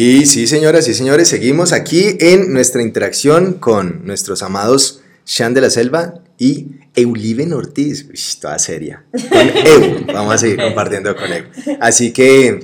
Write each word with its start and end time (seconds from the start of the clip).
Y 0.00 0.26
sí, 0.26 0.46
señoras 0.46 0.86
y 0.86 0.94
señores, 0.94 1.26
seguimos 1.26 1.72
aquí 1.72 2.16
en 2.20 2.52
nuestra 2.52 2.82
interacción 2.82 3.54
con 3.54 4.06
nuestros 4.06 4.44
amados 4.44 5.00
Sean 5.24 5.54
de 5.54 5.60
la 5.60 5.70
Selva 5.70 6.20
y 6.38 6.68
Euliven 6.94 7.52
Ortiz. 7.52 8.06
Uy, 8.08 8.16
toda 8.40 8.60
seria. 8.60 9.02
Con 9.10 9.66
Eu. 9.66 10.06
Vamos 10.14 10.34
a 10.34 10.38
seguir 10.38 10.62
compartiendo 10.62 11.16
con 11.16 11.32
Eu. 11.32 11.46
Así 11.80 12.12
que 12.12 12.60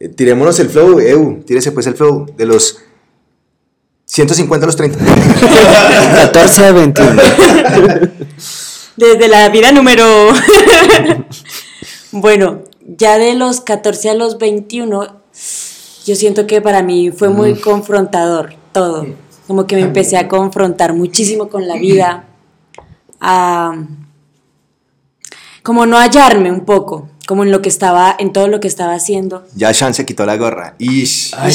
eh, 0.00 0.08
tirémonos 0.10 0.58
el 0.58 0.68
flow, 0.68 1.00
Eu. 1.00 1.42
Tírese 1.46 1.72
pues 1.72 1.86
el 1.86 1.94
flow 1.94 2.26
de 2.36 2.44
los 2.44 2.76
150 4.04 4.62
a 4.62 4.66
los 4.66 4.76
30. 4.76 4.98
14 6.14 6.64
a 6.66 6.72
21. 6.72 7.22
Desde 8.96 9.28
la 9.28 9.48
vida 9.48 9.72
número... 9.72 10.04
bueno, 12.12 12.64
ya 12.86 13.16
de 13.16 13.32
los 13.32 13.62
14 13.62 14.10
a 14.10 14.14
los 14.14 14.36
21, 14.36 15.19
yo 16.04 16.16
siento 16.16 16.46
que 16.46 16.60
para 16.60 16.82
mí 16.82 17.10
fue 17.10 17.28
muy 17.28 17.54
confrontador 17.56 18.54
todo. 18.72 19.06
Como 19.46 19.66
que 19.66 19.76
me 19.76 19.82
empecé 19.82 20.16
a 20.16 20.28
confrontar 20.28 20.94
muchísimo 20.94 21.48
con 21.48 21.66
la 21.66 21.76
vida, 21.76 22.24
a 23.20 23.74
como 25.62 25.84
no 25.86 25.98
hallarme 25.98 26.50
un 26.50 26.64
poco, 26.64 27.08
como 27.26 27.44
en 27.44 27.50
lo 27.50 27.60
que 27.60 27.68
estaba, 27.68 28.16
en 28.18 28.32
todo 28.32 28.48
lo 28.48 28.60
que 28.60 28.68
estaba 28.68 28.94
haciendo. 28.94 29.44
Ya 29.54 29.74
Sean 29.74 29.92
se 29.92 30.06
quitó 30.06 30.24
la 30.24 30.36
gorra. 30.36 30.74
Ish. 30.78 31.34
Ay, 31.36 31.52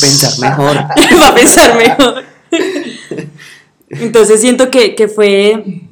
pensar 0.00 0.38
mejor. 0.38 0.76
Va 1.20 1.28
a 1.28 1.34
pensar 1.34 1.76
mejor. 1.76 2.24
Entonces 3.88 4.40
siento 4.40 4.70
que, 4.70 4.94
que 4.94 5.08
fue 5.08 5.82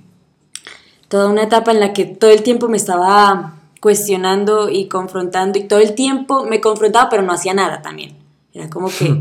toda 1.08 1.28
una 1.28 1.42
etapa 1.42 1.72
en 1.72 1.80
la 1.80 1.92
que 1.92 2.04
todo 2.04 2.30
el 2.30 2.42
tiempo 2.42 2.68
me 2.68 2.76
estaba 2.76 3.59
cuestionando 3.80 4.68
y 4.68 4.86
confrontando 4.88 5.58
y 5.58 5.64
todo 5.64 5.80
el 5.80 5.94
tiempo 5.94 6.44
me 6.44 6.60
confrontaba 6.60 7.08
pero 7.08 7.22
no 7.22 7.32
hacía 7.32 7.54
nada 7.54 7.82
también. 7.82 8.16
Era 8.52 8.68
como 8.68 8.88
que 8.88 9.16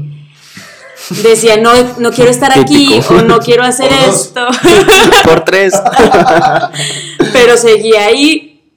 decía, 1.23 1.57
no, 1.57 1.71
no 1.99 2.11
quiero 2.11 2.29
estar 2.29 2.57
aquí 2.57 2.99
o 3.09 3.21
no 3.21 3.39
quiero 3.39 3.63
hacer 3.63 3.91
esto. 4.07 4.45
Por 5.23 5.45
tres. 5.45 5.73
pero 7.33 7.57
seguía 7.57 8.05
ahí, 8.05 8.71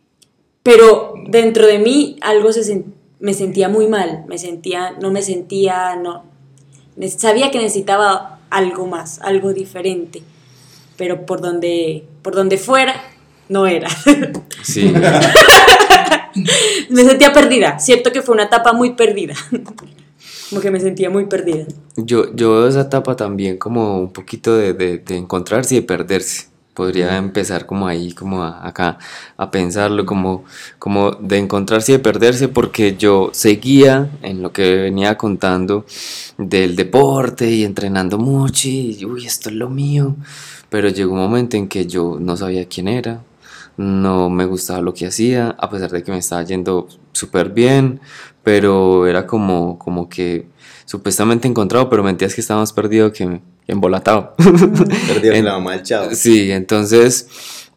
pero 0.62 1.14
dentro 1.28 1.66
de 1.66 1.78
mí 1.78 2.16
algo 2.20 2.52
se 2.52 2.60
sen- 2.62 2.84
me 3.18 3.34
sentía 3.34 3.68
muy 3.68 3.86
mal, 3.86 4.24
me 4.28 4.38
sentía, 4.38 4.92
no 5.00 5.10
me 5.10 5.22
sentía, 5.22 5.96
no, 5.96 6.24
sabía 7.16 7.50
que 7.50 7.58
necesitaba 7.58 8.40
algo 8.50 8.86
más, 8.86 9.20
algo 9.20 9.52
diferente, 9.52 10.22
pero 10.96 11.24
por 11.24 11.40
donde, 11.40 12.04
por 12.22 12.34
donde 12.34 12.58
fuera, 12.58 12.94
no 13.48 13.66
era. 13.66 13.88
Sí. 14.62 14.92
me 16.90 17.04
sentía 17.04 17.32
perdida, 17.32 17.78
cierto 17.78 18.12
que 18.12 18.22
fue 18.22 18.34
una 18.34 18.44
etapa 18.44 18.72
muy 18.72 18.92
perdida, 18.94 19.34
como 20.50 20.60
que 20.60 20.70
me 20.70 20.80
sentía 20.80 21.10
muy 21.10 21.26
perdida. 21.26 21.64
Yo, 21.96 22.34
yo 22.34 22.52
veo 22.52 22.68
esa 22.68 22.82
etapa 22.82 23.16
también 23.16 23.56
como 23.58 23.98
un 24.00 24.12
poquito 24.12 24.56
de, 24.56 24.72
de- 24.72 24.98
de 24.98 25.16
encontrarse 25.16 25.74
y 25.74 25.80
de 25.80 25.86
perderse. 25.86 26.46
Podría 26.74 27.18
empezar 27.18 27.66
como 27.66 27.86
ahí, 27.86 28.12
como 28.12 28.42
a- 28.42 28.66
acá, 28.66 28.96
a 29.36 29.50
pensarlo, 29.50 30.06
como, 30.06 30.44
como 30.78 31.10
de 31.12 31.36
encontrarse 31.36 31.92
y 31.92 31.96
de 31.96 31.98
perderse, 31.98 32.48
porque 32.48 32.96
yo 32.96 33.28
seguía 33.34 34.08
en 34.22 34.40
lo 34.40 34.52
que 34.52 34.76
venía 34.76 35.18
contando 35.18 35.84
del 36.38 36.74
deporte 36.76 37.50
y 37.50 37.64
entrenando 37.64 38.16
mucho 38.16 38.68
y, 38.68 39.04
uy, 39.04 39.26
esto 39.26 39.50
es 39.50 39.54
lo 39.56 39.68
mío. 39.68 40.16
Pero 40.70 40.88
llegó 40.88 41.12
un 41.12 41.18
momento 41.20 41.58
en 41.58 41.68
que 41.68 41.84
yo 41.86 42.16
no 42.18 42.38
sabía 42.38 42.66
quién 42.66 42.88
era, 42.88 43.20
no 43.76 44.30
me 44.30 44.44
gustaba 44.44 44.80
lo 44.80 44.94
que 44.94 45.06
hacía, 45.06 45.54
a 45.58 45.70
pesar 45.70 45.90
de 45.90 46.02
que 46.02 46.12
me 46.12 46.18
estaba 46.18 46.42
yendo 46.42 46.88
súper 47.12 47.50
bien, 47.50 48.00
pero 48.42 49.06
era 49.06 49.26
como, 49.26 49.78
como 49.78 50.08
que 50.08 50.46
supuestamente 50.84 51.48
encontrado, 51.48 51.88
pero 51.88 52.02
mentías 52.02 52.34
que 52.34 52.40
estaba 52.40 52.60
más 52.60 52.72
perdido 52.72 53.12
que 53.12 53.40
embolatado. 53.66 54.34
Perdió 55.08 55.32
En- 55.32 55.44
la 55.44 55.52
mamá 55.52 55.72
del 55.72 55.82
chavo. 55.82 56.08
Sí, 56.14 56.50
entonces 56.50 57.28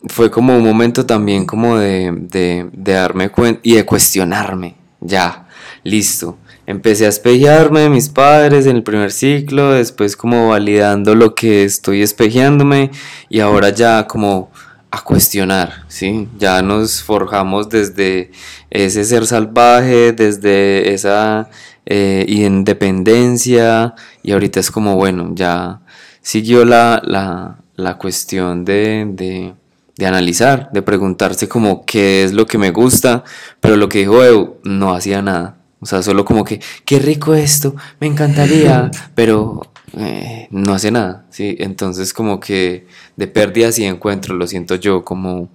fue 0.07 0.29
como 0.29 0.55
un 0.57 0.63
momento 0.63 1.05
también 1.05 1.45
como 1.45 1.77
de, 1.77 2.11
de, 2.13 2.67
de 2.73 2.93
darme 2.93 3.29
cuenta 3.29 3.59
y 3.63 3.75
de 3.75 3.85
cuestionarme, 3.85 4.75
ya, 5.01 5.47
listo. 5.83 6.37
Empecé 6.67 7.05
a 7.05 7.09
espejearme 7.09 7.81
de 7.81 7.89
mis 7.91 8.09
padres 8.09 8.65
en 8.65 8.75
el 8.77 8.81
primer 8.83 9.11
ciclo, 9.11 9.71
después 9.73 10.17
como 10.17 10.49
validando 10.49 11.13
lo 11.13 11.35
que 11.35 11.63
estoy 11.63 12.01
espejeándome 12.01 12.89
y 13.29 13.39
ahora 13.39 13.69
ya 13.69 14.07
como 14.07 14.49
a 14.95 15.01
cuestionar, 15.01 15.83
¿sí? 15.89 16.29
Ya 16.37 16.61
nos 16.61 17.03
forjamos 17.03 17.67
desde 17.67 18.31
ese 18.69 19.03
ser 19.03 19.25
salvaje, 19.27 20.13
desde 20.13 20.93
esa 20.93 21.49
eh, 21.85 22.23
independencia 22.29 23.93
y 24.23 24.31
ahorita 24.31 24.61
es 24.61 24.71
como, 24.71 24.95
bueno, 24.95 25.31
ya 25.35 25.81
siguió 26.21 26.63
la, 26.63 27.01
la, 27.03 27.57
la 27.75 27.97
cuestión 27.97 28.63
de, 28.63 29.05
de, 29.09 29.53
de 29.97 30.05
analizar, 30.05 30.69
de 30.71 30.81
preguntarse 30.81 31.49
como 31.49 31.85
qué 31.85 32.23
es 32.23 32.31
lo 32.31 32.45
que 32.45 32.57
me 32.57 32.71
gusta, 32.71 33.25
pero 33.59 33.75
lo 33.75 33.89
que 33.89 33.99
dijo 33.99 34.23
Eu 34.23 34.59
no 34.63 34.93
hacía 34.93 35.21
nada. 35.21 35.57
O 35.81 35.85
sea, 35.85 36.01
solo 36.01 36.23
como 36.23 36.45
que, 36.45 36.61
qué 36.85 36.99
rico 36.99 37.35
esto, 37.35 37.75
me 37.99 38.07
encantaría, 38.07 38.89
pero 39.13 39.61
eh, 39.97 40.47
no 40.51 40.73
hace 40.73 40.91
nada, 40.91 41.25
¿sí? 41.29 41.55
Entonces 41.59 42.13
como 42.13 42.39
que 42.39 42.85
de 43.15 43.27
pérdidas 43.27 43.79
y 43.79 43.85
encuentros 43.85 44.37
lo 44.37 44.45
siento 44.45 44.75
yo 44.75 45.05
como, 45.05 45.49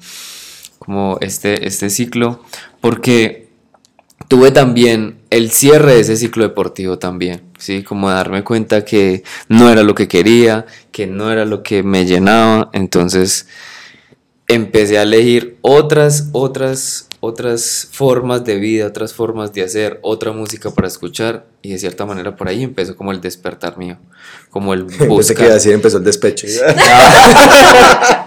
como 0.78 1.18
este, 1.20 1.66
este 1.66 1.90
ciclo, 1.90 2.42
porque 2.80 3.50
tuve 4.28 4.50
también 4.50 5.18
el 5.28 5.50
cierre 5.50 5.94
de 5.94 6.00
ese 6.00 6.16
ciclo 6.16 6.44
deportivo 6.44 6.98
también, 6.98 7.42
¿sí? 7.58 7.82
Como 7.82 8.08
darme 8.08 8.42
cuenta 8.42 8.84
que 8.84 9.24
no 9.48 9.70
era 9.70 9.82
lo 9.82 9.94
que 9.94 10.08
quería, 10.08 10.64
que 10.90 11.06
no 11.06 11.30
era 11.30 11.44
lo 11.44 11.62
que 11.62 11.82
me 11.82 12.06
llenaba, 12.06 12.70
entonces 12.72 13.46
empecé 14.48 14.98
a 14.98 15.02
elegir 15.02 15.58
otras, 15.60 16.30
otras, 16.32 17.09
otras 17.20 17.86
formas 17.92 18.44
de 18.44 18.56
vida, 18.56 18.86
otras 18.86 19.12
formas 19.12 19.53
de 19.53 19.62
hacer, 19.62 19.98
otra 20.03 20.32
música 20.32 20.70
para 20.70 20.88
escuchar 20.88 21.47
y 21.62 21.72
de 21.72 21.78
cierta 21.78 22.06
manera 22.06 22.34
por 22.34 22.48
ahí 22.48 22.62
empezó 22.62 22.97
como 22.97 23.12
el 23.12 23.20
despertar 23.20 23.76
mío, 23.76 23.98
como 24.48 24.72
el 24.72 24.86
que 24.98 25.06
buscar. 25.06 25.50
a 25.50 25.54
decir, 25.54 25.72
empezó 25.72 25.98
el 25.98 26.04
despecho. 26.04 26.47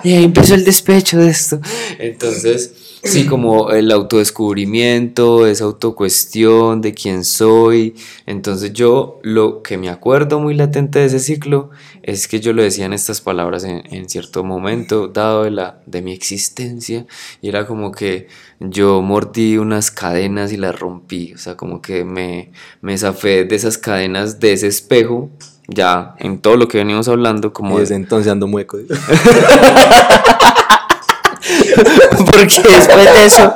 Y 0.03 0.15
ahí 0.15 0.23
empezó 0.25 0.53
el 0.53 0.65
despecho 0.65 1.17
de 1.17 1.29
esto. 1.29 1.61
Entonces, 1.97 2.73
sí, 3.03 3.25
como 3.25 3.71
el 3.71 3.91
autodescubrimiento, 3.91 5.45
esa 5.47 5.65
autocuestión 5.65 6.81
de 6.81 6.93
quién 6.93 7.23
soy. 7.25 7.95
Entonces 8.25 8.73
yo 8.73 9.19
lo 9.23 9.61
que 9.61 9.77
me 9.77 9.89
acuerdo 9.89 10.39
muy 10.39 10.53
latente 10.53 10.99
de 10.99 11.05
ese 11.05 11.19
ciclo 11.19 11.69
es 12.01 12.27
que 12.27 12.39
yo 12.39 12.53
lo 12.53 12.63
decía 12.63 12.85
en 12.85 12.93
estas 12.93 13.21
palabras 13.21 13.63
en, 13.63 13.83
en 13.93 14.09
cierto 14.09 14.43
momento 14.43 15.07
dado 15.07 15.43
de, 15.43 15.51
la, 15.51 15.79
de 15.85 16.01
mi 16.01 16.13
existencia 16.13 17.05
y 17.41 17.49
era 17.49 17.65
como 17.67 17.91
que 17.91 18.27
yo 18.59 19.01
mordí 19.01 19.57
unas 19.57 19.91
cadenas 19.91 20.51
y 20.53 20.57
las 20.57 20.77
rompí, 20.79 21.33
o 21.33 21.37
sea, 21.37 21.55
como 21.57 21.81
que 21.81 22.03
me, 22.05 22.51
me 22.81 22.97
zafé 22.97 23.43
de 23.45 23.55
esas 23.55 23.77
cadenas 23.77 24.39
de 24.39 24.53
ese 24.53 24.67
espejo. 24.67 25.29
Ya 25.69 26.15
en 26.19 26.39
todo 26.39 26.57
lo 26.57 26.67
que 26.67 26.77
venimos 26.77 27.07
hablando, 27.07 27.53
como 27.53 27.71
Y 27.71 27.73
de- 27.75 27.79
desde 27.83 27.95
entonces 27.95 28.29
ando 28.29 28.47
mueco. 28.47 28.77
Porque 32.25 32.61
después 32.61 33.13
de 33.13 33.25
eso 33.25 33.53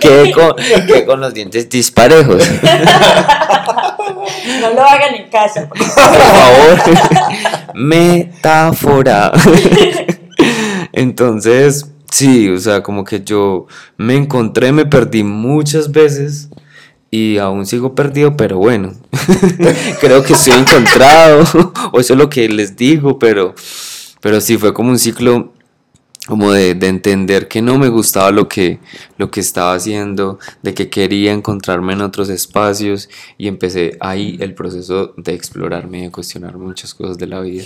quedé 0.00 0.32
con, 0.32 0.54
quedé 0.56 1.04
con 1.04 1.20
los 1.20 1.34
dientes 1.34 1.68
disparejos. 1.68 2.42
No 4.60 4.70
lo 4.74 4.82
hagan 4.82 5.14
en 5.14 5.30
casa. 5.30 5.68
Por 5.68 5.78
favor. 5.78 6.80
Metáfora. 7.74 9.32
Entonces, 10.92 11.86
sí, 12.10 12.48
o 12.48 12.58
sea, 12.58 12.82
como 12.82 13.04
que 13.04 13.22
yo 13.22 13.66
me 13.96 14.16
encontré, 14.16 14.72
me 14.72 14.86
perdí 14.86 15.22
muchas 15.22 15.90
veces 15.90 16.50
y 17.10 17.38
aún 17.38 17.66
sigo 17.66 17.94
perdido, 17.94 18.36
pero 18.36 18.58
bueno, 18.58 18.94
creo 20.00 20.22
que 20.22 20.32
estoy 20.32 20.54
encontrado, 20.54 21.44
o 21.92 22.00
eso 22.00 22.14
es 22.14 22.18
lo 22.18 22.30
que 22.30 22.48
les 22.48 22.74
digo, 22.74 23.18
pero, 23.18 23.54
pero 24.20 24.40
sí 24.40 24.56
fue 24.56 24.72
como 24.72 24.90
un 24.90 24.98
ciclo 24.98 25.52
como 26.28 26.52
de, 26.52 26.74
de 26.74 26.86
entender 26.86 27.48
que 27.48 27.60
no 27.62 27.78
me 27.78 27.88
gustaba 27.88 28.30
lo 28.30 28.48
que, 28.48 28.78
lo 29.18 29.30
que 29.30 29.40
estaba 29.40 29.74
haciendo, 29.74 30.38
de 30.62 30.72
que 30.72 30.88
quería 30.88 31.32
encontrarme 31.32 31.94
en 31.94 32.00
otros 32.00 32.28
espacios 32.28 33.08
y 33.38 33.48
empecé 33.48 33.96
ahí 34.00 34.36
el 34.40 34.54
proceso 34.54 35.14
de 35.16 35.34
explorarme 35.34 35.98
y 35.98 36.02
de 36.02 36.10
cuestionar 36.12 36.56
muchas 36.58 36.94
cosas 36.94 37.18
de 37.18 37.26
la 37.26 37.40
vida. 37.40 37.64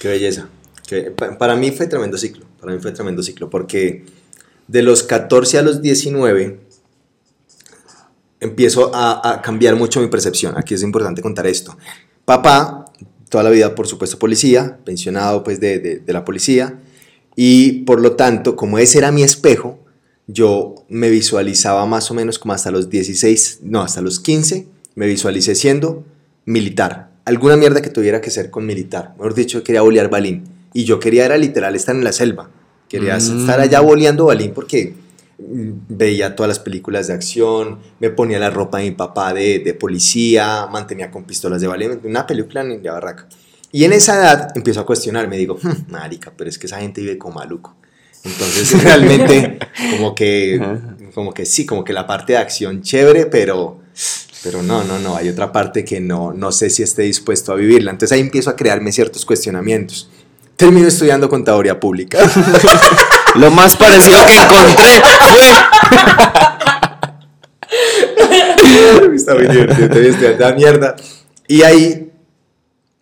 Qué 0.00 0.08
belleza. 0.08 0.48
Que 0.86 1.10
pa- 1.10 1.36
para 1.38 1.56
mí 1.56 1.70
fue 1.72 1.86
tremendo 1.88 2.16
ciclo. 2.18 2.44
Para 2.60 2.72
mí 2.72 2.78
fue 2.80 2.92
tremendo 2.92 3.22
ciclo. 3.22 3.50
Porque 3.50 4.04
de 4.68 4.82
los 4.82 5.02
14 5.02 5.58
a 5.58 5.62
los 5.62 5.82
19 5.82 6.60
empiezo 8.40 8.94
a, 8.94 9.28
a 9.28 9.42
cambiar 9.42 9.76
mucho 9.76 10.00
mi 10.00 10.08
percepción. 10.08 10.54
Aquí 10.56 10.74
es 10.74 10.82
importante 10.82 11.22
contar 11.22 11.46
esto. 11.46 11.76
Papá, 12.24 12.84
toda 13.28 13.44
la 13.44 13.50
vida, 13.50 13.74
por 13.74 13.86
supuesto, 13.86 14.18
policía, 14.18 14.78
pensionado 14.84 15.42
pues 15.42 15.60
de, 15.60 15.78
de- 15.78 15.98
de 16.00 16.12
la 16.12 16.24
policía. 16.24 16.78
Y 17.36 17.80
por 17.84 18.00
lo 18.00 18.12
tanto, 18.12 18.56
como 18.56 18.78
ese 18.78 18.98
era 18.98 19.10
mi 19.12 19.22
espejo, 19.22 19.78
yo 20.26 20.74
me 20.88 21.10
visualizaba 21.10 21.84
más 21.86 22.10
o 22.10 22.14
menos 22.14 22.38
como 22.38 22.52
hasta 22.54 22.70
los 22.70 22.90
16, 22.90 23.60
no, 23.62 23.82
hasta 23.82 24.00
los 24.00 24.20
15, 24.20 24.66
me 24.94 25.06
visualicé 25.06 25.54
siendo 25.54 26.04
militar. 26.44 27.10
Alguna 27.24 27.56
mierda 27.56 27.82
que 27.82 27.90
tuviera 27.90 28.20
que 28.20 28.30
ser 28.30 28.50
con 28.50 28.66
militar. 28.66 29.14
Mejor 29.16 29.34
dicho, 29.34 29.62
quería 29.62 29.82
bolear 29.82 30.10
balín. 30.10 30.44
Y 30.74 30.84
yo 30.84 30.98
quería, 30.98 31.24
era 31.24 31.36
literal, 31.36 31.74
estar 31.76 31.94
en 31.94 32.04
la 32.04 32.12
selva. 32.12 32.50
Quería 32.88 33.16
Mm. 33.16 33.40
estar 33.40 33.60
allá 33.60 33.80
boleando 33.80 34.26
balín 34.26 34.52
porque 34.52 34.94
mm, 35.38 35.70
veía 35.88 36.36
todas 36.36 36.48
las 36.48 36.58
películas 36.58 37.06
de 37.06 37.14
acción, 37.14 37.78
me 38.00 38.10
ponía 38.10 38.38
la 38.38 38.50
ropa 38.50 38.78
de 38.78 38.84
mi 38.84 38.90
papá 38.92 39.32
de, 39.32 39.60
de 39.60 39.74
policía, 39.74 40.66
mantenía 40.70 41.10
con 41.10 41.24
pistolas 41.24 41.60
de 41.60 41.66
balín, 41.68 42.00
una 42.04 42.26
película 42.26 42.62
de 42.64 42.90
barraca. 42.90 43.26
Y 43.72 43.84
en 43.84 43.94
esa 43.94 44.16
edad 44.16 44.52
empiezo 44.54 44.80
a 44.80 44.86
cuestionar, 44.86 45.28
me 45.28 45.38
digo, 45.38 45.58
"Hmm, 45.60 45.90
marica, 45.90 46.30
pero 46.36 46.50
es 46.50 46.58
que 46.58 46.66
esa 46.66 46.78
gente 46.78 47.00
vive 47.00 47.16
como 47.16 47.36
maluco. 47.36 47.74
Entonces 48.22 48.70
realmente 48.84 49.58
como 49.92 50.14
que, 50.14 50.60
como 51.14 51.32
que 51.32 51.44
sí, 51.46 51.66
como 51.66 51.82
que 51.84 51.92
la 51.92 52.06
parte 52.06 52.34
de 52.34 52.38
acción 52.38 52.82
chévere, 52.82 53.26
pero, 53.26 53.80
pero 54.44 54.62
no, 54.62 54.84
no, 54.84 54.98
no, 54.98 55.16
hay 55.16 55.28
otra 55.28 55.50
parte 55.50 55.84
que 55.84 56.00
no, 56.00 56.32
no 56.32 56.52
sé 56.52 56.70
si 56.70 56.82
esté 56.82 57.02
dispuesto 57.02 57.52
a 57.52 57.56
vivirla. 57.56 57.90
Entonces 57.90 58.14
ahí 58.14 58.20
empiezo 58.20 58.50
a 58.50 58.56
crearme 58.56 58.92
ciertos 58.92 59.24
cuestionamientos. 59.24 60.08
Termino 60.56 60.86
estudiando 60.86 61.28
contaduría 61.28 61.80
pública. 61.80 62.18
Lo 63.34 63.50
más 63.50 63.74
parecido 63.74 64.18
que 64.26 64.34
encontré 64.34 64.84
fue. 65.18 65.42
Está 69.16 69.34
muy 69.34 69.46
divertido, 69.46 69.88
te 69.88 70.36
da 70.36 70.52
mierda. 70.52 70.96
Y 71.48 71.62
ahí 71.62 72.11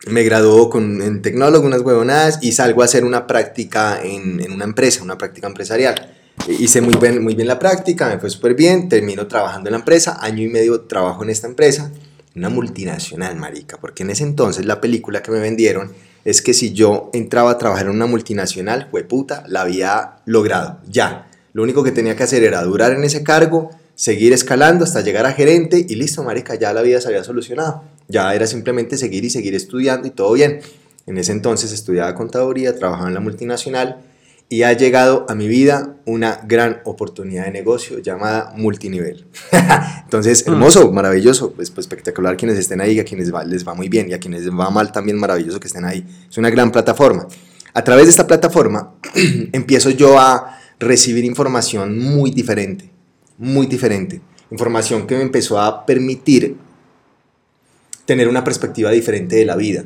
me 0.07 0.23
graduó 0.23 0.71
con, 0.71 1.03
en 1.03 1.23
tecnólogo, 1.23 1.67
unas 1.67 1.83
huevonadas, 1.83 2.39
y 2.43 2.53
salgo 2.53 2.83
a 2.83 2.87
hacer 2.87 3.05
una 3.05 3.27
práctica 3.27 4.01
en, 4.03 4.41
en 4.41 4.53
una 4.53 4.65
empresa, 4.65 5.03
una 5.03 5.19
práctica 5.19 5.47
empresarial. 5.47 6.17
Hice 6.49 6.81
muy 6.81 6.97
bien, 6.97 7.23
muy 7.23 7.35
bien 7.35 7.49
la 7.49 7.59
práctica, 7.59 8.09
me 8.09 8.19
fue 8.19 8.31
súper 8.31 8.55
bien, 8.55 8.89
termino 8.89 9.27
trabajando 9.27 9.69
en 9.69 9.73
la 9.73 9.79
empresa, 9.79 10.19
año 10.21 10.43
y 10.43 10.49
medio 10.49 10.83
trabajo 10.83 11.23
en 11.23 11.31
esta 11.31 11.47
empresa, 11.47 11.93
una 12.35 12.49
multinacional, 12.49 13.37
marica, 13.37 13.79
porque 13.79 14.05
en 14.05 14.11
ese 14.11 14.23
entonces 14.23 14.65
la 14.65 14.81
película 14.81 15.23
que 15.23 15.31
me 15.31 15.41
vendieron 15.41 15.93
es 16.25 16.43
que 16.43 16.55
si 16.55 16.73
yo 16.73 17.11
entraba 17.13 17.51
a 17.51 17.59
trabajar 17.59 17.87
en 17.87 17.93
una 17.93 18.07
multinacional, 18.07 18.89
puta, 19.09 19.45
la 19.49 19.63
había 19.63 20.19
logrado, 20.25 20.81
ya. 20.89 21.31
Lo 21.53 21.63
único 21.63 21.83
que 21.83 21.93
tenía 21.93 22.17
que 22.17 22.23
hacer 22.23 22.43
era 22.45 22.63
durar 22.63 22.93
en 22.93 23.05
ese 23.05 23.23
cargo, 23.23 23.71
seguir 23.95 24.33
escalando 24.33 24.85
hasta 24.85 25.03
llegar 25.03 25.27
a 25.27 25.33
gerente 25.33 25.85
y 25.87 25.95
listo, 25.97 26.23
marica, 26.23 26.55
ya 26.55 26.73
la 26.73 26.83
vida 26.83 27.01
se 27.01 27.09
había 27.09 27.25
solucionado. 27.25 27.85
Ya 28.11 28.35
era 28.35 28.47
simplemente 28.47 28.97
seguir 28.97 29.25
y 29.25 29.31
seguir 29.31 29.55
estudiando 29.55 30.07
y 30.09 30.11
todo 30.11 30.33
bien. 30.33 30.61
En 31.07 31.17
ese 31.19 31.33
entonces 31.33 31.73
estudiaba 31.73 32.15
contaduría, 32.15 32.77
trabajaba 32.77 33.09
en 33.09 33.15
la 33.15 33.21
multinacional 33.21 34.03
y 34.49 34.63
ha 34.65 34.73
llegado 34.73 35.27
a 35.29 35.35
mi 35.37 35.47
vida 35.47 35.95
una 36.07 36.41
gran 36.47 36.81
oportunidad 36.85 37.45
de 37.45 37.53
negocio 37.53 38.01
llamada 38.01 38.53
multinivel. 38.57 39.27
Entonces, 40.05 40.45
hermoso, 40.47 40.91
maravilloso, 40.93 41.53
pues, 41.53 41.71
pues, 41.71 41.87
espectacular 41.87 42.37
quienes 42.37 42.59
estén 42.59 42.81
ahí, 42.81 42.99
a 42.99 43.05
quienes 43.05 43.33
va- 43.33 43.45
les 43.45 43.67
va 43.67 43.75
muy 43.75 43.89
bien 43.89 44.11
y 44.11 44.13
a 44.13 44.19
quienes 44.19 44.43
les 44.45 44.53
va 44.53 44.69
mal 44.71 44.91
también 44.91 45.19
maravilloso 45.19 45.61
que 45.61 45.69
estén 45.69 45.85
ahí. 45.85 46.05
Es 46.29 46.37
una 46.37 46.51
gran 46.51 46.73
plataforma. 46.73 47.29
A 47.75 47.85
través 47.85 48.07
de 48.07 48.11
esta 48.11 48.27
plataforma 48.27 48.95
empiezo 49.53 49.91
yo 49.91 50.19
a 50.19 50.59
recibir 50.81 51.25
información 51.25 51.97
muy 51.99 52.33
diferente, 52.33 52.91
muy 53.39 53.67
diferente. 53.69 54.21
Información 54.51 55.07
que 55.07 55.15
me 55.17 55.23
empezó 55.23 55.61
a 55.61 55.87
permitir 55.87 56.57
tener 58.11 58.27
una 58.27 58.43
perspectiva 58.43 58.91
diferente 58.91 59.37
de 59.37 59.45
la 59.45 59.55
vida. 59.55 59.85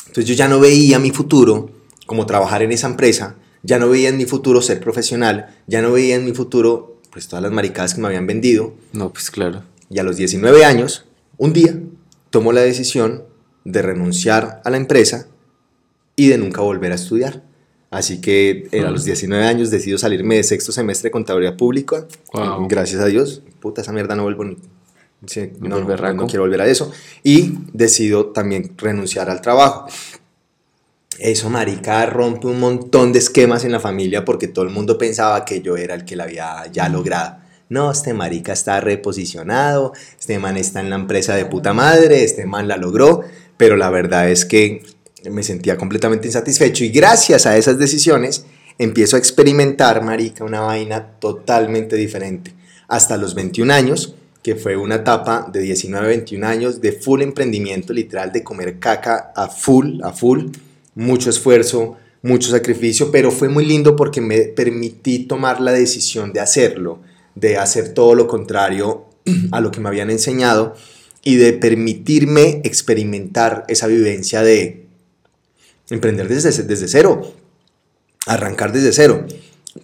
Entonces 0.00 0.26
yo 0.26 0.34
ya 0.34 0.48
no 0.48 0.60
veía 0.60 0.98
mi 0.98 1.12
futuro 1.12 1.70
como 2.04 2.26
trabajar 2.26 2.60
en 2.60 2.72
esa 2.72 2.88
empresa, 2.88 3.36
ya 3.62 3.78
no 3.78 3.88
veía 3.88 4.10
en 4.10 4.18
mi 4.18 4.26
futuro 4.26 4.60
ser 4.60 4.80
profesional, 4.80 5.46
ya 5.66 5.80
no 5.80 5.92
veía 5.92 6.16
en 6.16 6.26
mi 6.26 6.32
futuro 6.32 7.00
pues 7.10 7.28
todas 7.28 7.42
las 7.42 7.50
maricadas 7.50 7.94
que 7.94 8.02
me 8.02 8.08
habían 8.08 8.26
vendido. 8.26 8.74
No, 8.92 9.10
pues 9.10 9.30
claro. 9.30 9.62
Y 9.88 9.98
a 9.98 10.02
los 10.02 10.18
19 10.18 10.66
años, 10.66 11.06
un 11.38 11.54
día, 11.54 11.80
tomo 12.28 12.52
la 12.52 12.60
decisión 12.60 13.24
de 13.64 13.80
renunciar 13.80 14.60
a 14.62 14.68
la 14.68 14.76
empresa 14.76 15.26
y 16.16 16.28
de 16.28 16.36
nunca 16.36 16.60
volver 16.60 16.92
a 16.92 16.96
estudiar. 16.96 17.44
Así 17.90 18.20
que 18.20 18.68
eh, 18.72 18.80
a 18.80 18.90
los 18.90 19.06
19 19.06 19.42
años 19.42 19.70
decido 19.70 19.96
salirme 19.96 20.36
de 20.36 20.44
sexto 20.44 20.70
semestre 20.70 21.08
de 21.08 21.12
contaduría 21.12 21.56
pública. 21.56 22.06
Wow. 22.34 22.68
Gracias 22.68 23.00
a 23.00 23.06
Dios. 23.06 23.42
Puta, 23.58 23.80
esa 23.80 23.92
mierda 23.92 24.14
no 24.16 24.24
vuelvo 24.24 24.44
ni... 24.44 24.58
sí, 25.26 25.52
no, 25.60 25.80
no, 25.80 25.86
berraco. 25.86 26.14
no 26.14 26.26
quiero 26.26 26.42
volver 26.42 26.62
a 26.62 26.66
eso. 26.66 26.92
Y 27.22 27.54
decido 27.72 28.26
también 28.26 28.74
renunciar 28.76 29.30
al 29.30 29.40
trabajo. 29.40 29.86
Eso, 31.18 31.50
marica, 31.50 32.04
rompe 32.06 32.46
un 32.46 32.58
montón 32.58 33.12
de 33.12 33.18
esquemas 33.18 33.64
en 33.64 33.72
la 33.72 33.80
familia 33.80 34.24
porque 34.24 34.48
todo 34.48 34.64
el 34.64 34.70
mundo 34.70 34.98
pensaba 34.98 35.44
que 35.44 35.60
yo 35.60 35.76
era 35.76 35.94
el 35.94 36.04
que 36.04 36.16
la 36.16 36.24
había 36.24 36.66
ya 36.72 36.88
logrado. 36.88 37.36
No, 37.68 37.90
este 37.90 38.12
marica 38.12 38.52
está 38.52 38.80
reposicionado, 38.80 39.92
este 40.18 40.38
man 40.38 40.56
está 40.56 40.80
en 40.80 40.90
la 40.90 40.96
empresa 40.96 41.34
de 41.34 41.46
puta 41.46 41.72
madre, 41.72 42.24
este 42.24 42.44
man 42.44 42.68
la 42.68 42.76
logró, 42.76 43.22
pero 43.56 43.76
la 43.76 43.88
verdad 43.88 44.28
es 44.28 44.44
que 44.44 44.82
me 45.30 45.42
sentía 45.42 45.78
completamente 45.78 46.26
insatisfecho 46.26 46.84
y 46.84 46.90
gracias 46.90 47.46
a 47.46 47.56
esas 47.56 47.78
decisiones 47.78 48.44
empiezo 48.78 49.16
a 49.16 49.18
experimentar, 49.18 50.02
marica, 50.02 50.44
una 50.44 50.60
vaina 50.60 51.12
totalmente 51.18 51.96
diferente. 51.96 52.52
Hasta 52.88 53.16
los 53.16 53.34
21 53.34 53.72
años, 53.72 54.16
que 54.42 54.56
fue 54.56 54.76
una 54.76 54.96
etapa 54.96 55.48
de 55.52 55.60
19 55.60 56.04
a 56.04 56.08
21 56.08 56.46
años 56.46 56.80
de 56.80 56.92
full 56.92 57.22
emprendimiento, 57.22 57.92
literal, 57.92 58.32
de 58.32 58.42
comer 58.42 58.78
caca 58.78 59.32
a 59.36 59.48
full, 59.48 60.00
a 60.02 60.12
full, 60.12 60.46
mucho 60.94 61.30
esfuerzo, 61.30 61.96
mucho 62.22 62.50
sacrificio, 62.50 63.10
pero 63.10 63.30
fue 63.30 63.48
muy 63.48 63.64
lindo 63.64 63.94
porque 63.94 64.20
me 64.20 64.40
permití 64.42 65.20
tomar 65.20 65.60
la 65.60 65.72
decisión 65.72 66.32
de 66.32 66.40
hacerlo, 66.40 67.00
de 67.34 67.56
hacer 67.56 67.94
todo 67.94 68.14
lo 68.14 68.26
contrario 68.26 69.06
a 69.52 69.60
lo 69.60 69.70
que 69.70 69.80
me 69.80 69.88
habían 69.88 70.10
enseñado 70.10 70.74
y 71.22 71.36
de 71.36 71.52
permitirme 71.52 72.60
experimentar 72.64 73.64
esa 73.68 73.86
vivencia 73.86 74.42
de 74.42 74.86
emprender 75.88 76.28
desde, 76.28 76.62
desde 76.64 76.88
cero, 76.88 77.32
arrancar 78.26 78.72
desde 78.72 78.92
cero. 78.92 79.26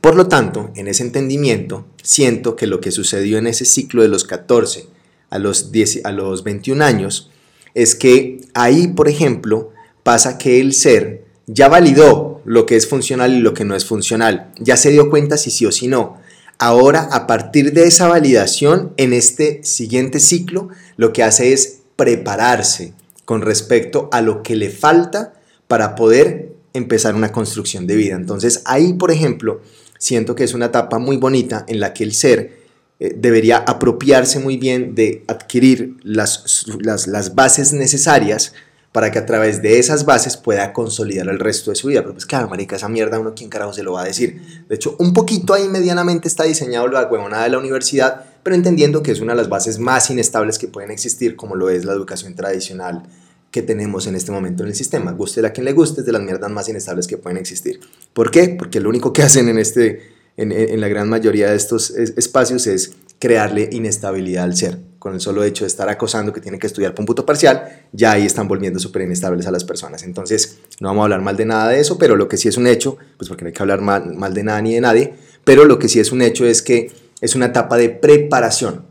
Por 0.01 0.17
lo 0.17 0.29
tanto, 0.29 0.71
en 0.77 0.87
ese 0.87 1.03
entendimiento, 1.03 1.87
siento 2.03 2.57
que 2.57 2.67
lo 2.67 2.81
que 2.81 2.91
sucedió 2.91 3.39
en 3.39 3.47
ese 3.47 3.65
ciclo 3.65 4.03
de 4.03 4.09
los 4.09 4.25
14 4.25 4.87
a 5.31 5.39
los, 5.39 5.73
10, 5.73 6.05
a 6.05 6.13
los 6.13 6.45
21 6.45 6.85
años 6.85 7.31
es 7.75 7.95
que 7.95 8.41
ahí, 8.55 8.89
por 8.89 9.09
ejemplo, 9.09 9.73
pasa 10.03 10.37
que 10.37 10.61
el 10.61 10.75
ser 10.75 11.25
ya 11.47 11.69
validó 11.69 12.43
lo 12.45 12.67
que 12.67 12.77
es 12.77 12.87
funcional 12.87 13.33
y 13.35 13.41
lo 13.41 13.55
que 13.55 13.65
no 13.65 13.75
es 13.75 13.85
funcional, 13.85 14.53
ya 14.59 14.77
se 14.77 14.91
dio 14.91 15.11
cuenta 15.11 15.37
si 15.37 15.51
sí 15.51 15.65
o 15.65 15.73
si 15.73 15.89
no. 15.89 16.19
Ahora, 16.59 17.09
a 17.13 17.27
partir 17.27 17.73
de 17.73 17.85
esa 17.85 18.09
validación, 18.09 18.93
en 18.97 19.13
este 19.13 19.63
siguiente 19.65 20.19
ciclo, 20.19 20.69
lo 20.97 21.13
que 21.13 21.23
hace 21.23 21.53
es 21.53 21.81
prepararse 21.97 22.93
con 23.25 23.43
respecto 23.43 24.09
a 24.13 24.21
lo 24.23 24.43
que 24.43 24.57
le 24.57 24.71
falta 24.71 25.35
para 25.67 25.95
poder 25.95 26.53
empezar 26.75 27.15
una 27.15 27.33
construcción 27.33 27.87
de 27.87 27.97
vida. 27.97 28.17
Entonces 28.17 28.63
ahí, 28.65 28.95
por 28.95 29.11
ejemplo, 29.11 29.61
siento 29.99 30.35
que 30.35 30.45
es 30.45 30.55
una 30.55 30.67
etapa 30.67 30.99
muy 30.99 31.17
bonita 31.17 31.65
en 31.69 31.81
la 31.81 31.93
que 31.93 32.05
el 32.05 32.15
ser 32.15 32.59
eh, 33.01 33.15
debería 33.17 33.59
apropiarse 33.59 34.39
muy 34.41 34.57
bien 34.57 34.95
de 34.95 35.25
adquirir 35.29 35.97
las, 36.03 36.67
las, 36.81 37.07
las, 37.07 37.35
bases 37.35 37.73
necesarias 37.73 38.55
para 38.91 39.13
que 39.13 39.19
a 39.19 39.27
través 39.27 39.63
de 39.63 39.79
esas 39.79 40.05
bases 40.05 40.37
pueda 40.37 40.73
consolidar 40.73 41.29
el 41.29 41.39
resto 41.39 41.71
de 41.71 41.77
su 41.77 41.89
vida. 41.89 42.01
Pero 42.01 42.15
pues 42.15 42.27
claro, 42.27 42.49
marica, 42.49 42.77
esa 42.77 42.89
mierda 42.89 43.21
uno 43.21 43.35
quién 43.37 43.51
carajo 43.51 43.73
se 43.73 43.83
lo 43.83 43.93
va 43.93 44.03
a 44.03 44.07
decir. 44.07 44.65
De 44.69 44.75
hecho, 44.75 44.97
un 44.99 45.13
poquito 45.13 45.55
ahí 45.55 45.69
medianamente 45.69 46.27
está 46.27 46.45
diseñado 46.45 46.89
la 46.89 47.07
huevonada 47.07 47.45
de 47.45 47.51
la 47.51 47.59
universidad, 47.59 48.25
pero 48.43 48.57
entendiendo 48.57 49.03
que 49.03 49.13
es 49.13 49.21
una 49.21 49.35
de 49.35 49.39
las 49.39 49.49
bases 49.49 49.79
más 49.79 50.11
inestables 50.11 50.59
que 50.59 50.67
pueden 50.67 50.91
existir, 50.91 51.37
como 51.37 51.55
lo 51.55 51.71
es 51.71 51.85
la 51.85 51.93
educación 51.93 52.35
tradicional 52.35 53.05
que 53.51 53.63
tenemos 53.63 54.07
en 54.07 54.15
este 54.15 54.31
momento 54.31 54.63
en 54.63 54.69
el 54.69 54.75
sistema. 54.75 55.13
Guste 55.13 55.45
a 55.47 55.53
quien 55.53 55.65
le 55.65 55.73
guste, 55.73 56.01
es 56.01 56.07
de 56.07 56.13
las 56.13 56.23
mierdas 56.23 56.51
más 56.51 56.69
inestables 56.69 57.07
que 57.07 57.17
pueden 57.17 57.39
existir. 57.39 57.81
¿Por 58.13 58.31
qué? 58.31 58.57
Porque 58.59 58.81
lo 58.81 58.89
único 58.89 59.13
que 59.13 59.23
hacen 59.23 59.49
en, 59.49 59.59
este, 59.59 60.13
en, 60.37 60.81
la 60.81 60.89
gran 60.89 61.09
mayoría 61.09 61.51
de 61.51 61.57
estos 61.57 61.91
espacios 61.91 62.67
es 62.67 62.93
crearle 63.19 63.69
inestabilidad 63.73 64.45
al 64.45 64.57
ser. 64.57 64.79
Con 64.99 65.15
el 65.15 65.21
solo 65.21 65.45
hecho 65.45 65.65
de 65.65 65.69
estar 65.69 65.89
acosando 65.89 66.33
que 66.33 66.41
tiene 66.41 66.59
que 66.59 66.67
estudiar 66.67 66.95
cómputo 66.95 67.25
parcial, 67.25 67.87
ya 67.93 68.13
ahí 68.13 68.27
están 68.27 68.49
volviendo 68.49 68.81
súper 68.81 69.03
inestables 69.03 69.47
a 69.47 69.51
las 69.51 69.65
personas. 69.65 70.03
Entonces, 70.03 70.59
no 70.81 70.89
vamos 70.89 71.03
a 71.03 71.05
hablar 71.05 71.23
mal 71.23 71.37
de 71.37 71.47
nada 71.47 71.69
de 71.69 71.81
eso, 71.81 71.99
pero 71.99 72.17
lo 72.17 72.29
que 72.29 72.37
sí 72.37 72.49
es 72.49 72.57
un 72.57 72.67
hecho, 72.67 72.99
pues 73.17 73.29
porque 73.29 73.45
no 73.45 73.49
hay 73.49 73.55
que 73.55 73.63
hablar 73.63 73.81
mal 73.81 74.35
de 74.35 74.43
nada 74.43 74.61
ni 74.61 74.75
de 74.75 74.81
nadie, 74.81 75.15
pero 75.45 75.65
lo 75.65 75.79
que 75.79 75.89
sí 75.89 76.01
es 76.01 76.13
un 76.13 76.21
hecho 76.21 76.45
es 76.45 76.63
que 76.63 76.91
es 77.21 77.35
una 77.35 77.47
etapa 77.47 77.77
de 77.77 77.89
preparación. 77.91 78.85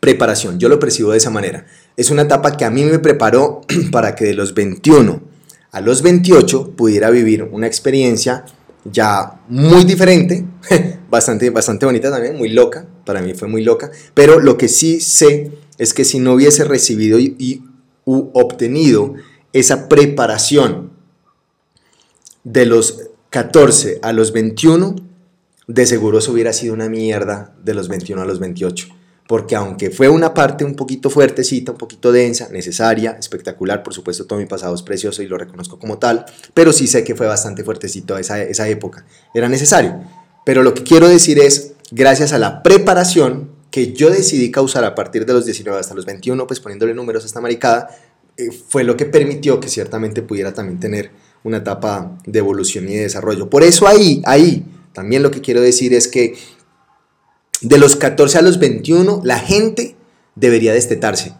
Preparación, 0.00 0.58
yo 0.58 0.68
lo 0.68 0.80
percibo 0.80 1.12
de 1.12 1.18
esa 1.18 1.30
manera. 1.30 1.66
Es 1.96 2.10
una 2.10 2.22
etapa 2.22 2.56
que 2.56 2.64
a 2.64 2.70
mí 2.70 2.84
me 2.84 2.98
preparó 2.98 3.62
para 3.92 4.14
que 4.14 4.24
de 4.24 4.34
los 4.34 4.54
21 4.54 5.32
a 5.72 5.80
los 5.80 6.02
28 6.02 6.72
pudiera 6.76 7.10
vivir 7.10 7.44
una 7.44 7.66
experiencia 7.66 8.44
ya 8.84 9.40
muy 9.48 9.84
diferente, 9.84 10.44
bastante, 11.10 11.50
bastante 11.50 11.86
bonita 11.86 12.10
también, 12.10 12.36
muy 12.36 12.50
loca, 12.50 12.86
para 13.06 13.22
mí 13.22 13.34
fue 13.34 13.48
muy 13.48 13.62
loca, 13.62 13.90
pero 14.12 14.38
lo 14.40 14.58
que 14.58 14.68
sí 14.68 15.00
sé 15.00 15.52
es 15.78 15.94
que 15.94 16.04
si 16.04 16.18
no 16.18 16.34
hubiese 16.34 16.64
recibido 16.64 17.18
y, 17.18 17.62
obtenido 18.04 19.14
esa 19.52 19.88
preparación 19.88 20.90
de 22.42 22.66
los 22.66 23.10
14 23.30 24.00
a 24.02 24.12
los 24.12 24.32
21, 24.32 24.96
de 25.68 25.86
seguro 25.86 26.18
eso 26.18 26.32
hubiera 26.32 26.52
sido 26.52 26.74
una 26.74 26.88
mierda 26.88 27.54
de 27.62 27.74
los 27.74 27.88
21 27.88 28.20
a 28.20 28.24
los 28.24 28.40
28 28.40 28.88
porque 29.32 29.56
aunque 29.56 29.90
fue 29.90 30.10
una 30.10 30.34
parte 30.34 30.62
un 30.62 30.74
poquito 30.74 31.08
fuertecita, 31.08 31.72
un 31.72 31.78
poquito 31.78 32.12
densa, 32.12 32.50
necesaria, 32.50 33.12
espectacular, 33.12 33.82
por 33.82 33.94
supuesto 33.94 34.26
todo 34.26 34.38
mi 34.38 34.44
pasado 34.44 34.74
es 34.74 34.82
precioso 34.82 35.22
y 35.22 35.26
lo 35.26 35.38
reconozco 35.38 35.78
como 35.78 35.96
tal, 35.96 36.26
pero 36.52 36.70
sí 36.70 36.86
sé 36.86 37.02
que 37.02 37.14
fue 37.14 37.26
bastante 37.26 37.64
fuertecito 37.64 38.18
esa, 38.18 38.42
esa 38.42 38.68
época, 38.68 39.06
era 39.32 39.48
necesario. 39.48 40.02
Pero 40.44 40.62
lo 40.62 40.74
que 40.74 40.82
quiero 40.82 41.08
decir 41.08 41.38
es, 41.38 41.72
gracias 41.90 42.34
a 42.34 42.38
la 42.38 42.62
preparación 42.62 43.48
que 43.70 43.94
yo 43.94 44.10
decidí 44.10 44.50
causar 44.50 44.84
a 44.84 44.94
partir 44.94 45.24
de 45.24 45.32
los 45.32 45.46
19 45.46 45.80
hasta 45.80 45.94
los 45.94 46.04
21, 46.04 46.46
pues 46.46 46.60
poniéndole 46.60 46.92
números 46.92 47.22
a 47.22 47.26
esta 47.26 47.40
maricada, 47.40 47.88
eh, 48.36 48.50
fue 48.50 48.84
lo 48.84 48.98
que 48.98 49.06
permitió 49.06 49.60
que 49.60 49.68
ciertamente 49.68 50.20
pudiera 50.20 50.52
también 50.52 50.78
tener 50.78 51.10
una 51.42 51.56
etapa 51.56 52.18
de 52.26 52.38
evolución 52.38 52.86
y 52.86 52.96
de 52.96 53.04
desarrollo. 53.04 53.48
Por 53.48 53.62
eso 53.62 53.88
ahí, 53.88 54.20
ahí, 54.26 54.66
también 54.92 55.22
lo 55.22 55.30
que 55.30 55.40
quiero 55.40 55.62
decir 55.62 55.94
es 55.94 56.06
que 56.06 56.34
de 57.62 57.78
los 57.78 57.96
14 57.96 58.38
a 58.38 58.42
los 58.42 58.58
21, 58.58 59.22
la 59.24 59.38
gente 59.38 59.96
debería 60.34 60.72
destetarse. 60.72 61.34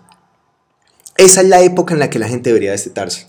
Esa 1.17 1.41
es 1.41 1.49
la 1.49 1.63
época 1.63 1.95
en 1.95 2.01
la 2.01 2.11
que 2.11 2.19
la 2.19 2.29
gente 2.29 2.51
debería 2.51 2.71
destetarse. 2.71 3.27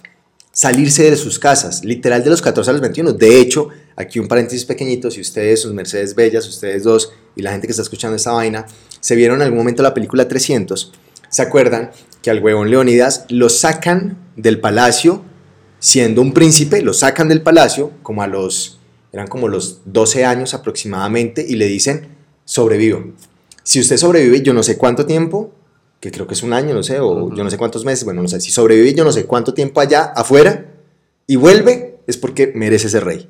Salirse 0.52 1.10
de 1.10 1.18
sus 1.18 1.40
casas, 1.40 1.84
literal 1.84 2.24
de 2.24 2.30
los 2.30 2.42
14 2.42 2.70
a 2.70 2.74
los 2.74 2.82
21. 2.82 3.14
De 3.14 3.40
hecho, 3.40 3.70
aquí 3.96 4.20
un 4.20 4.28
paréntesis 4.28 4.66
pequeñito, 4.66 5.10
si 5.10 5.22
ustedes, 5.22 5.62
sus 5.62 5.74
Mercedes 5.74 6.14
Bellas, 6.14 6.48
ustedes 6.48 6.84
dos 6.84 7.12
y 7.36 7.42
la 7.42 7.52
gente 7.52 7.68
que 7.68 7.72
está 7.72 7.82
escuchando 7.82 8.16
esta 8.16 8.32
vaina, 8.32 8.68
se 9.00 9.16
vieron 9.16 9.38
en 9.38 9.44
algún 9.44 9.58
momento 9.58 9.82
la 9.82 9.94
película 9.94 10.28
300, 10.28 10.94
¿se 11.30 11.42
acuerdan 11.42 11.92
que 12.22 12.30
al 12.30 12.44
huevón 12.44 12.70
Leonidas 12.70 13.26
lo 13.30 13.50
sacan 13.50 14.18
del 14.36 14.60
palacio 14.60 15.24
siendo 15.80 16.22
un 16.22 16.34
príncipe, 16.34 16.82
lo 16.82 16.94
sacan 16.94 17.28
del 17.28 17.42
palacio 17.42 17.92
como 18.04 18.22
a 18.22 18.28
los, 18.28 18.80
eran 19.12 19.28
como 19.28 19.48
los 19.48 19.82
12 19.86 20.24
años 20.24 20.54
aproximadamente 20.54 21.46
y 21.48 21.56
le 21.56 21.66
dicen, 21.66 22.08
sobrevivo. 22.54 23.04
Si 23.64 23.80
usted 23.80 23.98
sobrevive 23.98 24.44
yo 24.44 24.54
no 24.54 24.62
sé 24.62 24.78
cuánto 24.78 25.08
tiempo, 25.08 25.52
que 26.00 26.12
creo 26.12 26.28
que 26.28 26.36
es 26.36 26.44
un 26.44 26.54
año, 26.54 26.76
no 26.76 26.84
sé, 26.84 27.00
o 27.00 27.34
yo 27.34 27.44
no 27.44 27.50
sé 27.50 27.58
cuántos 27.58 27.84
meses, 27.84 28.06
bueno, 28.06 28.22
no 28.22 28.28
sé, 28.28 28.40
si 28.40 28.52
sobrevive 28.52 28.94
yo 28.94 29.04
no 29.04 29.12
sé 29.12 29.26
cuánto 29.26 29.56
tiempo 29.56 29.82
allá 29.82 30.14
afuera 30.16 30.68
y 31.26 31.36
vuelve, 31.36 31.98
es 32.06 32.16
porque 32.18 32.52
merece 32.54 32.90
ser 32.90 33.06
rey. 33.06 33.28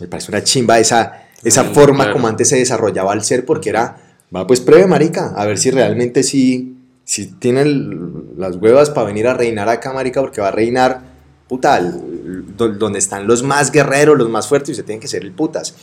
Me 0.00 0.08
parece 0.08 0.32
una 0.32 0.42
chimba 0.42 0.80
esa, 0.80 1.28
esa 1.44 1.62
forma 1.62 2.12
como 2.12 2.26
antes 2.26 2.48
se 2.48 2.56
desarrollaba 2.56 3.14
el 3.14 3.22
ser, 3.22 3.44
porque 3.44 3.68
era, 3.68 4.16
va 4.34 4.48
pues 4.48 4.58
pruebe, 4.58 4.88
marica, 4.88 5.34
a 5.36 5.46
ver 5.46 5.58
si 5.58 5.70
realmente 5.70 6.24
sí, 6.24 6.76
si 7.04 7.26
tienen 7.26 8.32
las 8.36 8.56
huevas 8.56 8.90
para 8.90 9.06
venir 9.06 9.28
a 9.28 9.34
reinar 9.34 9.68
acá, 9.68 9.92
marica, 9.92 10.20
porque 10.20 10.40
va 10.40 10.48
a 10.48 10.52
reinar, 10.52 11.02
puta, 11.46 11.80
donde 11.80 12.98
están 12.98 13.28
los 13.28 13.44
más 13.44 13.70
guerreros, 13.70 14.18
los 14.18 14.28
más 14.28 14.48
fuertes, 14.48 14.70
y 14.70 14.72
usted 14.72 14.86
tiene 14.86 15.00
que 15.00 15.06
ser 15.06 15.22
el 15.22 15.30
putas. 15.30 15.76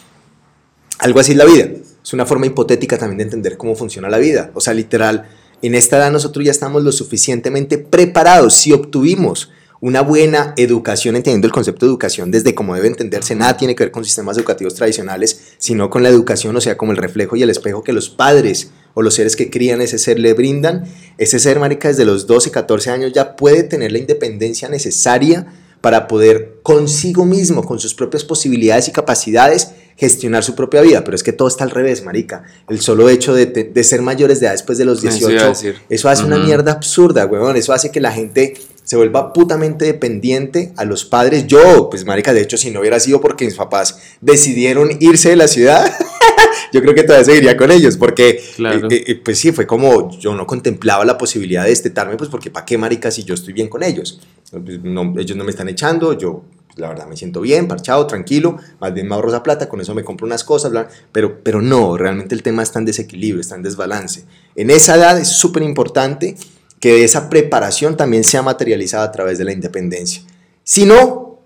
Algo 0.98 1.22
así 1.22 1.32
es 1.32 1.38
la 1.38 1.46
vida. 1.46 1.70
Es 2.04 2.14
una 2.14 2.26
forma 2.26 2.46
hipotética 2.46 2.98
también 2.98 3.18
de 3.18 3.24
entender 3.26 3.58
cómo 3.58 3.76
funciona 3.76 4.10
la 4.10 4.18
vida. 4.18 4.52
O 4.54 4.62
sea, 4.62 4.74
literal, 4.74 5.30
en 5.62 5.76
esta 5.76 5.98
edad 5.98 6.12
nosotros 6.12 6.46
ya 6.46 6.52
estamos 6.52 6.84
lo 6.84 6.92
suficientemente 6.92 7.78
preparados. 7.78 8.54
Si 8.54 8.72
obtuvimos 8.72 9.52
una 9.82 10.02
buena 10.02 10.54
educación, 10.58 11.16
entendiendo 11.16 11.48
el 11.48 11.54
concepto 11.54 11.86
de 11.86 11.92
educación 11.92 12.32
desde 12.32 12.54
cómo 12.54 12.76
debe 12.76 12.88
entenderse, 12.88 13.36
nada 13.36 13.56
tiene 13.56 13.76
que 13.76 13.86
ver 13.86 13.92
con 13.92 14.04
sistemas 14.04 14.38
educativos 14.38 14.76
tradicionales, 14.76 15.54
sino 15.58 15.90
con 15.90 16.04
la 16.04 16.10
educación, 16.10 16.56
o 16.56 16.62
sea, 16.62 16.78
como 16.78 16.92
el 16.92 16.98
reflejo 16.98 17.36
y 17.36 17.44
el 17.44 17.50
espejo 17.50 17.84
que 17.84 17.94
los 17.94 18.10
padres 18.10 18.72
o 18.94 19.02
los 19.02 19.14
seres 19.14 19.36
que 19.36 19.50
crían 19.50 19.82
ese 19.82 19.98
ser 19.98 20.20
le 20.20 20.34
brindan. 20.34 20.86
Ese 21.18 21.40
ser, 21.40 21.60
marica, 21.60 21.88
desde 21.88 22.06
los 22.06 22.28
12, 22.28 22.52
14 22.52 22.90
años 22.90 23.14
ya 23.14 23.36
puede 23.36 23.64
tener 23.64 23.92
la 23.92 24.00
independencia 24.00 24.68
necesaria 24.68 25.48
para 25.82 26.08
poder 26.08 26.60
consigo 26.64 27.26
mismo, 27.26 27.64
con 27.64 27.80
sus 27.80 27.94
propias 27.94 28.24
posibilidades 28.24 28.88
y 28.88 28.92
capacidades, 28.92 29.72
gestionar 29.96 30.44
su 30.44 30.56
propia 30.56 30.82
vida, 30.82 31.04
pero 31.04 31.16
es 31.16 31.24
que 31.24 31.34
todo 31.34 31.48
está 31.48 31.64
al 31.64 31.72
revés, 31.72 32.04
marica. 32.04 32.44
El 32.70 32.80
solo 32.80 33.10
hecho 33.10 33.34
de, 33.34 33.46
de, 33.46 33.84
ser 33.84 34.02
mayores 34.02 34.40
de 34.40 34.46
edad 34.46 34.54
después 34.54 34.78
de 34.78 34.86
los 34.86 35.02
18, 35.02 35.54
eso, 35.90 36.10
hace 36.10 36.24
una 36.24 36.38
mierda 36.38 36.72
absurda, 36.72 37.26
weón. 37.26 37.58
Eso 37.58 37.74
hace 37.74 37.92
que 37.92 38.00
la 38.00 38.12
gente 38.12 38.54
se 38.90 38.96
vuelva 38.96 39.34
putamente 39.34 39.86
dependiente 39.86 40.74
a 40.76 40.86
los 40.86 41.06
padres. 41.06 41.48
Yo, 41.48 41.90
pues 41.90 42.06
marica, 42.06 42.34
de 42.34 42.42
hecho, 42.42 42.58
si 42.58 42.72
no 42.72 42.80
hubiera 42.80 43.00
sido 43.00 43.22
porque 43.22 43.46
mis 43.46 43.56
papás 43.56 44.00
decidieron 44.22 44.90
irse 45.00 45.30
de 45.30 45.36
la 45.36 45.48
ciudad, 45.48 45.86
yo 46.72 46.82
creo 46.82 46.94
que 46.94 47.04
todavía 47.04 47.26
seguiría 47.26 47.58
con 47.58 47.72
ellos, 47.72 47.98
porque, 47.98 48.30
eh, 48.30 48.82
eh, 48.90 49.04
eh, 49.08 49.16
pues 49.24 49.40
sí, 49.40 49.52
fue 49.52 49.66
como 49.66 50.12
yo 50.18 50.36
no 50.36 50.46
contemplaba 50.46 51.06
la 51.06 51.18
posibilidad 51.18 51.64
de 51.64 51.70
destetarme, 51.70 52.16
pues 52.18 52.30
porque 52.30 52.52
¿para 52.52 52.66
qué, 52.66 52.78
marica, 52.78 53.12
si 53.12 53.24
yo 53.24 53.34
estoy 53.34 53.54
bien 53.54 53.68
con 53.68 53.84
ellos? 53.84 54.20
Pues, 54.52 54.82
no, 54.84 55.14
ellos 55.18 55.38
no 55.38 55.44
me 55.44 55.52
están 55.52 55.70
echando, 55.70 56.14
yo 56.14 56.44
la 56.76 56.90
verdad 56.90 57.08
me 57.08 57.18
siento 57.18 57.42
bien, 57.42 57.68
parchado, 57.68 58.08
tranquilo, 58.08 58.58
más 58.80 58.94
bien 58.94 59.08
me 59.08 59.16
ahorro 59.16 59.30
esa 59.30 59.44
plata, 59.44 59.68
con 59.68 59.82
eso 59.82 59.94
me 59.94 60.04
compro 60.04 60.26
unas 60.26 60.44
cosas, 60.44 60.72
pero, 61.12 61.44
pero 61.44 61.62
no, 61.62 61.98
realmente 61.98 62.36
el 62.36 62.42
tema 62.42 62.64
está 62.64 62.80
en 62.80 62.86
desequilibrio, 62.86 63.42
está 63.42 63.56
en 63.56 63.64
desbalance. 63.64 64.24
En 64.56 64.70
esa 64.70 64.96
edad 64.96 65.20
es 65.20 65.28
súper 65.28 65.64
importante 65.64 66.36
que 66.80 67.04
esa 67.04 67.30
preparación 67.30 67.98
también 67.98 68.24
sea 68.24 68.42
materializada 68.42 69.04
a 69.04 69.12
través 69.12 69.38
de 69.38 69.46
la 69.46 69.52
independencia. 69.52 70.24
Si 70.64 70.86
no, 70.86 71.40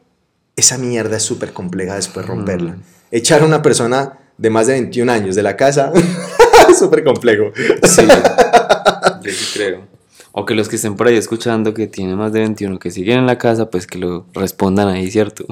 esa 0.56 0.77
mierda 0.77 1.18
es 1.18 1.24
súper 1.24 1.53
compleja 1.53 1.96
después 1.96 2.25
romperla. 2.25 2.74
Mm. 2.74 2.84
Echar 3.12 3.42
a 3.42 3.46
una 3.46 3.62
persona 3.62 4.20
de 4.38 4.50
más 4.50 4.68
de 4.68 4.74
21 4.74 5.12
años 5.12 5.36
de 5.36 5.44
la 5.44 5.56
casa 5.56 5.92
es 6.70 6.80
súper 6.80 7.04
complejo. 7.04 7.52
Sí, 7.84 8.02
yo 9.24 9.32
sí 9.32 9.46
creo. 9.54 9.94
O 10.36 10.48
que 10.48 10.56
los 10.56 10.68
que 10.68 10.78
estén 10.78 10.96
por 10.96 11.08
ahí 11.08 11.16
escuchando 11.16 11.75
que 11.75 11.86
tienen 11.86 12.18
más 12.18 12.34
de 12.34 12.40
21 12.40 12.80
que 12.80 12.90
siguen 12.90 13.20
en 13.20 13.28
la 13.28 13.38
casa, 13.38 13.70
pues 13.70 13.86
que 13.86 14.00
lo 14.00 14.25
respondan 14.34 14.88
ahí, 14.88 15.12
¿cierto? 15.12 15.46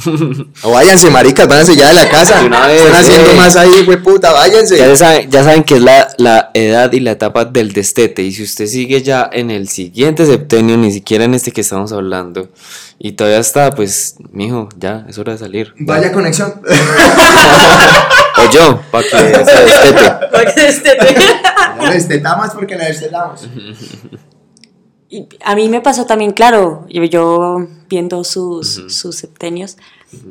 O 0.63 0.71
váyanse, 0.71 1.11
maricas, 1.11 1.47
váyanse 1.47 1.75
ya 1.75 1.89
de 1.89 1.93
la 1.93 2.09
casa. 2.09 2.41
Están 2.41 2.95
haciendo 2.95 3.31
más 3.35 3.55
ahí, 3.55 3.85
güey 3.85 4.01
puta, 4.01 4.33
váyanse. 4.33 4.79
Ya 4.79 4.95
saben, 4.95 5.29
ya 5.29 5.43
saben 5.43 5.63
que 5.65 5.75
es 5.75 5.81
la, 5.81 6.07
la, 6.17 6.49
edad 6.55 6.91
y 6.93 6.99
la 6.99 7.11
etapa 7.11 7.45
del 7.45 7.73
destete. 7.73 8.23
Y 8.23 8.31
si 8.31 8.41
usted 8.41 8.65
sigue 8.65 9.03
ya 9.03 9.29
en 9.31 9.51
el 9.51 9.69
siguiente 9.69 10.25
septenio, 10.25 10.77
ni 10.77 10.91
siquiera 10.91 11.25
en 11.25 11.35
este 11.35 11.51
que 11.51 11.61
estamos 11.61 11.91
hablando, 11.91 12.49
y 12.97 13.11
todavía 13.11 13.39
está, 13.39 13.69
pues, 13.75 14.15
mijo, 14.31 14.67
ya 14.79 15.05
es 15.07 15.19
hora 15.19 15.33
de 15.33 15.37
salir. 15.37 15.75
Vaya 15.77 16.11
conexión. 16.11 16.59
o 18.37 18.51
yo, 18.51 18.81
para 18.91 19.03
que 19.03 19.09
se 19.09 19.17
destete. 19.27 20.27
Para 20.31 20.53
que 20.53 20.61
destete. 20.61 21.15
La 21.77 21.91
destetamos 21.91 22.49
porque 22.51 22.75
la 22.75 22.85
destetamos 22.85 23.47
a 25.43 25.55
mí 25.55 25.69
me 25.69 25.81
pasó 25.81 26.05
también, 26.05 26.31
claro, 26.31 26.85
yo, 26.87 27.67
viendo 27.89 28.23
sus, 28.23 28.85
sus 28.87 29.15
septenios, 29.15 29.77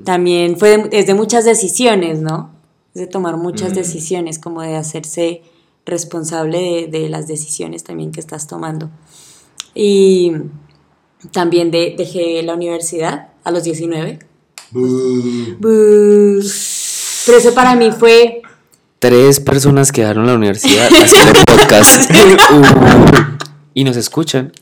también 0.05 0.57
fue 0.57 0.77
de, 0.77 0.99
es 0.99 1.07
de 1.07 1.15
muchas 1.15 1.45
decisiones, 1.45 2.21
¿no? 2.21 2.51
Es 2.95 3.03
de 3.03 3.07
tomar 3.07 3.37
muchas 3.37 3.75
decisiones, 3.75 4.39
como 4.39 4.63
de 4.63 4.77
hacerse 4.77 5.43
responsable 5.85 6.89
de, 6.91 7.09
las 7.09 7.27
decisiones 7.27 7.85
también 7.85 8.13
que 8.13 8.21
estás 8.21 8.47
tomando. 8.47 8.91
Y 9.75 10.33
también 11.33 11.71
de, 11.71 11.95
dejé 11.97 12.43
la 12.43 12.55
universidad 12.55 13.29
a 13.45 13.51
los 13.51 13.65
19. 13.65 14.19
Pero 17.31 17.39
eso 17.39 17.55
para 17.55 17.77
mí 17.77 17.93
fue... 17.97 18.43
Tres 18.99 19.39
personas 19.39 19.93
quedaron 19.93 20.25
en 20.25 20.31
la 20.31 20.35
universidad 20.37 20.89
haciendo 21.01 21.33
podcast. 21.45 22.11
Uh 22.51 23.31
y 23.73 23.85
nos 23.85 23.97
escuchan. 23.97 24.53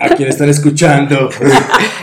¿A 0.00 0.10
quién 0.10 0.28
están 0.28 0.48
escuchando? 0.48 1.28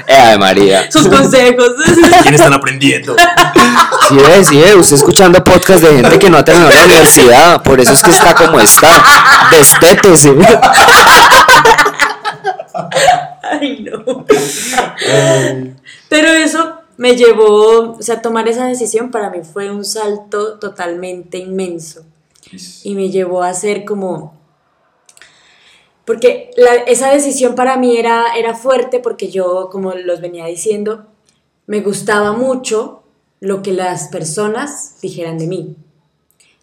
Eh, 0.08 0.38
María. 0.38 0.92
Sus 0.92 1.08
consejos. 1.08 1.72
¿A 2.14 2.22
quién 2.22 2.36
están 2.36 2.54
aprendiendo? 2.54 3.16
Sí, 4.08 4.18
es, 4.38 4.48
sí, 4.50 4.62
es. 4.62 4.76
Usted 4.76 4.98
escuchando 4.98 5.44
podcast 5.44 5.82
de 5.82 5.96
gente 5.96 6.20
que 6.20 6.30
no 6.30 6.38
ha 6.38 6.46
terminado 6.46 6.72
la 6.72 6.86
universidad. 6.86 7.64
Por 7.64 7.80
eso 7.80 7.94
es 7.94 8.04
que 8.04 8.12
está 8.12 8.36
como 8.36 8.60
está. 8.60 9.04
Destétese. 9.50 10.36
Ay, 13.42 13.84
no. 13.90 14.26
Pero 16.10 16.28
eso 16.34 16.82
me 17.06 17.16
llevó, 17.16 17.92
o 17.92 18.02
sea, 18.02 18.20
tomar 18.20 18.48
esa 18.48 18.66
decisión 18.66 19.12
para 19.12 19.30
mí 19.30 19.42
fue 19.44 19.70
un 19.70 19.86
salto 19.86 20.58
totalmente 20.58 21.38
inmenso. 21.38 22.04
Y 22.84 22.96
me 22.96 23.12
llevó 23.12 23.44
a 23.44 23.54
ser 23.54 23.86
como 23.86 24.34
porque 26.04 26.50
esa 26.88 27.12
decisión 27.12 27.54
para 27.54 27.78
mí 27.78 27.96
era, 27.98 28.36
era 28.36 28.56
fuerte 28.56 29.00
porque 29.00 29.30
yo, 29.30 29.70
como 29.72 29.94
los 29.94 30.20
venía 30.20 30.48
diciendo, 30.48 31.06
me 31.68 31.82
gustaba 31.82 32.32
mucho 32.32 33.04
lo 33.40 33.62
que 33.62 33.74
las 33.74 34.08
personas 34.08 34.96
dijeran 35.00 35.38
de 35.38 35.46
mí. 35.46 35.76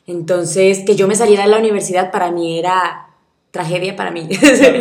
Entonces, 0.09 0.81
que 0.85 0.97
yo 0.97 1.07
me 1.07 1.15
saliera 1.15 1.45
de 1.45 1.51
la 1.51 1.59
universidad 1.59 2.11
para 2.11 2.33
mí 2.33 2.59
era 2.59 3.12
tragedia 3.53 3.95
para 3.95 4.11
mí. 4.11 4.29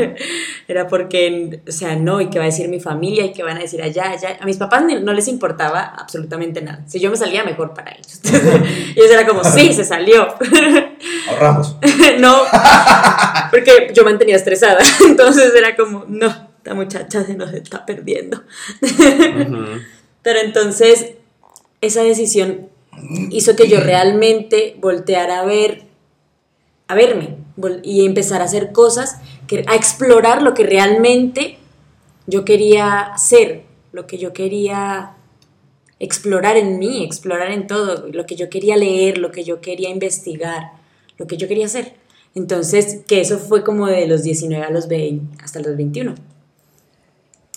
Era 0.68 0.88
porque, 0.88 1.62
o 1.68 1.72
sea, 1.72 1.96
no, 1.96 2.22
y 2.22 2.30
qué 2.30 2.40
va 2.40 2.46
a 2.46 2.48
decir 2.48 2.70
mi 2.70 2.80
familia, 2.80 3.25
y 3.25 3.34
qué 3.34 3.44
van 3.44 3.58
a 3.58 3.60
decir 3.60 3.84
allá, 3.84 4.10
allá. 4.12 4.38
A 4.40 4.46
mis 4.46 4.58
papás 4.58 4.84
no 4.84 5.13
les 5.13 5.28
importaba 5.28 5.82
absolutamente 5.82 6.62
nada. 6.62 6.84
Si 6.88 7.00
yo 7.00 7.12
me 7.12 7.18
salía, 7.18 7.44
mejor 7.44 7.74
para 7.74 7.92
ellos. 7.92 8.22
y 8.96 9.00
eso 9.00 9.13
era 9.13 9.28
como, 9.28 9.44
sí, 9.44 9.74
se 9.74 9.84
salió. 9.84 10.25
Ahorramos. 11.30 11.75
no, 12.20 12.44
porque 13.51 13.92
yo 13.94 14.06
mantenía 14.06 14.38
estresada. 14.38 14.80
Entonces 15.06 15.54
era 15.54 15.75
como, 15.75 16.06
no, 16.08 16.28
esta 16.58 16.74
muchacha 16.74 17.25
se 17.25 17.36
nos 17.36 17.54
está 17.54 17.86
perdiendo. 17.86 18.42
Pero 20.24 20.40
entonces, 20.40 21.12
esa 21.82 22.04
decisión 22.04 22.70
hizo 23.32 23.54
que 23.58 23.68
yo 23.68 23.80
realmente 23.82 24.78
volteara 24.80 25.42
a 25.42 25.46
ver, 25.46 25.84
a 26.88 26.96
verme, 26.96 27.40
y 27.84 28.06
empezar 28.06 28.41
a 28.41 28.46
hacer 28.46 28.72
cosas, 28.72 29.18
que, 29.48 29.63
a 29.68 29.75
explorar 29.75 30.41
lo 30.41 30.53
que 30.53 30.65
realmente 30.65 31.58
yo 32.27 32.46
quería 32.46 33.12
ser, 33.18 33.63
lo 33.91 34.08
que 34.08 34.18
yo 34.18 34.34
quería 34.34 35.13
explorar 36.00 36.58
en 36.58 36.80
mí, 36.80 37.03
explorar 37.03 37.51
en 37.51 37.68
todo, 37.68 38.08
lo 38.08 38.25
que 38.25 38.36
yo 38.36 38.50
quería 38.50 38.75
leer, 38.75 39.18
lo 39.18 39.32
que 39.32 39.44
yo 39.44 39.62
quería 39.62 39.89
investigar, 39.89 40.72
lo 41.18 41.27
que 41.27 41.38
yo 41.38 41.48
quería 41.48 41.65
hacer. 41.65 41.94
Entonces, 42.34 43.01
que 43.08 43.22
eso 43.22 43.38
fue 43.38 43.63
como 43.63 43.88
de 43.88 44.08
los 44.08 44.24
19 44.24 44.63
a 44.63 44.72
los 44.72 44.88
20, 44.88 45.44
hasta 45.44 45.60
los 45.60 45.75
21. 45.75 46.15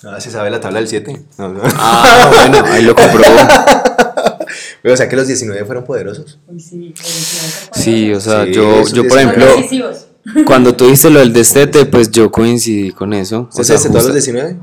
Ah, 0.02 0.20
se 0.20 0.30
sabe 0.30 0.50
la 0.50 0.60
tabla 0.60 0.80
del 0.80 0.88
7. 0.88 1.24
No, 1.38 1.48
no. 1.48 1.60
Ah, 1.64 2.30
bueno, 2.34 2.64
ahí 2.70 2.82
lo 2.82 2.94
comprobó. 2.94 3.24
O 4.86 4.96
sea 4.96 5.08
que 5.08 5.16
los 5.16 5.26
19 5.26 5.64
fueron 5.64 5.84
poderosos. 5.84 6.38
Sí, 7.72 8.12
o 8.12 8.20
sea, 8.20 8.44
Sí, 8.44 8.52
yo, 8.52 8.84
yo 8.92 9.06
por 9.08 9.18
ejemplo, 9.18 9.46
cuando 10.46 10.74
tú 10.76 10.88
dices 10.88 11.10
lo 11.10 11.20
del 11.20 11.32
destete, 11.32 11.86
pues 11.86 12.10
yo 12.10 12.30
coincidí 12.30 12.90
con 12.92 13.12
eso. 13.12 13.48
¿Se 13.50 13.62
O 13.62 13.64
sea, 13.64 13.76
hace 13.76 13.88
todos 13.88 14.04
los 14.06 14.12
justa- 14.14 14.32
19? 14.32 14.56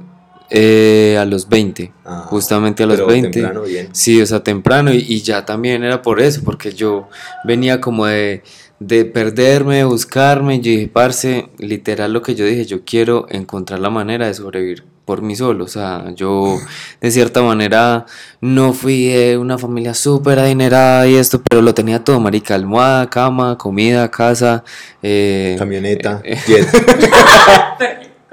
eh, 0.53 1.17
a 1.19 1.25
los 1.25 1.47
20, 1.47 1.91
Ah, 2.05 2.25
justamente 2.27 2.83
a 2.83 2.85
los 2.85 2.97
pero 2.97 3.07
20. 3.07 3.29
temprano, 3.31 3.61
bien. 3.63 3.89
Sí, 3.93 4.21
o 4.21 4.25
sea, 4.25 4.43
temprano 4.43 4.93
y, 4.93 4.97
y 5.07 5.21
ya 5.21 5.45
también 5.45 5.83
era 5.83 6.01
por 6.01 6.19
eso, 6.21 6.41
porque 6.43 6.73
yo 6.73 7.07
venía 7.45 7.79
como 7.79 8.05
de, 8.05 8.43
de 8.79 9.05
perderme, 9.05 9.77
de 9.77 9.83
buscarme, 9.85 10.57
yo 10.59 10.71
dije, 10.71 10.87
parce, 10.91 11.47
literal 11.57 12.11
lo 12.11 12.21
que 12.21 12.35
yo 12.35 12.43
dije, 12.45 12.65
yo 12.65 12.83
quiero 12.83 13.27
encontrar 13.29 13.79
la 13.79 13.89
manera 13.89 14.27
de 14.27 14.33
sobrevivir 14.33 14.83
por 15.11 15.21
mí 15.21 15.35
solo, 15.35 15.65
o 15.65 15.67
sea, 15.67 16.05
yo 16.15 16.57
de 17.01 17.11
cierta 17.11 17.41
manera 17.41 18.05
no 18.39 18.71
fui 18.71 19.07
de 19.07 19.37
una 19.37 19.57
familia 19.57 19.93
súper 19.93 20.39
adinerada 20.39 21.05
y 21.05 21.15
esto, 21.15 21.41
pero 21.49 21.61
lo 21.61 21.73
tenía 21.73 22.01
todo, 22.01 22.17
marica, 22.21 22.55
almohada, 22.55 23.09
cama, 23.09 23.57
comida, 23.57 24.09
casa, 24.09 24.63
eh, 25.03 25.57
Camioneta, 25.59 26.21
jet. 26.47 26.65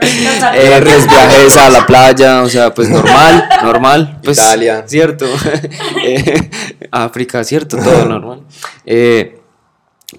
eh, 0.55 0.79
res- 0.81 1.09
viajes 1.09 1.57
a 1.57 1.69
la 1.69 1.85
playa, 1.85 2.43
o 2.45 2.49
sea, 2.49 2.73
pues 2.73 2.89
normal, 2.89 3.49
normal, 3.65 4.21
pues 4.23 4.39
Italia. 4.39 4.85
cierto, 4.87 5.27
Eh, 6.05 6.49
África, 6.93 7.43
cierto, 7.43 7.77
todo 7.77 8.05
normal. 8.05 8.43
Eh, 8.87 9.41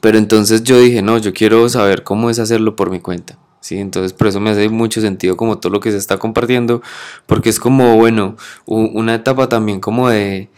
pero 0.02 0.18
entonces 0.18 0.62
yo 0.64 0.78
dije, 0.78 1.02
no, 1.02 1.20
yo 1.20 1.34
quiero 1.34 1.70
saber 1.70 2.04
cómo 2.04 2.30
es 2.30 2.38
hacerlo 2.40 2.76
por 2.76 2.90
mi 2.90 3.00
cuenta. 3.00 3.38
Sí, 3.62 3.78
entonces 3.78 4.14
por 4.14 4.28
eso 4.28 4.40
me 4.40 4.52
hace 4.52 4.70
mucho 4.70 5.02
sentido 5.02 5.36
como 5.36 5.58
todo 5.60 5.74
lo 5.74 5.82
que 5.82 5.92
se 5.92 5.98
está 5.98 6.18
compartiendo, 6.18 6.82
porque 7.26 7.50
es 7.50 7.60
como, 7.60 7.98
bueno, 7.98 8.38
una 8.66 9.16
etapa 9.16 9.50
también 9.50 9.82
como 9.82 10.08
de, 10.10 10.50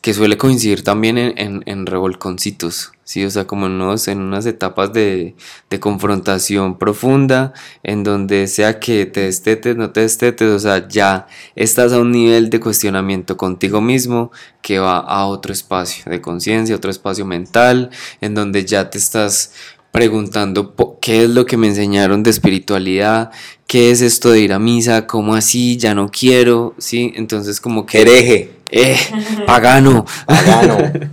que 0.00 0.14
suele 0.14 0.36
coincidir 0.36 0.82
también 0.82 1.16
en, 1.16 1.34
en, 1.38 1.62
en 1.66 1.86
revolconcitos, 1.86 2.92
sí, 3.04 3.24
o 3.24 3.30
sea, 3.30 3.46
como 3.46 3.66
en, 3.66 3.72
unos- 3.80 4.08
en 4.08 4.20
unas 4.20 4.46
etapas 4.46 4.92
de, 4.92 5.36
de 5.70 5.80
confrontación 5.80 6.76
profunda, 6.76 7.52
en 7.84 8.02
donde 8.02 8.48
sea 8.48 8.80
que 8.80 9.06
te 9.06 9.20
destetes, 9.22 9.76
no 9.76 9.90
te 9.92 10.00
destetes, 10.00 10.48
o 10.50 10.58
sea, 10.58 10.88
ya 10.88 11.28
estás 11.54 11.92
a 11.92 12.00
un 12.00 12.10
nivel 12.10 12.50
de 12.50 12.58
cuestionamiento 12.60 13.36
contigo 13.36 13.80
mismo 13.80 14.32
que 14.60 14.80
va 14.80 14.98
a 14.98 15.26
otro 15.26 15.52
espacio 15.52 16.04
de 16.10 16.20
conciencia, 16.20 16.74
otro 16.74 16.90
espacio 16.90 17.24
mental, 17.26 17.90
en 18.20 18.34
donde 18.34 18.64
ya 18.64 18.90
te 18.90 18.98
estás 18.98 19.52
preguntando 19.92 20.74
qué 21.00 21.24
es 21.24 21.30
lo 21.30 21.46
que 21.46 21.56
me 21.56 21.66
enseñaron 21.66 22.22
de 22.22 22.30
espiritualidad, 22.30 23.30
qué 23.66 23.90
es 23.90 24.00
esto 24.00 24.30
de 24.30 24.40
ir 24.40 24.52
a 24.52 24.58
misa, 24.58 25.06
cómo 25.06 25.34
así, 25.34 25.76
ya 25.76 25.94
no 25.94 26.10
quiero, 26.10 26.74
¿sí? 26.78 27.12
Entonces 27.16 27.60
como 27.60 27.86
que... 27.86 28.02
Hereje. 28.02 28.52
¡Eh! 28.70 28.96
¡Pagano! 29.46 30.04
Pagano. 30.26 30.78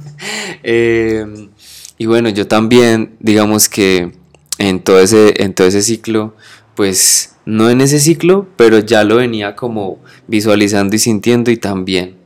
Eh, 0.63 1.25
y 1.99 2.07
bueno, 2.07 2.29
yo 2.29 2.47
también, 2.47 3.15
digamos 3.19 3.69
que 3.69 4.11
en 4.57 4.79
todo 4.81 4.99
ese, 4.99 5.41
en 5.43 5.53
todo 5.53 5.67
ese 5.67 5.83
ciclo, 5.83 6.35
pues 6.75 7.35
no 7.45 7.69
en 7.69 7.81
ese 7.81 7.99
ciclo, 7.99 8.47
pero 8.57 8.79
ya 8.79 9.03
lo 9.03 9.17
venía 9.17 9.55
como 9.55 9.99
visualizando 10.27 10.95
y 10.95 10.99
sintiendo 10.99 11.51
y 11.51 11.57
también 11.57 12.16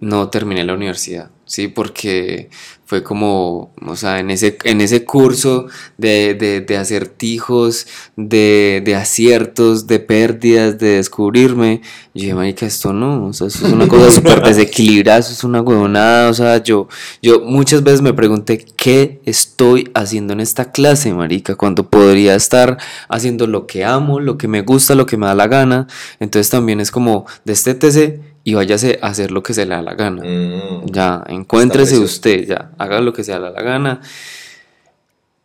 no 0.00 0.30
terminé 0.30 0.64
la 0.64 0.74
universidad, 0.74 1.30
¿sí? 1.44 1.68
Porque 1.68 2.48
fue 2.86 3.04
como, 3.04 3.72
o 3.86 3.94
sea, 3.94 4.18
en 4.18 4.30
ese, 4.30 4.58
en 4.64 4.80
ese 4.80 5.04
curso 5.04 5.66
de, 5.96 6.34
de, 6.34 6.60
de 6.62 6.76
acertijos, 6.76 7.86
de, 8.16 8.82
de 8.84 8.96
aciertos, 8.96 9.86
de 9.86 10.00
pérdidas, 10.00 10.78
de 10.78 10.96
descubrirme, 10.96 11.82
yo 12.14 12.22
dije, 12.22 12.34
marica, 12.34 12.66
esto 12.66 12.92
no, 12.92 13.26
o 13.26 13.32
sea, 13.32 13.46
eso 13.46 13.64
es 13.64 13.72
una 13.72 13.86
cosa 13.86 14.10
súper 14.16 14.42
desequilibrada, 14.42 15.20
eso 15.20 15.32
es 15.32 15.44
una 15.44 15.60
huevonada, 15.60 16.30
o 16.30 16.34
sea, 16.34 16.60
yo, 16.62 16.88
yo 17.22 17.42
muchas 17.42 17.84
veces 17.84 18.00
me 18.00 18.14
pregunté, 18.14 18.64
¿qué 18.76 19.20
estoy 19.24 19.90
haciendo 19.94 20.32
en 20.32 20.40
esta 20.40 20.72
clase, 20.72 21.12
marica? 21.14 21.54
Cuando 21.54 21.90
podría 21.90 22.34
estar 22.34 22.78
haciendo 23.08 23.46
lo 23.46 23.66
que 23.68 23.84
amo, 23.84 24.18
lo 24.18 24.38
que 24.38 24.48
me 24.48 24.62
gusta, 24.62 24.94
lo 24.94 25.06
que 25.06 25.18
me 25.18 25.26
da 25.26 25.34
la 25.36 25.46
gana, 25.46 25.86
entonces 26.18 26.50
también 26.50 26.80
es 26.80 26.90
como, 26.90 27.26
destétese 27.44 28.29
y 28.44 28.54
váyase 28.54 28.98
a 29.02 29.08
hacer 29.08 29.30
lo 29.30 29.42
que 29.42 29.54
se 29.54 29.66
le 29.66 29.74
da 29.74 29.82
la 29.82 29.94
gana. 29.94 30.22
Mm. 30.24 30.86
Ya, 30.86 31.24
encuéntrese 31.28 31.98
usted, 31.98 32.46
ya, 32.46 32.70
haga 32.78 33.00
lo 33.00 33.12
que 33.12 33.24
se 33.24 33.32
le 33.32 33.40
da 33.40 33.50
la 33.50 33.62
gana. 33.62 34.00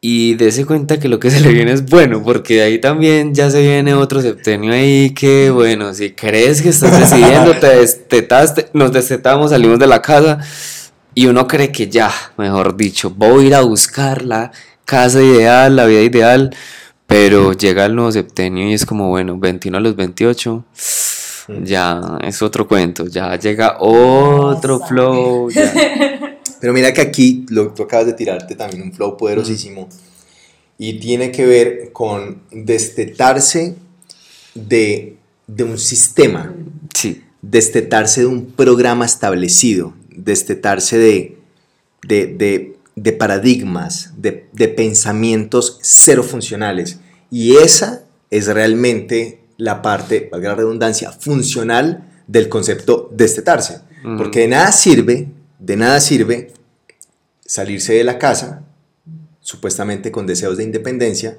Y 0.01 0.35
dése 0.35 0.65
cuenta 0.65 0.99
que 0.99 1.07
lo 1.07 1.19
que 1.19 1.31
se 1.31 1.39
le 1.39 1.49
viene 1.49 1.71
es 1.71 1.83
bueno, 1.85 2.21
porque 2.23 2.57
de 2.57 2.61
ahí 2.61 2.79
también 2.79 3.33
ya 3.33 3.49
se 3.49 3.61
viene 3.61 3.95
otro 3.95 4.21
septenio 4.21 4.71
ahí 4.71 5.09
que, 5.15 5.49
bueno, 5.49 5.95
si 5.95 6.11
crees 6.11 6.61
que 6.61 6.69
estás 6.69 6.99
decidiendo, 6.99 7.55
te 7.55 7.77
destetaste, 7.77 8.69
nos 8.73 8.91
destetamos, 8.91 9.49
salimos 9.49 9.79
de 9.79 9.87
la 9.87 10.03
casa 10.03 10.39
y 11.15 11.25
uno 11.25 11.47
cree 11.47 11.71
que 11.71 11.89
ya, 11.89 12.11
mejor 12.37 12.77
dicho, 12.77 13.09
voy 13.09 13.45
a 13.45 13.47
ir 13.47 13.55
a 13.55 13.61
buscar 13.61 14.23
la 14.23 14.51
casa 14.83 15.23
ideal, 15.23 15.75
la 15.75 15.85
vida 15.85 16.01
ideal, 16.01 16.55
pero 17.07 17.53
llega 17.53 17.85
el 17.85 17.95
nuevo 17.95 18.11
septenio 18.11 18.69
y 18.69 18.73
es 18.73 18.85
como, 18.85 19.09
bueno, 19.09 19.39
21 19.39 19.77
a 19.77 19.81
los 19.81 19.95
28, 19.95 20.65
ya 21.63 22.17
es 22.23 22.41
otro 22.41 22.67
cuento, 22.67 23.05
ya 23.07 23.37
llega 23.37 23.77
otro 23.79 24.79
flow, 24.79 25.49
ya. 25.49 25.73
Pero 26.61 26.73
mira 26.73 26.93
que 26.93 27.01
aquí 27.01 27.45
lo, 27.49 27.73
tú 27.73 27.83
acabas 27.83 28.07
de 28.07 28.13
tirarte 28.13 28.55
también 28.55 28.81
un 28.83 28.93
flow 28.93 29.17
poderosísimo 29.17 29.87
y 30.77 30.99
tiene 30.99 31.31
que 31.31 31.45
ver 31.45 31.91
con 31.93 32.41
destetarse 32.51 33.75
de, 34.55 35.17
de 35.47 35.63
un 35.63 35.77
sistema, 35.77 36.53
Sí, 36.93 37.23
destetarse 37.41 38.21
de 38.21 38.27
un 38.27 38.45
programa 38.47 39.05
establecido, 39.05 39.93
destetarse 40.09 40.97
de, 40.97 41.37
de, 42.07 42.27
de- 42.27 42.75
de 42.95 43.11
paradigmas, 43.11 44.13
de, 44.15 44.47
de 44.53 44.69
pensamientos 44.69 45.77
cero 45.81 46.23
funcionales. 46.23 46.99
Y 47.29 47.57
esa 47.57 48.03
es 48.31 48.47
realmente 48.47 49.39
la 49.57 49.81
parte, 49.81 50.29
valga 50.31 50.49
la 50.49 50.55
redundancia, 50.55 51.11
funcional 51.11 52.09
del 52.27 52.49
concepto 52.49 53.09
destetarse. 53.13 53.81
Ujú. 54.03 54.17
Porque 54.17 54.41
de 54.41 54.47
nada 54.49 54.71
sirve, 54.71 55.29
de 55.59 55.75
nada 55.75 55.99
sirve 56.01 56.51
salirse 57.45 57.93
de 57.93 58.03
la 58.03 58.17
casa, 58.17 58.63
supuestamente 59.39 60.11
con 60.11 60.25
deseos 60.25 60.57
de 60.57 60.63
independencia, 60.63 61.37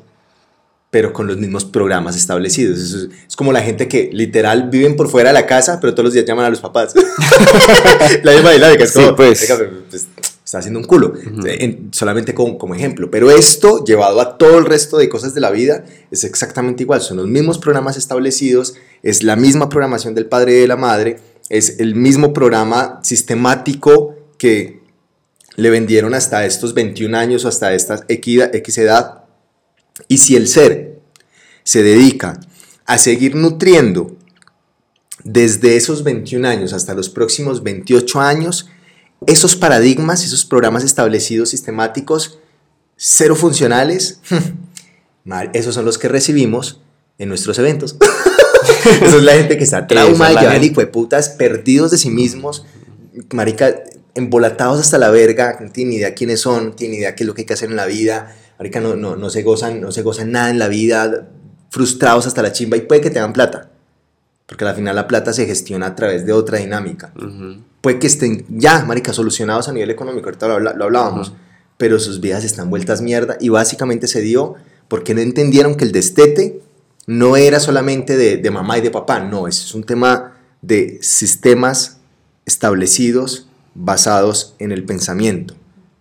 pero 0.91 1.13
con 1.13 1.27
los 1.27 1.37
mismos 1.37 1.65
programas 1.65 2.17
establecidos. 2.17 2.79
Es, 2.79 3.09
es 3.29 3.37
como 3.37 3.53
la 3.53 3.61
gente 3.61 3.89
que 3.89 4.09
literal 4.13 4.71
viven 4.71 4.97
por 4.97 5.09
fuera 5.09 5.31
de 5.31 5.35
la 5.35 5.47
casa, 5.47 5.81
pero 5.81 5.93
todos 5.93 6.05
los 6.05 6.15
días 6.15 6.25
llaman 6.25 6.45
a 6.47 6.51
los 6.51 6.61
papás. 6.61 6.95
la 8.23 8.33
misma 8.33 8.53
dinámica, 8.53 8.85
es 8.85 8.91
Sí, 8.93 9.01
como, 9.01 9.17
pues. 9.17 9.43
"Oiga, 9.43 9.71
pues, 9.91 10.07
está 10.47 10.59
haciendo 10.59 10.79
un 10.79 10.87
culo, 10.87 11.13
En- 11.45 11.89
solamente 11.93 12.33
como, 12.33 12.57
como 12.57 12.75
ejemplo. 12.77 13.11
Pero 13.11 13.33
esto, 13.33 13.85
llevado 13.85 14.21
a 14.21 14.39
todo 14.39 14.59
el 14.59 14.65
resto 14.65 14.97
de 14.97 15.09
cosas 15.09 15.35
de 15.35 15.41
la 15.41 15.51
vida, 15.51 15.85
es 16.13 16.23
exactamente 16.23 16.85
igual. 16.85 17.01
Son 17.01 17.17
los 17.17 17.27
mismos 17.27 17.59
programas 17.59 17.97
establecidos, 17.97 18.75
es 19.03 19.25
la 19.25 19.35
misma 19.35 19.69
programación 19.69 20.15
del 20.15 20.27
padre 20.27 20.53
y 20.57 20.61
de 20.61 20.69
la 20.69 20.77
madre, 20.77 21.19
es 21.49 21.81
el 21.81 21.97
mismo 21.97 22.33
programa 22.33 23.01
sistemático 23.03 24.15
que 24.39 24.83
le 25.57 25.71
vendieron 25.71 26.15
hasta 26.15 26.47
estos 26.47 26.75
21 26.75 27.17
años 27.19 27.45
o 27.45 27.49
hasta 27.49 27.75
esta 27.75 28.05
X 28.09 28.79
edad. 28.79 29.25
Y 30.07 30.19
si 30.19 30.37
el 30.37 30.47
ser 30.47 31.01
se 31.65 31.83
dedica 31.83 32.41
a 32.85 32.99
seguir 32.99 33.35
nutriendo 33.35 34.17
desde 35.25 35.77
esos 35.77 36.05
21 36.05 36.47
años 36.47 36.73
hasta 36.73 36.95
los 36.95 37.09
próximos 37.09 37.65
28 37.65 38.21
años, 38.21 38.69
esos 39.27 39.57
paradigmas, 39.57 40.25
esos 40.25 40.45
programas 40.45 40.85
establecidos 40.85 41.51
sistemáticos, 41.51 42.39
cero 42.97 43.37
funcionales, 43.37 44.21
esos 45.53 45.75
son 45.75 45.85
los 45.85 45.99
que 45.99 46.09
recibimos 46.09 46.81
en 47.19 47.29
nuestros 47.29 47.59
eventos. 47.59 47.97
Esa 48.85 49.17
es 49.17 49.23
la 49.23 49.33
gente 49.33 49.59
que 49.59 49.65
está 49.65 49.87
trauma 49.87 50.29
es 50.29 50.37
llevar 50.37 50.53
gente. 50.53 50.67
hijueputas, 50.69 51.31
perdidos 51.31 51.91
de 51.91 51.99
sí 51.99 52.11
mismos, 52.11 52.67
marica, 53.33 53.83
embolatados 54.15 54.81
hasta 54.81 54.99
la 54.99 55.11
verga, 55.11 55.59
no 55.61 55.71
tienen 55.71 55.95
idea 55.95 56.15
quiénes 56.15 56.41
son, 56.41 56.67
no 56.67 56.73
tienen 56.73 56.99
idea 56.99 57.15
qué 57.15 57.25
es 57.25 57.27
lo 57.27 57.35
que 57.35 57.43
hay 57.43 57.47
que 57.47 57.55
hacer 57.55 57.71
en 57.71 57.77
la 57.77 57.87
vida, 57.87 58.37
marica, 58.59 58.81
no, 58.81 58.97
no, 58.97 59.17
no 59.17 59.31
se 59.31 59.43
gozan, 59.43 59.81
no 59.81 59.93
se 59.93 60.03
gozan 60.03 60.33
nada 60.33 60.51
en 60.51 60.59
la 60.59 60.69
vida, 60.69 61.29
frustrados 61.71 62.27
hasta 62.27 62.43
la 62.43 62.53
chimba 62.53 62.77
y 62.77 62.83
puede 62.83 63.01
que 63.01 63.11
tengan 63.11 63.33
plata, 63.33 63.71
porque 64.47 64.65
al 64.65 64.75
final 64.75 64.97
la 64.97 65.07
plata 65.09 65.33
se 65.33 65.47
gestiona 65.47 65.87
a 65.87 65.95
través 65.95 66.25
de 66.27 66.33
otra 66.33 66.59
dinámica. 66.59 67.13
ujú, 67.17 67.61
Puede 67.81 67.99
que 67.99 68.07
estén 68.07 68.45
ya, 68.49 68.85
marica, 68.85 69.13
solucionados 69.13 69.69
a 69.69 69.73
nivel 69.73 69.91
económico, 69.91 70.27
ahorita 70.27 70.49
lo, 70.49 70.59
lo 70.61 70.85
hablábamos, 70.85 71.33
pero 71.77 71.99
sus 72.01 72.21
vidas 72.21 72.43
están 72.45 72.71
vueltas 72.71 73.01
mierda 73.01 73.37
y 73.41 73.49
básicamente 73.49 74.07
se 74.09 74.21
dio 74.21 74.55
porque 74.89 75.15
no 75.15 75.21
entendieron 75.21 75.75
que 75.77 75.85
el 75.85 75.93
destete 75.93 76.61
no 77.07 77.37
era 77.37 77.61
solamente 77.61 78.17
de, 78.17 78.39
de 78.39 78.51
mamá 78.51 78.79
y 78.79 78.81
de 78.81 78.91
papá, 78.91 79.21
no, 79.21 79.47
es 79.47 79.75
un 79.75 79.85
tema 79.85 80.37
de 80.63 80.99
sistemas 81.03 81.99
establecidos 82.47 83.49
basados 83.75 84.55
en 84.59 84.73
el 84.73 84.85
pensamiento, 84.85 85.55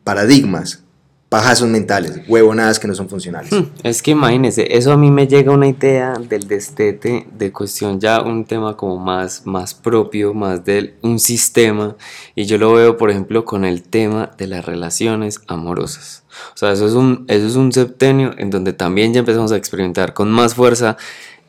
paradigmas, 0.04 0.82
pajazos 1.30 1.68
mentales, 1.68 2.22
huevonadas 2.28 2.80
que 2.80 2.88
no 2.88 2.96
son 2.96 3.10
funcionales. 3.10 3.52
Hmm, 3.52 3.66
Es 3.84 4.02
que 4.02 4.12
imagínese, 4.12 4.78
eso 4.78 4.92
a 4.92 4.98
mí 4.98 5.12
me 5.12 5.28
llega 5.28 5.52
una 5.52 5.68
idea 5.68 6.14
del 6.14 6.48
destete, 6.48 7.28
de 7.38 7.52
cuestión 7.52 8.00
ya 8.00 8.22
un 8.22 8.46
tema 8.46 8.78
como 8.78 8.98
más, 8.98 9.46
más 9.46 9.74
propio, 9.74 10.34
más 10.34 10.64
de 10.64 10.96
un 11.02 11.20
sistema, 11.20 11.96
y 12.36 12.46
yo 12.46 12.58
lo 12.58 12.74
veo, 12.74 12.98
por 12.98 13.10
ejemplo, 13.10 13.44
con 13.44 13.66
el 13.66 13.84
tema 13.84 14.32
de 14.38 14.48
las 14.48 14.66
relaciones 14.66 15.42
amorosas. 15.48 16.24
O 16.54 16.58
sea, 16.58 16.72
eso 16.72 16.86
es 16.86 16.94
un, 16.94 17.26
eso 17.28 17.48
es 17.48 17.56
un 17.56 17.72
septenio 17.72 18.32
en 18.38 18.50
donde 18.50 18.74
también 18.74 19.14
ya 19.14 19.20
empezamos 19.20 19.52
a 19.52 19.58
experimentar 19.58 20.14
con 20.14 20.32
más 20.32 20.54
fuerza 20.54 20.98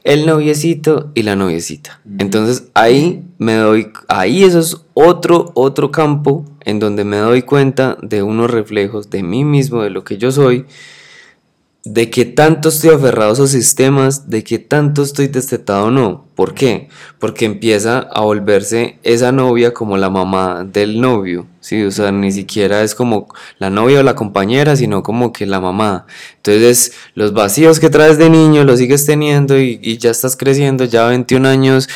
el 0.06 0.24
noviecito 0.24 1.10
y 1.14 1.24
la 1.24 1.34
noviecita. 1.34 2.00
Entonces 2.18 2.68
ahí 2.74 3.24
me 3.38 3.54
doy, 3.54 3.88
ahí 4.06 4.44
eso 4.44 4.60
es 4.60 4.76
otro, 4.94 5.50
otro 5.54 5.90
campo 5.90 6.44
en 6.64 6.78
donde 6.78 7.04
me 7.04 7.16
doy 7.16 7.42
cuenta 7.42 7.98
de 8.00 8.22
unos 8.22 8.48
reflejos 8.48 9.10
de 9.10 9.24
mí 9.24 9.44
mismo, 9.44 9.82
de 9.82 9.90
lo 9.90 10.04
que 10.04 10.16
yo 10.16 10.30
soy, 10.30 10.64
de 11.84 12.08
que 12.08 12.24
tanto 12.24 12.68
estoy 12.68 12.90
aferrado 12.90 13.30
a 13.30 13.32
esos 13.32 13.50
sistemas, 13.50 14.30
de 14.30 14.44
que 14.44 14.60
tanto 14.60 15.02
estoy 15.02 15.26
destetado 15.26 15.86
o 15.86 15.90
no. 15.90 16.25
¿Por 16.36 16.52
qué? 16.52 16.90
Porque 17.18 17.46
empieza 17.46 17.98
a 18.12 18.20
volverse 18.20 18.98
esa 19.02 19.32
novia 19.32 19.72
como 19.72 19.96
la 19.96 20.10
mamá 20.10 20.66
del 20.70 21.00
novio, 21.00 21.46
¿sí? 21.60 21.82
O 21.82 21.90
sea, 21.90 22.12
ni 22.12 22.30
siquiera 22.30 22.82
es 22.82 22.94
como 22.94 23.26
la 23.58 23.70
novia 23.70 24.00
o 24.00 24.02
la 24.02 24.14
compañera, 24.14 24.76
sino 24.76 25.02
como 25.02 25.32
que 25.32 25.46
la 25.46 25.60
mamá. 25.60 26.04
Entonces, 26.36 26.92
los 27.14 27.32
vacíos 27.32 27.80
que 27.80 27.88
traes 27.88 28.18
de 28.18 28.28
niño 28.28 28.64
los 28.64 28.80
sigues 28.80 29.06
teniendo 29.06 29.58
y, 29.58 29.96
ya 29.96 30.10
estás 30.10 30.36
creciendo, 30.36 30.84
ya 30.84 31.06
21 31.06 31.48
años, 31.48 31.88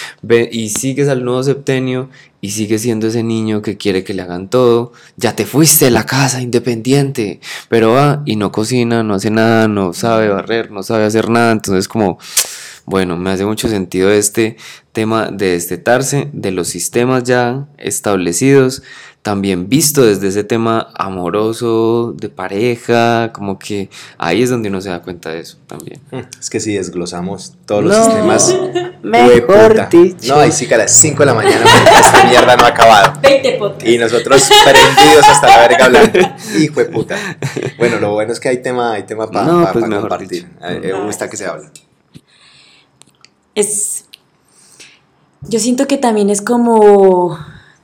y 0.50 0.70
sigues 0.70 1.10
al 1.10 1.22
nuevo 1.22 1.42
septenio 1.42 2.08
y 2.40 2.52
sigues 2.52 2.80
siendo 2.80 3.08
ese 3.08 3.22
niño 3.22 3.60
que 3.60 3.76
quiere 3.76 4.04
que 4.04 4.14
le 4.14 4.22
hagan 4.22 4.48
todo. 4.48 4.92
Ya 5.18 5.36
te 5.36 5.44
fuiste 5.44 5.84
de 5.84 5.90
la 5.90 6.06
casa 6.06 6.40
independiente, 6.40 7.40
pero 7.68 7.92
va 7.92 8.22
y 8.24 8.36
no 8.36 8.50
cocina, 8.52 9.02
no 9.02 9.16
hace 9.16 9.30
nada, 9.30 9.68
no 9.68 9.92
sabe 9.92 10.30
barrer, 10.30 10.70
no 10.70 10.82
sabe 10.82 11.04
hacer 11.04 11.28
nada. 11.28 11.52
Entonces, 11.52 11.88
como, 11.88 12.18
bueno, 12.86 13.16
me 13.16 13.30
hace 13.30 13.44
mucho 13.44 13.68
sentido 13.68 14.10
este 14.10 14.56
tema 14.92 15.30
de 15.30 15.52
destetarse 15.52 16.28
de 16.32 16.50
los 16.50 16.68
sistemas 16.68 17.22
ya 17.24 17.66
establecidos, 17.78 18.82
también 19.22 19.68
visto 19.68 20.02
desde 20.04 20.28
ese 20.28 20.44
tema 20.44 20.88
amoroso, 20.96 22.14
de 22.16 22.28
pareja, 22.30 23.32
como 23.32 23.58
que 23.58 23.90
ahí 24.18 24.42
es 24.42 24.48
donde 24.50 24.70
uno 24.70 24.80
se 24.80 24.88
da 24.88 25.02
cuenta 25.02 25.30
de 25.30 25.40
eso 25.40 25.58
también. 25.66 26.00
Es 26.40 26.48
que 26.50 26.58
si 26.58 26.72
desglosamos 26.74 27.54
todos 27.66 27.84
los 27.84 27.96
No, 27.96 28.04
sistemas, 28.04 28.56
mejor 29.02 29.88
dicho. 29.90 30.34
No, 30.34 30.40
ahí 30.40 30.50
sí 30.50 30.66
que 30.66 30.74
a 30.74 30.78
las 30.78 30.92
5 30.92 31.18
de 31.20 31.26
la 31.26 31.34
mañana 31.34 31.64
esta 32.00 32.24
mierda 32.24 32.56
no 32.56 32.64
ha 32.64 32.68
acabado. 32.68 33.12
20 33.22 33.52
podcasts. 33.58 33.88
Y 33.90 33.98
nosotros 33.98 34.48
prendidos 34.64 35.24
hasta 35.28 35.46
la 35.48 35.68
verga 35.68 35.84
hablando. 35.84 36.18
Hijo 36.58 36.80
de 36.80 36.86
puta. 36.86 37.16
Bueno, 37.78 38.00
lo 38.00 38.12
bueno 38.14 38.32
es 38.32 38.40
que 38.40 38.48
hay 38.48 38.62
tema, 38.62 38.94
hay 38.94 39.02
tema 39.04 39.30
para 39.30 39.44
No, 39.46 39.68
pues 39.72 39.86
mejor 39.86 40.08
compartir. 40.08 40.46
dicho. 40.46 40.80
Me 40.80 41.04
gusta 41.04 41.28
que 41.28 41.36
se 41.36 41.44
habla. 41.46 41.70
Yo 45.42 45.58
siento 45.58 45.86
que 45.86 45.96
también 45.96 46.30
es 46.30 46.42
como 46.42 47.38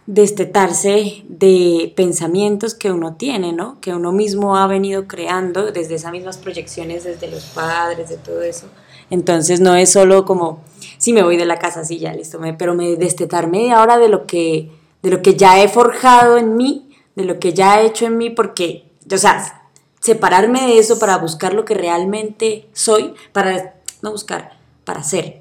destetarse 0.06 1.24
de 1.28 1.92
pensamientos 1.96 2.74
que 2.74 2.92
uno 2.92 3.14
tiene, 3.14 3.52
¿no? 3.52 3.80
Que 3.80 3.92
uno 3.94 4.12
mismo 4.12 4.56
ha 4.56 4.66
venido 4.66 5.08
creando 5.08 5.72
desde 5.72 5.96
esas 5.96 6.12
mismas 6.12 6.36
proyecciones, 6.38 7.04
desde 7.04 7.28
los 7.28 7.44
padres, 7.46 8.08
de 8.08 8.16
todo 8.16 8.42
eso. 8.42 8.66
Entonces 9.10 9.60
no 9.60 9.74
es 9.74 9.90
solo 9.90 10.24
como, 10.24 10.60
sí 10.98 11.12
me 11.12 11.22
voy 11.22 11.36
de 11.36 11.44
la 11.44 11.58
casa, 11.58 11.84
sí, 11.84 11.98
ya 11.98 12.12
listo, 12.12 12.38
me- 12.38 12.54
pero 12.54 12.74
me 12.74 12.96
destetarme 12.96 13.72
ahora 13.72 13.98
de 13.98 14.08
lo 14.08 14.26
que, 14.26 14.70
de 15.02 15.10
lo 15.10 15.22
que 15.22 15.34
ya 15.34 15.60
he 15.62 15.68
forjado 15.68 16.36
en 16.38 16.56
mí, 16.56 16.90
de 17.16 17.24
lo 17.24 17.38
que 17.38 17.52
ya 17.52 17.80
he 17.80 17.86
hecho 17.86 18.06
en 18.06 18.16
mí, 18.18 18.30
porque, 18.30 18.84
o 19.12 19.16
sea, 19.16 19.62
separarme 20.00 20.66
de 20.66 20.78
eso 20.78 20.98
para 20.98 21.16
buscar 21.18 21.52
lo 21.54 21.64
que 21.64 21.74
realmente 21.74 22.68
soy, 22.72 23.14
para 23.32 23.74
no 24.02 24.12
buscar, 24.12 24.56
para 24.84 25.02
ser. 25.02 25.40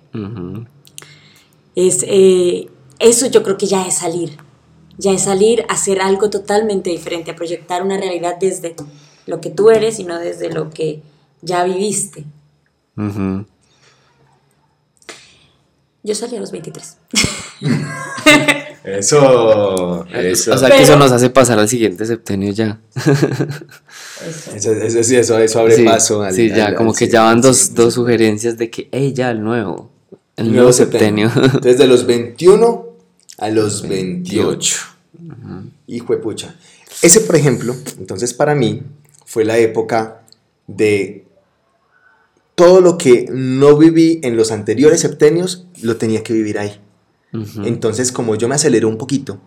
Es, 1.76 2.06
eh, 2.08 2.70
eso 3.00 3.28
yo 3.28 3.44
creo 3.44 3.58
que 3.58 3.66
ya 3.68 3.86
es 3.88 3.96
salir. 3.96 4.38
Ya 4.98 5.12
es 5.12 5.24
salir 5.26 5.66
a 5.68 5.74
hacer 5.74 6.00
algo 6.02 6.30
totalmente 6.30 6.90
diferente, 6.90 7.32
a 7.32 7.36
proyectar 7.36 7.84
una 7.84 7.98
realidad 7.98 8.36
desde 8.40 8.76
lo 9.26 9.42
que 9.42 9.50
tú 9.50 9.70
eres 9.70 10.00
y 10.00 10.06
no 10.06 10.18
desde 10.20 10.50
lo 10.54 10.70
que 10.70 11.02
ya 11.42 11.64
viviste. 11.66 12.24
Yo 16.04 16.14
salí 16.16 16.38
a 16.38 16.40
los 16.40 16.52
23. 16.52 16.98
Eso, 18.86 20.06
eso. 20.14 20.54
O 20.54 20.58
sea 20.60 20.70
que 20.70 20.84
eso 20.84 20.96
nos 20.96 21.12
hace 21.12 21.32
pasar 21.32 21.58
al 21.58 21.68
siguiente 21.68 22.06
septenio 22.06 22.54
ya. 22.54 22.80
Eso, 24.56 24.72
eso, 24.74 25.04
sí, 25.04 25.16
eso, 25.16 25.40
eso 25.40 25.60
abre 25.60 25.76
sí, 25.76 25.84
paso 25.84 26.22
al. 26.22 26.32
sí, 26.36 26.50
ya, 26.50 26.68
al- 26.68 26.76
como 26.76 26.92
al 26.92 26.96
que 26.96 27.00
siguiente- 27.08 27.14
ya 27.16 27.24
van 27.24 27.42
dos, 27.42 27.74
dos 27.74 27.96
sugerencias 27.96 28.60
de 28.60 28.70
que, 28.70 28.88
hey, 28.92 29.12
ya, 29.12 29.32
el 29.32 29.44
nuevo. 29.44 29.90
El 30.38 30.52
nuevo 30.52 30.74
septenio. 30.74 31.32
Entonces, 31.36 31.78
de 31.80 31.88
los 31.88 32.06
21 32.06 32.86
a 33.38 33.50
los 33.50 33.88
28. 33.88 34.76
Hijo 35.88 36.14
de 36.14 36.20
pucha. 36.20 36.56
Ese, 37.02 37.22
por 37.22 37.36
ejemplo, 37.36 37.76
entonces 37.98 38.34
para 38.34 38.56
mí 38.56 38.84
fue 39.26 39.46
la 39.46 39.58
época 39.58 40.24
de 40.68 41.26
todo 42.56 42.82
lo 42.82 42.98
que 42.98 43.28
no 43.30 43.78
viví 43.78 44.20
en 44.24 44.38
los 44.38 44.52
anteriores 44.52 45.02
septenios, 45.02 45.68
lo 45.82 45.98
tenía 45.98 46.24
que 46.24 46.34
vivir 46.34 46.58
ahí. 46.58 46.80
Entonces, 47.66 48.14
como 48.14 48.36
yo 48.36 48.48
me 48.48 48.56
aceleré 48.56 48.86
un 48.86 48.98
poquito, 48.98 49.40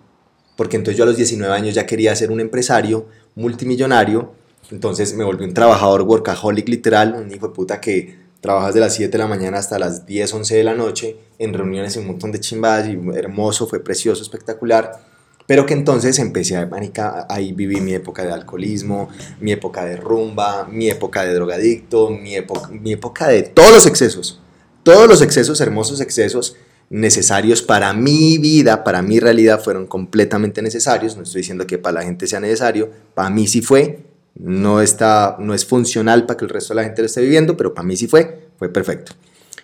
porque 0.56 0.76
entonces 0.76 0.98
yo 0.98 1.04
a 1.04 1.06
los 1.06 1.16
19 1.16 1.54
años 1.54 1.74
ya 1.74 1.86
quería 1.86 2.14
ser 2.14 2.30
un 2.30 2.40
empresario 2.40 3.06
multimillonario, 3.34 4.34
entonces 4.70 5.14
me 5.14 5.24
volví 5.24 5.44
un 5.44 5.54
trabajador 5.54 6.02
workaholic 6.02 6.68
literal, 6.68 7.14
un 7.14 7.32
hijo 7.32 7.48
de 7.48 7.54
puta 7.54 7.80
que 7.80 8.18
trabajas 8.40 8.74
de 8.74 8.80
las 8.80 8.94
7 8.94 9.10
de 9.10 9.18
la 9.18 9.26
mañana 9.26 9.58
hasta 9.58 9.78
las 9.78 10.06
10, 10.06 10.32
11 10.34 10.56
de 10.56 10.64
la 10.64 10.74
noche, 10.74 11.16
en 11.38 11.54
reuniones 11.54 11.96
en 11.96 12.02
un 12.02 12.08
montón 12.08 12.32
de 12.32 12.40
chimbadas, 12.40 12.88
y 12.88 12.98
hermoso, 13.14 13.66
fue 13.66 13.80
precioso, 13.80 14.22
espectacular, 14.22 15.00
pero 15.46 15.64
que 15.64 15.74
entonces 15.74 16.18
empecé 16.18 16.56
a, 16.56 16.66
marica, 16.66 17.26
ahí 17.28 17.52
viví 17.52 17.80
mi 17.80 17.94
época 17.94 18.22
de 18.22 18.32
alcoholismo, 18.32 19.08
mi 19.40 19.52
época 19.52 19.84
de 19.84 19.96
rumba, 19.96 20.68
mi 20.70 20.90
época 20.90 21.24
de 21.24 21.34
drogadicto, 21.34 22.10
mi 22.10 22.34
mi 22.70 22.92
época 22.92 23.28
de 23.28 23.42
todos 23.44 23.72
los 23.72 23.86
excesos, 23.86 24.42
todos 24.82 25.08
los 25.08 25.22
excesos, 25.22 25.60
hermosos 25.60 26.00
excesos, 26.00 26.56
necesarios 26.90 27.62
para 27.62 27.92
mi 27.92 28.38
vida, 28.38 28.84
para 28.84 29.02
mi 29.02 29.20
realidad, 29.20 29.62
fueron 29.62 29.86
completamente 29.86 30.62
necesarios. 30.62 31.16
No 31.16 31.22
estoy 31.22 31.40
diciendo 31.40 31.66
que 31.66 31.78
para 31.78 32.00
la 32.00 32.04
gente 32.04 32.26
sea 32.26 32.40
necesario, 32.40 32.90
para 33.14 33.30
mí 33.30 33.46
sí 33.46 33.62
fue. 33.62 34.07
No, 34.38 34.80
está, 34.80 35.36
no 35.40 35.52
es 35.52 35.66
funcional 35.66 36.24
para 36.26 36.36
que 36.36 36.44
el 36.44 36.50
resto 36.50 36.72
de 36.72 36.76
la 36.76 36.84
gente 36.84 37.02
lo 37.02 37.06
esté 37.06 37.20
viviendo, 37.20 37.56
pero 37.56 37.74
para 37.74 37.86
mí 37.86 37.96
sí 37.96 38.06
fue, 38.06 38.48
fue 38.58 38.68
perfecto. 38.68 39.12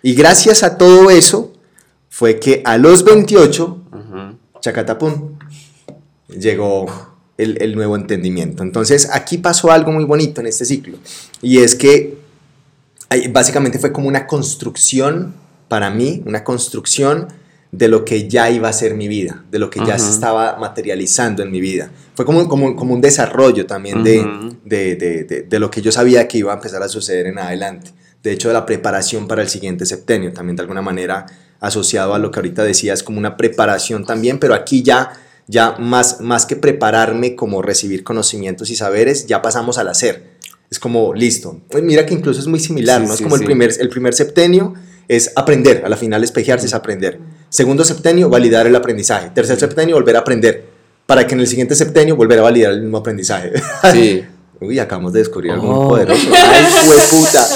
Y 0.01 0.13
gracias 0.15 0.63
a 0.63 0.77
todo 0.77 1.09
eso, 1.09 1.53
fue 2.09 2.39
que 2.39 2.61
a 2.65 2.77
los 2.77 3.03
28, 3.03 3.65
Ujú. 3.91 4.37
chacatapum, 4.61 5.37
llegó 6.37 6.85
el, 7.37 7.61
el 7.61 7.75
nuevo 7.75 7.95
entendimiento. 7.95 8.63
Entonces 8.63 9.09
aquí 9.11 9.37
pasó 9.37 9.71
algo 9.71 9.91
muy 9.91 10.03
bonito 10.03 10.41
en 10.41 10.47
este 10.47 10.65
ciclo, 10.65 10.97
y 11.41 11.59
es 11.59 11.75
que 11.75 12.17
básicamente 13.31 13.79
fue 13.79 13.91
como 13.91 14.07
una 14.07 14.27
construcción 14.27 15.33
para 15.67 15.89
mí, 15.89 16.21
una 16.25 16.43
construcción 16.43 17.27
de 17.77 17.87
lo 17.87 18.05
que 18.05 18.27
ya 18.29 18.49
iba 18.49 18.69
a 18.69 18.73
ser 18.73 18.93
mi 18.95 19.07
vida, 19.07 19.43
de 19.51 19.59
lo 19.59 19.69
que 19.69 19.79
ya 19.85 19.97
se 19.99 20.09
estaba 20.09 20.57
materializando 20.57 21.43
en 21.43 21.51
mi 21.51 21.59
vida. 21.59 21.89
Fue 22.13 22.25
como, 22.25 22.47
como, 22.47 22.75
como 22.75 22.93
un 22.93 23.01
desarrollo 23.01 23.65
también 23.65 24.03
de, 24.03 24.25
de, 24.63 24.95
de- 24.95 25.23
de- 25.25 25.41
de 25.43 25.59
lo 25.59 25.69
que 25.69 25.81
yo 25.81 25.91
sabía 25.91 26.27
que 26.27 26.37
iba 26.37 26.51
a 26.51 26.55
empezar 26.55 26.81
a 26.83 26.87
suceder 26.87 27.27
en 27.27 27.37
adelante. 27.39 27.91
De 28.23 28.31
hecho, 28.31 28.47
de 28.47 28.53
la 28.53 28.65
preparación 28.65 29.27
para 29.27 29.41
el 29.41 29.49
siguiente 29.49 29.85
septenio, 29.85 30.31
también 30.31 30.55
de 30.55 30.61
alguna 30.61 30.81
manera 30.81 31.25
asociado 31.59 32.13
a 32.13 32.19
lo 32.19 32.31
que 32.31 32.39
ahorita 32.39 32.63
decías, 32.63 33.03
como 33.03 33.17
una 33.19 33.35
preparación 33.37 34.05
también, 34.05 34.39
pero 34.39 34.53
aquí 34.53 34.81
ya, 34.81 35.11
ya 35.47 35.75
más, 35.77 36.21
más 36.21 36.45
que 36.45 36.55
prepararme 36.55 37.35
como 37.35 37.61
recibir 37.61 38.03
conocimientos 38.03 38.69
y 38.69 38.75
saberes, 38.75 39.25
ya 39.27 39.41
pasamos 39.41 39.77
al 39.77 39.89
hacer. 39.89 40.35
Es 40.71 40.79
como, 40.79 41.13
listo. 41.13 41.61
Eh, 41.71 41.81
Mira 41.81 42.05
que 42.05 42.13
incluso 42.13 42.39
es 42.39 42.47
muy 42.47 42.59
similar, 42.59 43.01
Sí, 43.01 43.07
¿no? 43.07 43.13
Es 43.13 43.21
como 43.21 43.35
sí. 43.35 43.43
el, 43.43 43.45
primer, 43.45 43.71
el 43.79 43.89
primer 43.89 44.13
septenio 44.13 44.73
es 45.07 45.31
aprender, 45.35 45.83
a 45.85 45.89
la 45.89 45.97
final 45.97 46.23
espejearse 46.23 46.65
es 46.65 46.73
aprender. 46.73 47.19
Segundo 47.55 47.85
septenio, 47.85 48.27
validar 48.27 48.67
el 48.67 48.75
aprendizaje. 48.75 49.29
Tercer 49.29 49.57
septenio, 49.57 49.95
volver 49.95 50.17
a 50.17 50.19
aprender. 50.19 50.65
Para 51.05 51.25
que 51.25 51.35
en 51.35 51.39
el 51.39 51.47
siguiente 51.47 51.73
septenio 51.73 52.17
volver 52.17 52.39
a 52.39 52.41
validar 52.41 52.73
el 52.73 52.81
mismo 52.81 52.97
aprendizaje. 52.97 53.53
Sí. 53.93 54.25
Uy, 54.59 54.77
acabamos 54.77 55.13
de 55.13 55.19
descubrir 55.19 55.53
algo 55.53 55.65
muy 55.67 55.85
Oh. 55.85 55.87
poderoso. 55.87 56.27
Ay, 56.33 56.65
puta. 57.09 57.47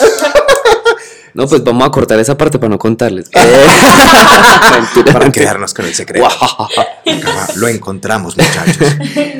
No, 1.34 1.48
pues 1.48 1.64
vamos 1.64 1.86
a 1.88 1.92
cortar 1.92 2.18
esa 2.20 2.36
parte 2.38 2.58
para 2.60 2.70
no 2.70 2.80
contarles. 2.80 3.30
Mentira. 3.34 5.14
Para 5.14 5.32
quedarnos 5.32 5.74
con 5.74 5.86
el 5.86 5.94
secreto. 5.94 6.28
Lo 7.58 7.68
encontramos, 7.68 8.36
muchachos. 8.36 8.78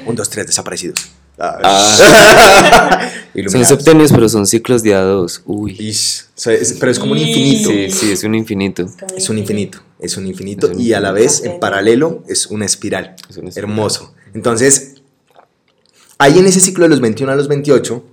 Un, 0.06 0.16
dos, 0.16 0.30
tres, 0.30 0.46
desaparecidos. 0.48 1.10
Ah. 1.40 3.12
Son 3.50 3.64
septenios, 3.64 4.12
pero 4.12 4.28
son 4.28 4.46
ciclos 4.46 4.84
de 4.84 4.94
a 4.96 5.02
dos. 5.02 5.42
Uy. 5.46 5.74
Ish, 5.80 6.24
o 6.36 6.40
sea, 6.40 6.54
es- 6.54 6.74
pero 6.80 6.92
es 6.92 7.00
como 7.00 7.14
un 7.14 7.20
infinito. 7.20 7.70
Sí, 7.70 7.90
sí, 7.90 8.12
es 8.12 8.24
un 8.24 8.36
infinito. 8.36 8.90
Es 9.16 9.30
un 9.30 9.38
infinito, 9.38 9.80
es 10.00 10.18
un 10.18 10.28
infinito 10.28 10.68
Es 10.68 10.74
un 10.76 10.82
y 10.82 10.92
a 10.94 11.00
la 11.00 11.12
vez 11.14 11.44
en 11.46 11.60
paralelo 11.60 12.24
es 12.28 12.48
una 12.48 12.66
espiral. 12.66 13.16
Es 13.30 13.38
una 13.38 13.50
espiral. 13.50 13.70
Hermoso. 13.70 14.14
Entonces, 14.34 14.96
ahí 16.18 16.38
en 16.40 16.48
ese 16.48 16.60
ciclo 16.60 16.84
de 16.86 16.90
los 16.90 17.00
21 17.00 17.32
a 17.32 17.36
los 17.36 17.48
28, 17.48 18.04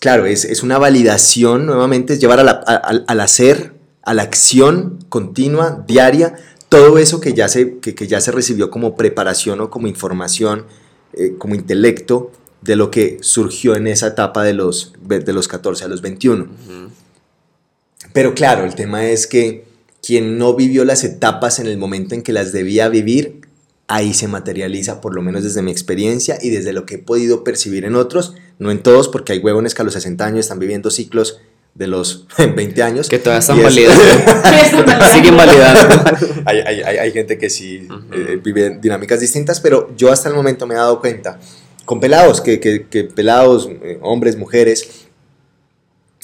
claro, 0.00 0.26
es, 0.26 0.44
es 0.44 0.62
una 0.62 0.76
validación, 0.76 1.64
nuevamente, 1.64 2.12
es 2.14 2.20
llevar 2.20 2.40
a 2.40 2.44
la- 2.44 2.60
a- 2.66 2.74
al- 2.76 3.04
al 3.06 3.20
hacer, 3.20 3.72
a 4.02 4.12
la 4.12 4.22
acción 4.22 4.98
continua, 5.08 5.82
diaria, 5.86 6.34
todo 6.68 6.98
eso 6.98 7.20
que 7.20 7.32
ya 7.32 7.48
se, 7.48 7.78
que, 7.78 7.94
que 7.94 8.06
ya 8.06 8.20
se 8.20 8.32
recibió 8.32 8.70
como 8.70 8.96
preparación 8.96 9.60
o 9.62 9.70
como 9.70 9.86
información, 9.86 10.66
eh, 11.14 11.34
como 11.38 11.54
intelecto 11.54 12.32
de 12.62 12.76
lo 12.76 12.90
que 12.90 13.18
surgió 13.20 13.76
en 13.76 13.86
esa 13.86 14.08
etapa 14.08 14.42
de 14.44 14.52
los, 14.54 14.92
de 15.00 15.32
los 15.32 15.48
14 15.48 15.84
a 15.84 15.88
los 15.88 16.02
21. 16.02 16.44
Ujú. 16.44 16.90
Pero 18.12 18.34
claro, 18.34 18.64
el 18.64 18.74
tema 18.74 19.06
es 19.06 19.26
que 19.26 19.64
quien 20.02 20.38
no 20.38 20.54
vivió 20.54 20.84
las 20.84 21.04
etapas 21.04 21.58
en 21.58 21.66
el 21.66 21.76
momento 21.78 22.14
en 22.14 22.22
que 22.22 22.32
las 22.32 22.52
debía 22.52 22.88
vivir, 22.88 23.40
ahí 23.86 24.12
se 24.14 24.28
materializa, 24.28 25.00
por 25.00 25.14
lo 25.14 25.22
menos 25.22 25.44
desde 25.44 25.62
mi 25.62 25.70
experiencia 25.70 26.38
y 26.40 26.50
desde 26.50 26.72
lo 26.72 26.84
que 26.86 26.96
he 26.96 26.98
podido 26.98 27.42
percibir 27.44 27.84
en 27.84 27.94
otros, 27.96 28.34
no 28.58 28.70
en 28.70 28.82
todos, 28.82 29.08
porque 29.08 29.32
hay 29.32 29.38
huevones 29.38 29.74
que 29.74 29.82
a 29.82 29.84
los 29.84 29.94
60 29.94 30.24
años 30.24 30.40
están 30.40 30.58
viviendo 30.58 30.90
ciclos 30.90 31.40
de 31.74 31.86
los 31.86 32.26
20 32.56 32.82
años. 32.82 33.08
Que 33.08 33.18
todavía 33.18 33.40
están 33.40 33.62
validando. 33.62 34.02
Siguen 35.14 35.36
validando. 35.36 35.80
hay, 36.44 36.58
hay- 36.60 36.82
hay- 36.98 37.12
gente 37.12 37.38
que 37.38 37.50
sí 37.50 37.86
eh, 38.12 38.40
vive 38.42 38.78
dinámicas 38.80 39.20
distintas, 39.20 39.60
pero 39.60 39.94
yo 39.96 40.10
hasta 40.12 40.28
el 40.28 40.34
momento 40.34 40.66
me 40.66 40.74
he 40.74 40.78
dado 40.78 41.00
cuenta, 41.00 41.38
con 41.88 42.00
pelados, 42.00 42.42
que, 42.42 42.60
que- 42.60 42.86
que 42.86 43.04
pelados, 43.04 43.68
eh, 43.82 43.98
hombres, 44.02 44.36
mujeres, 44.36 45.06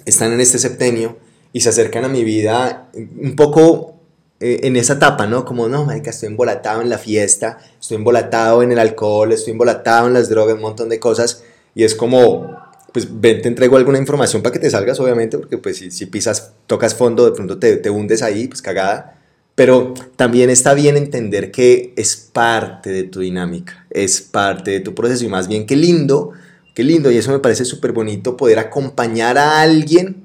están 0.05 0.33
en 0.33 0.40
este 0.40 0.59
septenio 0.59 1.16
y 1.53 1.61
se 1.61 1.70
acercan 1.70 2.05
a 2.05 2.09
mi 2.09 2.22
vida 2.22 2.90
un 2.94 3.35
poco 3.35 3.94
eh, 4.40 4.61
en 4.64 4.77
esa 4.77 4.94
etapa, 4.94 5.27
¿no? 5.27 5.44
Como, 5.46 5.68
no, 5.68 5.85
marica, 5.87 6.11
estoy 6.11 6.29
embolatado 6.29 6.83
en 6.83 6.90
la 6.90 6.98
fiesta, 6.98 7.59
estoy 7.81 7.96
embolatado 7.96 8.62
en 8.62 8.72
el 8.72 8.79
alcohol, 8.79 9.33
estoy 9.33 9.53
embolatado 9.53 10.07
en 10.09 10.12
las 10.12 10.29
drogas, 10.29 10.57
un 10.57 10.61
montón 10.62 10.88
de 10.90 10.98
cosas, 11.00 11.42
y 11.74 11.85
es 11.85 11.94
como, 11.94 12.55
pues 12.92 13.09
ven, 13.20 13.40
te 13.40 13.48
entrego 13.48 13.77
alguna 13.79 13.98
información 13.98 14.42
para 14.42 14.53
que 14.53 14.59
te 14.59 14.68
salgas, 14.68 15.00
obviamente, 15.00 15.38
porque 15.38 15.57
pues 15.57 15.79
si, 15.79 15.90
si 15.90 16.07
pisas, 16.07 16.53
tocas 16.66 16.94
fondo, 16.94 17.24
de 17.24 17.33
pronto 17.33 17.59
te, 17.59 17.77
te 17.79 17.88
hundes 17.88 18.20
ahí, 18.22 18.48
pues 18.48 18.61
cagada, 18.61 19.13
pero 19.54 19.94
también 20.16 20.50
está 20.50 20.74
bien 20.74 20.96
entender 20.96 21.50
que 21.50 21.92
es 21.96 22.16
parte 22.16 22.90
de 22.90 23.04
tu 23.04 23.20
dinámica, 23.20 23.86
es 23.90 24.20
parte 24.20 24.72
de 24.72 24.80
tu 24.80 24.94
proceso, 24.94 25.24
y 25.24 25.28
más 25.28 25.46
bien 25.48 25.66
qué 25.66 25.76
lindo, 25.76 26.32
qué 26.74 26.82
lindo, 26.82 27.10
y 27.10 27.16
eso 27.18 27.30
me 27.30 27.38
parece 27.38 27.64
súper 27.64 27.92
bonito, 27.92 28.36
poder 28.36 28.58
acompañar 28.58 29.38
a 29.38 29.60
alguien 29.60 30.16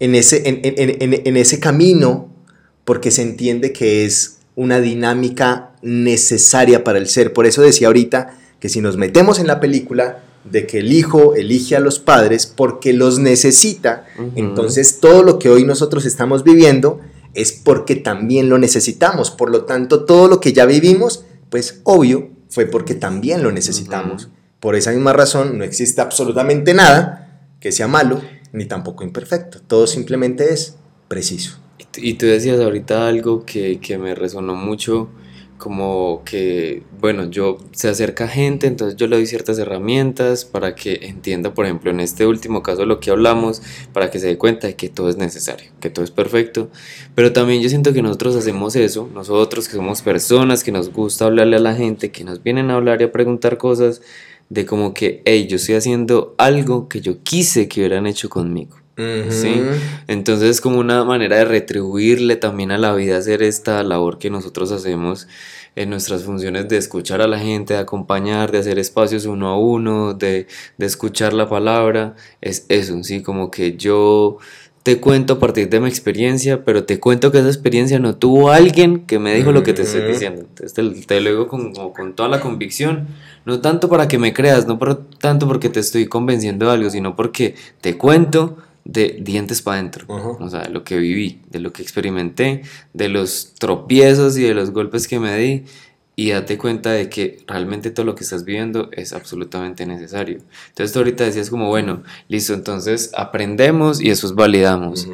en 0.00 0.14
ese, 0.14 0.48
en, 0.48 0.60
en- 0.64 1.02
en- 1.02 1.22
en 1.26 1.36
ese 1.36 1.60
camino, 1.60 2.28
porque 2.84 3.10
se 3.10 3.22
entiende 3.22 3.72
que 3.72 4.04
es 4.06 4.38
una 4.56 4.80
dinámica 4.80 5.72
necesaria 5.82 6.84
para 6.84 6.98
el 6.98 7.08
ser. 7.08 7.32
Por 7.32 7.46
eso 7.46 7.60
decía 7.62 7.88
ahorita 7.88 8.36
que 8.60 8.68
si 8.68 8.80
nos 8.80 8.96
metemos 8.96 9.38
en 9.38 9.46
la 9.46 9.60
película 9.60 10.22
de 10.50 10.66
que 10.66 10.78
el 10.78 10.92
hijo 10.92 11.34
elige 11.34 11.76
a 11.76 11.80
los 11.80 11.98
padres 11.98 12.46
porque 12.46 12.92
los 12.92 13.18
necesita, 13.18 14.06
entonces 14.36 15.00
todo 15.00 15.22
lo 15.22 15.38
que 15.38 15.48
hoy 15.50 15.64
nosotros 15.64 16.04
estamos 16.06 16.44
viviendo 16.44 17.00
es 17.34 17.52
porque 17.52 17.96
también 17.96 18.48
lo 18.48 18.58
necesitamos. 18.58 19.30
Por 19.30 19.50
lo 19.50 19.64
tanto, 19.64 20.04
todo 20.04 20.28
lo 20.28 20.40
que 20.40 20.52
ya 20.52 20.66
vivimos, 20.66 21.24
pues 21.50 21.80
obvio, 21.84 22.30
fue 22.48 22.66
porque 22.66 22.94
también 22.94 23.42
lo 23.42 23.50
necesitamos. 23.52 24.28
Por 24.60 24.76
esa 24.76 24.92
misma 24.92 25.12
razón, 25.12 25.58
no 25.58 25.64
existe 25.64 26.00
absolutamente 26.00 26.72
nada 26.74 27.48
que 27.60 27.72
sea 27.72 27.88
malo 27.88 28.20
ni 28.52 28.66
tampoco 28.66 29.02
imperfecto. 29.04 29.60
Todo 29.66 29.86
simplemente 29.86 30.52
es 30.52 30.76
preciso. 31.08 31.58
Y 31.78 31.84
tú- 31.84 32.00
Y 32.02 32.14
tú 32.14 32.26
decías 32.26 32.60
ahorita 32.60 33.08
algo 33.08 33.44
que, 33.44 33.80
que 33.80 33.98
me 33.98 34.14
resonó 34.14 34.54
mucho, 34.54 35.08
como 35.58 36.22
que, 36.24 36.82
bueno, 37.00 37.30
yo 37.30 37.58
se 37.72 37.88
acerca 37.88 38.28
gente, 38.28 38.66
entonces 38.66 38.96
yo 38.96 39.06
le 39.06 39.16
doy 39.16 39.26
ciertas 39.26 39.58
herramientas 39.58 40.44
para 40.44 40.74
que 40.74 41.00
entienda, 41.02 41.54
por 41.54 41.64
ejemplo, 41.64 41.90
en 41.90 42.00
este 42.00 42.26
último 42.26 42.62
caso 42.62 42.84
lo 42.84 43.00
que 43.00 43.10
hablamos, 43.10 43.62
para 43.92 44.10
que 44.10 44.18
se 44.18 44.26
dé 44.26 44.38
cuenta 44.38 44.66
de 44.66 44.74
que 44.74 44.88
todo 44.88 45.08
es 45.08 45.16
necesario, 45.16 45.70
que 45.80 45.90
todo 45.90 46.04
es 46.04 46.10
perfecto, 46.10 46.70
pero 47.14 47.32
también 47.32 47.62
yo 47.62 47.68
siento 47.68 47.92
que 47.92 48.02
nosotros 48.02 48.36
hacemos 48.36 48.76
eso, 48.76 49.08
nosotros 49.14 49.68
que 49.68 49.76
somos 49.76 50.02
personas, 50.02 50.64
que 50.64 50.72
nos 50.72 50.92
gusta 50.92 51.26
hablarle 51.26 51.56
a 51.56 51.60
la 51.60 51.74
gente, 51.74 52.10
que 52.10 52.24
nos 52.24 52.42
vienen 52.42 52.70
a 52.70 52.74
hablar 52.74 53.00
y 53.00 53.04
a 53.04 53.12
preguntar 53.12 53.56
cosas, 53.56 54.02
de 54.50 54.66
como 54.66 54.92
que, 54.92 55.22
hey, 55.24 55.46
yo 55.48 55.56
estoy 55.56 55.76
haciendo 55.76 56.34
algo 56.36 56.88
que 56.88 57.00
yo 57.00 57.22
quise 57.22 57.68
que 57.68 57.80
hubieran 57.80 58.06
hecho 58.06 58.28
conmigo. 58.28 58.83
Sí. 58.96 59.62
Entonces 60.06 60.50
es 60.50 60.60
como 60.60 60.78
una 60.78 61.04
manera 61.04 61.36
de 61.36 61.44
retribuirle 61.44 62.36
también 62.36 62.70
a 62.70 62.78
la 62.78 62.94
vida 62.94 63.16
hacer 63.16 63.42
esta 63.42 63.82
labor 63.82 64.18
que 64.18 64.30
nosotros 64.30 64.70
hacemos 64.70 65.26
en 65.76 65.90
nuestras 65.90 66.22
funciones 66.22 66.68
de 66.68 66.76
escuchar 66.76 67.20
a 67.20 67.26
la 67.26 67.38
gente, 67.38 67.74
de 67.74 67.80
acompañar, 67.80 68.52
de 68.52 68.58
hacer 68.58 68.78
espacios 68.78 69.26
uno 69.26 69.48
a 69.48 69.58
uno, 69.58 70.14
de, 70.14 70.46
de 70.78 70.86
escuchar 70.86 71.32
la 71.32 71.48
palabra. 71.48 72.14
Es 72.40 72.66
eso, 72.68 73.02
sí, 73.02 73.22
como 73.22 73.50
que 73.50 73.76
yo 73.76 74.38
te 74.84 75.00
cuento 75.00 75.34
a 75.34 75.38
partir 75.38 75.70
de 75.70 75.80
mi 75.80 75.88
experiencia, 75.88 76.62
pero 76.62 76.84
te 76.84 77.00
cuento 77.00 77.32
que 77.32 77.38
esa 77.38 77.48
experiencia 77.48 77.98
no 77.98 78.16
tuvo 78.16 78.50
alguien 78.50 79.06
que 79.06 79.18
me 79.18 79.34
dijo 79.34 79.50
lo 79.50 79.62
que 79.62 79.72
te 79.72 79.82
estoy 79.82 80.02
diciendo. 80.02 80.42
Entonces 80.42 80.74
te, 80.74 81.06
te 81.06 81.20
lo 81.22 81.30
digo 81.30 81.48
con, 81.48 81.72
con 81.72 82.14
toda 82.14 82.28
la 82.28 82.38
convicción, 82.38 83.08
no 83.46 83.62
tanto 83.62 83.88
para 83.88 84.08
que 84.08 84.18
me 84.18 84.34
creas, 84.34 84.66
no 84.66 84.78
por, 84.78 85.02
tanto 85.18 85.48
porque 85.48 85.70
te 85.70 85.80
estoy 85.80 86.06
convenciendo 86.06 86.66
de 86.66 86.72
algo, 86.72 86.90
sino 86.90 87.16
porque 87.16 87.54
te 87.80 87.96
cuento 87.96 88.58
de 88.84 89.18
dientes 89.20 89.62
para 89.62 89.78
adentro, 89.78 90.06
Ajá. 90.08 90.28
o 90.44 90.50
sea, 90.50 90.60
de 90.62 90.70
lo 90.70 90.84
que 90.84 90.98
viví, 90.98 91.40
de 91.50 91.60
lo 91.60 91.72
que 91.72 91.82
experimenté, 91.82 92.62
de 92.92 93.08
los 93.08 93.54
tropiezos 93.58 94.36
y 94.36 94.42
de 94.42 94.54
los 94.54 94.70
golpes 94.70 95.08
que 95.08 95.18
me 95.18 95.36
di, 95.36 95.64
y 96.16 96.30
date 96.30 96.58
cuenta 96.58 96.92
de 96.92 97.08
que 97.08 97.38
realmente 97.46 97.90
todo 97.90 98.06
lo 98.06 98.14
que 98.14 98.22
estás 98.22 98.44
viviendo 98.44 98.88
es 98.92 99.12
absolutamente 99.12 99.84
necesario. 99.84 100.38
Entonces 100.68 100.92
tú 100.92 101.00
ahorita 101.00 101.24
decías 101.24 101.50
como, 101.50 101.68
bueno, 101.68 102.02
listo, 102.28 102.54
entonces 102.54 103.10
aprendemos 103.16 104.00
y 104.00 104.10
eso 104.10 104.26
es 104.26 104.34
validamos. 104.34 105.08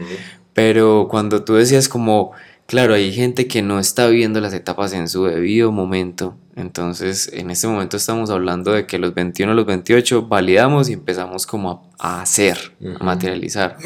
Pero 0.53 1.09
cuando 1.09 1.43
tú 1.43 1.55
decías 1.55 1.89
como, 1.89 2.33
claro, 2.71 2.95
hay 2.95 3.13
gente 3.13 3.49
que 3.49 3.63
no 3.63 3.81
está 3.81 4.07
viviendo 4.07 4.41
las 4.41 4.55
etapas 4.55 4.93
en 4.93 5.09
su 5.09 5.25
debido 5.25 5.73
momento. 5.73 6.37
Entonces, 6.55 7.29
en 7.33 7.51
este 7.51 7.67
momento 7.67 7.97
estamos 7.97 8.31
hablando 8.31 8.71
de 8.71 8.87
que 8.87 9.01
los 9.01 9.13
21 9.13 9.51
a 9.51 9.55
los 9.57 9.67
28 9.67 10.29
validamos 10.29 10.89
y 10.89 10.93
empezamos 10.93 11.49
como 11.49 11.91
a, 11.99 12.23
hacer, 12.23 12.77
a 13.01 13.03
materializar. 13.03 13.77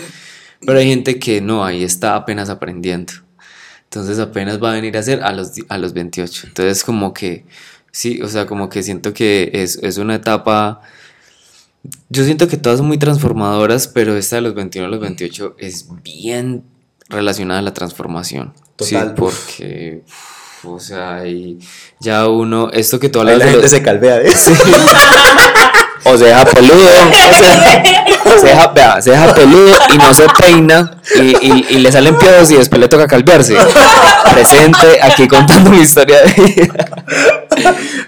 Pero 0.61 0.79
hay 0.79 0.87
gente 0.87 1.19
que 1.19 1.41
no, 1.41 1.65
ahí 1.65 1.83
está 1.83 2.15
apenas 2.15 2.51
aprendiendo. 2.51 3.15
Entonces 3.85 4.19
apenas 4.19 4.63
va 4.63 4.73
a 4.73 4.75
venir 4.75 4.99
a 4.99 5.01
hacer 5.01 5.23
a 5.23 5.33
los, 5.33 5.53
a 5.71 5.79
los 5.79 5.95
28. 5.95 6.49
Entonces 6.49 6.85
como 6.85 7.15
que, 7.15 7.47
sí, 7.91 8.21
o 8.21 8.29
sea, 8.29 8.45
como 8.45 8.69
que 8.69 8.83
siento 8.83 9.15
que 9.15 9.51
es, 9.55 9.77
es 9.83 9.97
una 9.97 10.17
etapa... 10.17 10.83
Yo 12.11 12.23
siento 12.23 12.49
que 12.49 12.59
todas 12.59 12.81
son 12.81 12.89
muy 12.89 12.99
transformadoras, 12.99 13.89
pero 13.89 14.15
esta 14.15 14.37
de 14.37 14.43
los 14.43 14.55
21 14.55 14.89
a 14.89 14.91
los 14.91 15.01
28 15.01 15.57
es 15.59 15.89
bien 16.03 16.65
relacionada 17.09 17.61
a 17.61 17.63
la 17.63 17.73
transformación. 17.73 18.53
Total. 18.77 19.09
Sí, 19.09 19.15
porque, 19.17 20.03
uf, 20.07 20.65
o 20.75 20.81
sea, 20.81 21.27
y 21.27 21.59
ya 22.01 22.27
uno, 22.29 22.71
esto 22.73 22.99
que 22.99 23.11
hablas 23.15 23.39
la 23.39 23.45
de 23.45 23.51
gente 23.53 23.63
los- 23.63 23.71
se 23.71 23.83
calvea, 23.83 24.17
¿eh? 24.21 24.33
o 26.07 26.19
se 26.19 26.25
deja 26.27 26.45
peludo, 26.45 26.75
o 26.75 27.35
se, 27.35 28.41
se 28.41 28.47
deja, 28.47 28.67
vea, 28.69 29.01
se 29.01 29.11
deja 29.13 29.35
peludo 29.35 29.75
y 29.95 29.99
no 29.99 30.13
se 30.13 30.27
peina 30.39 31.01
y, 31.17 31.21
y- 31.47 31.67
y 31.71 31.79
le 31.79 31.91
salen 31.93 32.17
piados 32.19 32.51
y 32.51 32.57
después 32.57 32.81
le 32.81 32.89
toca 32.89 33.07
calvearse. 33.07 33.57
Presente 34.33 35.01
aquí 35.03 35.27
contando 35.29 35.71
mi 35.71 35.79
historia 35.81 36.23
de 36.23 36.33
vida. 36.33 37.05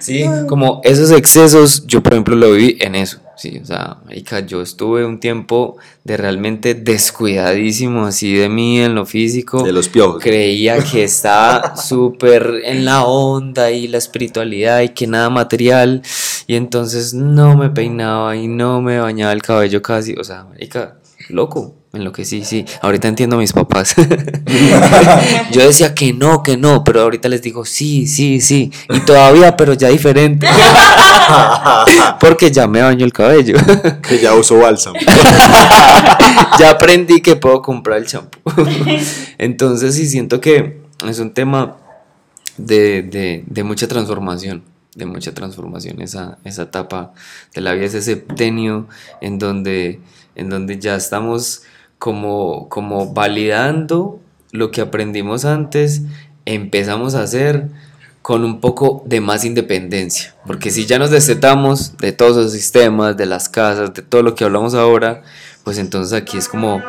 Sí, 0.00 0.24
como 0.48 0.80
esos 0.84 1.10
excesos, 1.12 1.86
yo 1.86 2.02
por 2.02 2.12
ejemplo 2.14 2.36
lo 2.36 2.52
viví 2.52 2.76
en 2.80 2.96
eso. 2.96 3.18
Sí, 3.36 3.60
o 3.62 3.66
sea, 3.66 3.98
marica, 4.04 4.40
yo 4.40 4.62
estuve 4.62 5.04
un 5.04 5.20
tiempo 5.20 5.76
de 6.04 6.16
realmente 6.16 6.74
descuidadísimo 6.74 8.06
así 8.06 8.34
de 8.34 8.48
mí 8.48 8.80
en 8.80 8.94
lo 8.94 9.04
físico. 9.04 9.62
De 9.62 9.72
los 9.72 9.88
piojos. 9.88 10.22
Creía 10.22 10.78
que 10.90 11.04
estaba 11.04 11.76
súper 11.76 12.62
en 12.64 12.86
la 12.86 13.04
onda 13.04 13.70
y 13.70 13.88
la 13.88 13.98
espiritualidad 13.98 14.80
y 14.80 14.88
que 14.88 15.06
nada 15.06 15.28
material. 15.28 16.02
Y 16.46 16.54
entonces 16.56 17.12
no 17.14 17.56
me 17.56 17.70
peinaba 17.70 18.36
y 18.36 18.46
no 18.48 18.80
me 18.82 18.98
bañaba 18.98 19.32
el 19.32 19.42
cabello 19.42 19.82
casi. 19.82 20.14
O 20.18 20.24
sea, 20.24 20.44
marica, 20.44 20.96
loco. 21.28 21.74
En 21.92 22.04
lo 22.04 22.12
que 22.12 22.26
sí, 22.26 22.44
sí. 22.44 22.66
Ahorita 22.82 23.08
entiendo 23.08 23.36
a 23.36 23.38
mis 23.38 23.54
papás. 23.54 23.94
Yo 25.50 25.62
decía 25.66 25.94
que 25.94 26.12
no, 26.12 26.42
que 26.42 26.58
no, 26.58 26.84
pero 26.84 27.00
ahorita 27.00 27.28
les 27.30 27.40
digo 27.40 27.64
sí, 27.64 28.06
sí, 28.06 28.40
sí. 28.42 28.70
Y 28.90 29.00
todavía, 29.00 29.56
pero 29.56 29.72
ya 29.72 29.88
diferente. 29.88 30.46
Porque 32.20 32.50
ya 32.50 32.66
me 32.66 32.82
baño 32.82 33.04
el 33.04 33.12
cabello. 33.14 33.56
Que 34.06 34.18
ya 34.18 34.34
uso 34.34 34.58
bálsamo. 34.58 34.98
ya 36.58 36.70
aprendí 36.70 37.20
que 37.22 37.36
puedo 37.36 37.62
comprar 37.62 37.98
el 37.98 38.06
champú. 38.06 38.38
Entonces 39.38 39.94
sí 39.94 40.06
siento 40.06 40.38
que 40.40 40.82
es 41.08 41.18
un 41.18 41.32
tema 41.32 41.76
de, 42.58 43.02
de- 43.02 43.44
de 43.46 43.64
mucha 43.64 43.88
transformación. 43.88 44.62
De 44.96 45.06
mucha 45.06 45.32
transformación 45.32 46.00
esa, 46.00 46.38
esa 46.44 46.62
etapa 46.62 47.12
de 47.54 47.60
la 47.60 47.74
vida, 47.74 47.84
ese 47.84 48.02
septenio 48.02 48.88
en 49.20 49.38
donde, 49.38 50.00
en 50.34 50.48
donde 50.48 50.78
ya 50.78 50.96
estamos 50.96 51.62
como, 51.98 52.68
como 52.68 53.12
validando 53.12 54.18
lo 54.52 54.70
que 54.70 54.80
aprendimos 54.80 55.44
antes, 55.44 56.02
empezamos 56.46 57.14
a 57.14 57.22
hacer 57.22 57.68
con 58.22 58.42
un 58.42 58.60
poco 58.60 59.04
de 59.06 59.20
más 59.20 59.44
independencia, 59.44 60.34
porque 60.46 60.70
si 60.70 60.84
ya 60.86 60.98
nos 60.98 61.10
destetamos 61.10 61.96
de 61.98 62.10
todos 62.10 62.36
los 62.36 62.52
sistemas, 62.52 63.16
de 63.16 63.26
las 63.26 63.48
casas, 63.48 63.94
de 63.94 64.02
todo 64.02 64.22
lo 64.22 64.34
que 64.34 64.42
hablamos 64.42 64.74
ahora, 64.74 65.22
pues 65.66 65.78
entonces 65.78 66.12
aquí 66.12 66.38
es 66.38 66.46
como, 66.46 66.80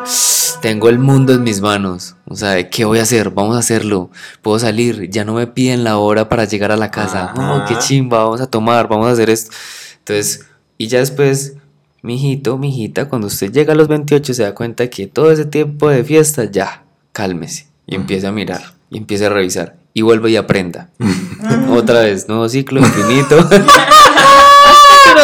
tengo 0.62 0.88
el 0.88 1.00
mundo 1.00 1.34
en 1.34 1.42
mis 1.42 1.62
manos, 1.62 2.16
o 2.28 2.36
sea, 2.36 2.70
¿qué 2.70 2.86
voy 2.86 3.00
a 3.00 3.02
hacer? 3.02 3.32
Vamos 3.32 3.56
a 3.56 3.60
hacerlo, 3.60 4.12
puedo 4.44 4.60
salir, 4.60 5.10
ya 5.10 5.26
no 5.26 5.34
me 5.34 5.48
piden 5.48 5.84
la 5.84 5.98
hora 5.98 6.30
para 6.30 6.46
llegar 6.46 6.72
a 6.72 6.78
la 6.78 6.92
casa, 6.92 7.34
oh, 7.36 7.66
qué 7.68 7.76
chimba, 7.80 8.24
vamos 8.24 8.40
a 8.40 8.46
tomar, 8.46 8.88
vamos 8.88 9.08
a 9.08 9.13
hacer 9.13 9.32
esto. 9.32 9.50
Entonces, 9.98 10.46
y 10.78 10.90
ya 10.90 11.00
después, 11.00 11.56
mijito, 12.04 12.60
mijita, 12.60 13.10
cuando 13.10 13.26
usted 13.26 13.52
llega 13.52 13.74
a 13.74 13.76
los 13.76 13.88
28 13.88 14.36
se 14.36 14.44
da 14.44 14.54
cuenta 14.54 14.88
que 14.92 15.08
todo 15.08 15.32
ese 15.32 15.46
tiempo 15.46 15.90
de 15.90 16.04
fiesta, 16.04 16.44
ya, 16.44 16.84
cálmese 17.13 17.66
y 17.88 17.96
empiece 17.96 18.28
a 18.28 18.32
mirar 18.32 18.76
y 18.92 19.00
empiece 19.00 19.26
a 19.26 19.30
revisar 19.30 19.76
y 19.96 20.04
vuelva 20.04 20.30
y 20.30 20.36
aprenda. 20.36 20.92
Otra 21.72 22.02
vez, 22.02 22.28
nuevo 22.28 22.48
ciclo 22.48 22.80
infinito. 22.80 23.38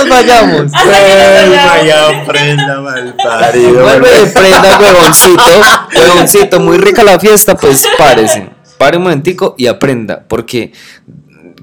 nos 0.06 0.10
vayamos. 0.10 0.72
Vaya, 0.72 2.22
aprenda, 2.22 2.82
mal 2.82 3.16
parido. 3.16 3.82
Vuelve 3.82 4.08
y 4.10 4.30
aprenda, 4.30 4.80
huevoncito. 4.82 5.44
Huevoncito, 5.96 6.60
muy 6.60 6.78
rica 6.78 7.04
la 7.04 7.20
fiesta, 7.20 7.56
pues 7.56 7.88
párese. 7.98 8.50
Pare 8.78 8.98
un 8.98 9.04
momentico 9.04 9.56
y 9.58 9.68
aprenda. 9.68 10.24
Porque, 10.28 10.74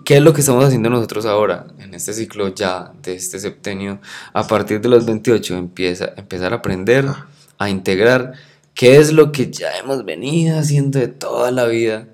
¿qué 0.05 0.17
es 0.17 0.23
lo 0.23 0.33
que 0.33 0.41
estamos 0.41 0.65
haciendo 0.65 0.91
nosotros 0.91 1.27
ahora? 1.27 1.67
En 1.79 1.95
este 1.95 2.13
ciclo 2.13 2.55
ya 2.55 2.93
de 3.03 3.15
este 3.15 3.39
septenio, 3.39 4.01
a 4.33 4.47
partir 4.47 4.81
de 4.81 4.89
los 4.89 5.07
28, 5.07 5.57
empieza, 5.57 6.13
empezar 6.17 6.53
a 6.53 6.57
aprender, 6.57 7.07
a 7.59 7.71
integrar 7.71 8.33
qué 8.75 8.97
es 8.99 9.13
lo 9.13 9.33
que 9.33 9.51
ya 9.51 9.77
hemos 9.77 10.05
venido 10.05 10.59
haciendo 10.59 10.99
de 10.99 11.09
toda 11.09 11.51
la 11.51 11.67
vida 11.67 12.07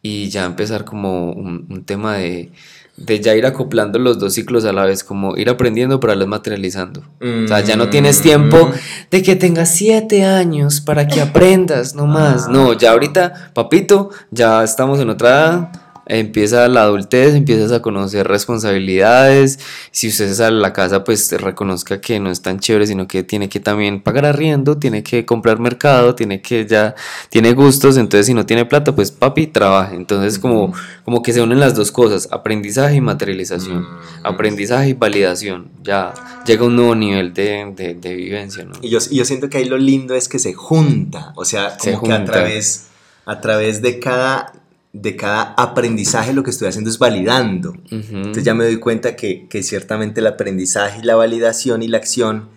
y 0.00 0.28
ya 0.28 0.44
empezar 0.44 0.84
como 0.84 1.32
un, 1.32 1.66
un 1.68 1.84
tema 1.84 2.16
de, 2.16 2.52
de 2.96 3.20
ya 3.20 3.34
ir 3.34 3.44
acoplando 3.44 3.98
los 3.98 4.18
dos 4.18 4.34
ciclos 4.34 4.64
a 4.64 4.72
la 4.72 4.84
vez, 4.84 5.04
como 5.04 5.36
ir 5.36 5.50
aprendiendo 5.50 6.00
para 6.00 6.14
los 6.14 6.26
materializando. 6.26 7.02
O 7.20 7.48
sea, 7.48 7.60
ya 7.60 7.76
no 7.76 7.88
tienes 7.88 8.20
tiempo 8.20 8.70
de 9.10 9.22
que 9.22 9.36
tengas 9.36 9.74
siete 9.74 10.24
años 10.24 10.80
para 10.80 11.06
que 11.06 11.20
aprendas, 11.20 11.94
no 11.94 12.06
más. 12.06 12.48
No, 12.48 12.72
ya 12.72 12.92
ahorita, 12.92 13.50
papito, 13.52 14.10
ya 14.30 14.64
estamos 14.64 15.00
en 15.00 15.10
otra 15.10 15.28
edad 15.28 15.85
empieza 16.06 16.68
la 16.68 16.82
adultez, 16.82 17.34
empiezas 17.34 17.72
a 17.72 17.82
conocer 17.82 18.26
responsabilidades. 18.26 19.58
Si 19.90 20.08
usted 20.08 20.32
sale 20.32 20.56
a 20.56 20.60
la 20.60 20.72
casa, 20.72 21.04
pues 21.04 21.32
reconozca 21.32 22.00
que 22.00 22.20
no 22.20 22.30
es 22.30 22.42
tan 22.42 22.60
chévere, 22.60 22.86
sino 22.86 23.08
que 23.08 23.22
tiene 23.22 23.48
que 23.48 23.60
también 23.60 24.00
pagar 24.00 24.24
arriendo, 24.24 24.78
tiene 24.78 25.02
que 25.02 25.26
comprar 25.26 25.58
mercado, 25.58 26.14
tiene 26.14 26.40
que 26.40 26.66
ya, 26.66 26.94
tiene 27.28 27.52
gustos. 27.52 27.96
Entonces, 27.96 28.26
si 28.26 28.34
no 28.34 28.46
tiene 28.46 28.64
plata, 28.64 28.94
pues 28.94 29.10
papi, 29.10 29.48
trabaja. 29.48 29.94
Entonces, 29.94 30.38
como, 30.38 30.72
como 31.04 31.22
que 31.22 31.32
se 31.32 31.42
unen 31.42 31.60
las 31.60 31.74
dos 31.74 31.90
cosas, 31.90 32.28
aprendizaje 32.30 32.96
y 32.96 33.00
materialización, 33.00 33.86
aprendizaje 34.22 34.90
y 34.90 34.92
validación. 34.94 35.70
Ya 35.82 36.14
llega 36.46 36.64
un 36.64 36.76
nuevo 36.76 36.94
nivel 36.94 37.34
de, 37.34 37.72
de, 37.74 37.94
de 37.94 38.14
vivencia, 38.14 38.64
¿no? 38.64 38.74
Y 38.80 38.90
yo, 38.90 38.98
y 39.10 39.16
yo 39.16 39.24
siento 39.24 39.48
que 39.48 39.58
ahí 39.58 39.64
lo 39.64 39.78
lindo 39.78 40.14
es 40.14 40.28
que 40.28 40.38
se 40.38 40.54
junta, 40.54 41.32
o 41.36 41.44
sea, 41.44 41.76
como 41.76 42.00
Se 42.00 42.06
que 42.06 42.12
a 42.12 42.24
través, 42.24 42.86
a 43.24 43.40
través 43.40 43.82
de 43.82 43.98
cada 43.98 44.52
de 45.02 45.14
cada 45.14 45.54
aprendizaje 45.58 46.32
lo 46.32 46.42
que 46.42 46.50
estoy 46.50 46.68
haciendo 46.68 46.90
es 46.90 46.98
validando. 46.98 47.74
Entonces 47.90 48.44
ya 48.44 48.54
me 48.54 48.64
doy 48.64 48.78
cuenta 48.78 49.14
que, 49.14 49.46
que 49.48 49.62
ciertamente 49.62 50.20
el 50.20 50.26
aprendizaje 50.26 51.00
y 51.00 51.02
la 51.02 51.16
validación 51.16 51.82
y 51.82 51.88
la 51.88 51.98
acción 51.98 52.48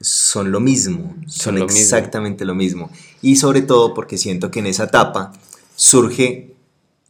son 0.00 0.52
lo 0.52 0.60
mismo, 0.60 1.16
son, 1.26 1.58
lo 1.58 1.64
mismo. 1.64 1.80
exactamente 1.80 2.44
lo 2.44 2.54
mismo. 2.54 2.90
Y 3.20 3.36
sobre 3.36 3.62
todo 3.62 3.94
porque 3.94 4.16
siento 4.16 4.50
que 4.50 4.60
en 4.60 4.66
esa 4.66 4.84
etapa 4.84 5.32
surge 5.74 6.54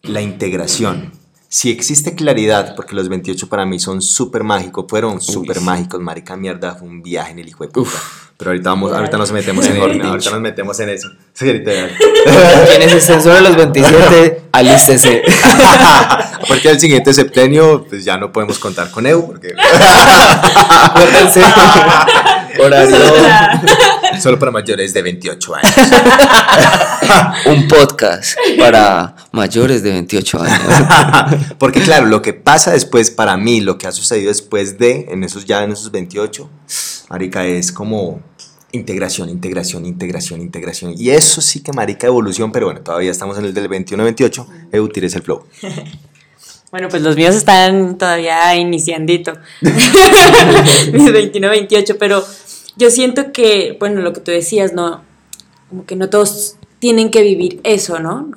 la 0.02 0.22
integración. 0.22 1.12
Si 1.50 1.70
existe 1.70 2.14
claridad, 2.14 2.74
porque 2.76 2.94
los 2.94 3.08
28 3.08 3.48
para 3.48 3.64
mí 3.64 3.78
son 3.78 4.02
súper 4.02 4.44
mágicos, 4.44 4.84
fueron 4.86 5.22
súper 5.22 5.62
mágicos, 5.62 5.98
marica 5.98 6.36
mierda, 6.36 6.74
fue 6.74 6.86
un 6.86 7.02
viaje 7.02 7.32
en 7.32 7.38
el 7.38 7.48
hijo 7.48 7.64
de 7.64 7.70
puta. 7.70 7.90
Pero 8.36 8.50
ahorita, 8.50 8.68
vamos, 8.68 8.92
ahorita 8.92 9.16
nos 9.16 9.32
metemos 9.32 9.66
en 9.66 9.78
el, 9.78 9.92
dicho. 9.94 10.08
ahorita 10.08 10.30
nos 10.30 10.40
metemos 10.40 10.78
en 10.80 10.90
eso. 10.90 11.08
Quienes 12.68 12.92
estén 12.92 13.22
sobre 13.22 13.40
los 13.40 13.56
27, 13.56 14.42
alístese. 14.52 15.22
A 15.42 16.38
partir 16.46 16.70
del 16.70 16.80
siguiente 16.80 17.14
septenio, 17.14 17.86
pues 17.88 18.04
ya 18.04 18.18
no 18.18 18.30
podemos 18.30 18.58
contar 18.58 18.90
con 18.90 19.06
EU, 19.06 19.26
porque. 19.26 19.48
Horario. 22.58 22.96
solo 24.20 24.38
para 24.38 24.50
mayores 24.50 24.94
de 24.94 25.02
28 25.02 25.54
años. 25.54 25.74
Un 27.46 27.68
podcast 27.68 28.36
para 28.58 29.14
mayores 29.32 29.82
de 29.82 29.92
28 29.92 30.42
años. 30.42 31.46
Porque 31.58 31.80
claro, 31.80 32.06
lo 32.06 32.22
que 32.22 32.32
pasa 32.32 32.72
después 32.72 33.10
para 33.10 33.36
mí, 33.36 33.60
lo 33.60 33.78
que 33.78 33.86
ha 33.86 33.92
sucedido 33.92 34.28
después 34.28 34.78
de, 34.78 35.06
en 35.10 35.24
esos 35.24 35.44
ya 35.44 35.62
en 35.62 35.72
esos 35.72 35.90
28, 35.90 36.50
marica, 37.10 37.46
es 37.46 37.72
como 37.72 38.20
integración, 38.72 39.28
integración, 39.28 39.86
integración, 39.86 40.40
integración. 40.40 40.94
Y 40.96 41.10
eso 41.10 41.40
sí 41.40 41.60
que 41.62 41.72
marica 41.72 42.06
evolución, 42.06 42.52
pero 42.52 42.66
bueno, 42.66 42.80
todavía 42.80 43.10
estamos 43.10 43.38
en 43.38 43.44
el 43.44 43.54
del 43.54 43.68
21-28. 43.68 44.46
EU, 44.72 44.88
tires 44.88 45.14
el 45.14 45.22
flow. 45.22 45.44
Bueno, 46.70 46.88
pues 46.90 47.02
los 47.02 47.16
míos 47.16 47.34
están 47.34 47.96
todavía 47.96 48.54
iniciandito. 48.56 49.32
Mis 49.62 51.12
21, 51.12 51.48
28, 51.48 51.96
pero 51.98 52.22
yo 52.78 52.90
siento 52.90 53.32
que, 53.32 53.76
bueno, 53.78 54.00
lo 54.00 54.12
que 54.12 54.20
tú 54.20 54.30
decías, 54.30 54.72
¿no? 54.72 55.02
Como 55.68 55.84
que 55.84 55.96
no 55.96 56.08
todos 56.08 56.56
tienen 56.78 57.10
que 57.10 57.22
vivir 57.22 57.60
eso, 57.64 57.98
¿no? 57.98 58.30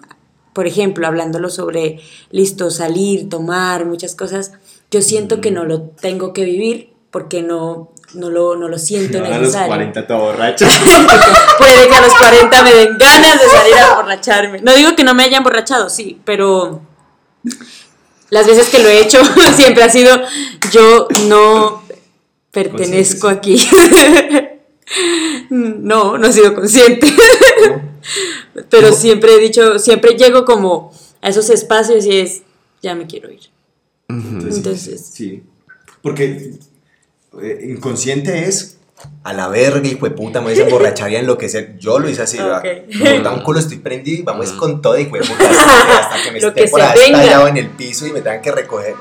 Por 0.54 0.68
ejemplo, 0.68 1.08
hablándolo 1.08 1.50
sobre, 1.50 2.02
listo, 2.32 2.72
salir, 2.72 3.30
tomar, 3.30 3.86
muchas 3.86 4.16
cosas, 4.16 4.54
yo 4.90 5.02
siento 5.02 5.40
que 5.40 5.52
no 5.52 5.64
lo 5.64 5.82
tengo 5.82 6.34
que 6.34 6.44
vivir 6.44 6.92
porque 7.12 7.44
no, 7.44 7.92
no, 8.16 8.30
lo, 8.32 8.56
no 8.56 8.68
lo 8.68 8.80
siento 8.80 9.22
necesario. 9.22 9.94
todo 10.08 10.18
borracho. 10.18 10.66
Puede 11.58 11.88
que 11.88 11.96
a 11.96 12.02
los 12.02 12.14
40 12.16 12.64
me 12.64 12.74
den 12.74 12.98
ganas 12.98 13.40
de 13.40 13.48
salir 13.48 13.76
a 13.76 13.90
emborracharme. 13.92 14.62
No 14.62 14.74
digo 14.74 14.96
que 14.96 15.04
no 15.04 15.14
me 15.14 15.24
haya 15.24 15.38
emborrachado, 15.38 15.90
sí, 15.90 16.20
pero 16.26 16.82
las 18.32 18.48
veces 18.48 18.70
que 18.70 18.80
lo 18.80 18.90
he 18.90 19.02
hecho 19.02 19.22
siempre 19.56 19.84
ha 19.84 19.90
sido 19.90 20.20
yo 20.72 21.08
no 21.28 21.81
pertenezco 22.52 23.28
aquí. 23.28 23.58
No, 25.50 26.18
no 26.18 26.28
he 26.28 26.34
sido 26.34 26.54
consciente. 26.54 27.08
Pero 28.70 28.92
siempre 28.94 29.36
he 29.36 29.40
dicho, 29.40 29.80
siempre 29.80 30.16
llego 30.16 30.46
como 30.46 30.94
a 31.22 31.30
esos 31.30 31.50
espacios 31.50 32.06
y 32.06 32.20
es, 32.20 32.44
ya 32.82 32.96
me 32.96 33.06
quiero 33.06 33.32
ir. 33.32 33.42
Entonces, 34.10 35.12
Sí. 35.14 35.44
Porque 36.02 36.54
eh, 37.42 37.68
inconsciente 37.70 38.48
es 38.48 38.78
a 39.24 39.34
la 39.34 39.48
verga, 39.48 39.88
hijo 39.88 40.08
de 40.08 40.16
puta, 40.16 40.42
me 40.42 40.52
voy 40.52 40.60
a 40.60 40.64
emborrachar 40.64 41.12
y 41.12 41.16
a 41.16 41.20
enloquecer. 41.20 41.78
Yo 41.78 42.00
lo 42.00 42.10
hice 42.10 42.24
así, 42.24 42.38
¿verdad? 42.38 42.60
Ok. 42.60 42.96
Me 42.96 43.30
un 43.30 43.44
culo, 43.44 43.60
estoy 43.60 43.78
prendido 43.78 44.20
y 44.20 44.24
vamos 44.24 44.52
con 44.54 44.82
todo, 44.82 44.98
hijo 44.98 45.16
de 45.16 45.22
puta, 45.22 45.50
hasta, 45.50 46.24
que 46.24 46.32
me 46.32 46.40
Lo 46.42 46.50
esté 46.50 46.66
que 46.66 46.70
por 46.70 46.82
estallado 46.82 47.48
en 47.48 47.58
el 47.58 47.70
piso 47.70 48.08
y 48.08 48.12
me 48.12 48.22
tengan 48.22 48.42
que 48.42 48.52
recoger. 48.52 48.96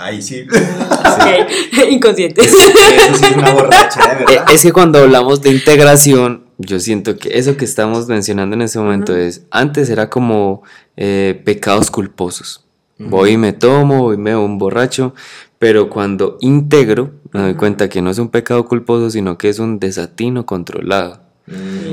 Ahí 0.00 0.22
sí. 0.22 0.46
ok, 0.48 1.90
inconsciente. 1.90 2.42
Eso 2.42 2.56
sí 2.56 2.72
es 2.96 3.36
una 3.36 3.52
borrachera, 3.52 4.12
Eh, 4.12 4.24
verdad. 4.26 4.52
Es 4.52 4.62
que 4.62 4.72
cuando 4.72 4.98
hablamos 4.98 5.42
de 5.42 5.50
integración, 5.50 6.44
yo 6.58 6.80
siento 6.80 7.16
que 7.16 7.38
eso 7.38 7.56
que 7.56 7.64
estamos 7.64 8.06
mencionando 8.08 8.54
en 8.54 8.62
ese 8.62 8.78
momento 8.78 9.16
es, 9.16 9.46
antes 9.50 9.90
era 9.90 10.10
como 10.10 10.62
eh, 10.96 11.40
pecados 11.44 11.90
culposos. 11.90 12.66
Voy 12.98 13.30
y 13.30 13.36
me 13.38 13.54
tomo, 13.54 14.02
voy 14.02 14.16
y 14.16 14.18
me 14.18 14.30
veo 14.30 14.44
un 14.44 14.58
borracho, 14.58 15.14
pero 15.58 15.88
cuando 15.88 16.36
integro, 16.40 17.12
me 17.32 17.40
doy 17.40 17.54
cuenta 17.54 17.88
que 17.88 18.02
no 18.02 18.10
es 18.10 18.18
un 18.18 18.28
pecado 18.28 18.66
culposo, 18.66 19.08
sino 19.08 19.38
que 19.38 19.48
es 19.48 19.58
un 19.58 19.78
desatino 19.78 20.44
controlado. 20.44 21.22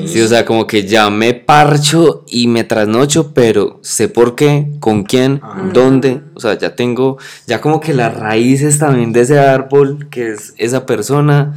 Sí, 0.06 0.22
o 0.22 0.28
sea, 0.28 0.46
como 0.46 0.68
que 0.68 0.86
ya 0.86 1.10
me 1.10 1.34
parcho 1.34 2.24
y 2.28 2.48
me 2.48 2.64
trasnocho, 2.64 3.34
pero 3.34 3.80
sé 3.82 4.08
por 4.08 4.36
qué, 4.36 4.68
con 4.80 5.04
quién, 5.04 5.42
dónde. 5.74 6.22
O 6.36 6.40
sea, 6.40 6.58
ya 6.58 6.76
tengo, 6.76 7.18
ya 7.48 7.60
como 7.60 7.80
que 7.80 7.94
las 7.94 8.16
raíces 8.16 8.78
también 8.80 9.12
de 9.14 9.22
ese 9.22 9.40
árbol, 9.40 10.08
que 10.12 10.32
es 10.34 10.54
esa 10.58 10.86
persona, 10.86 11.56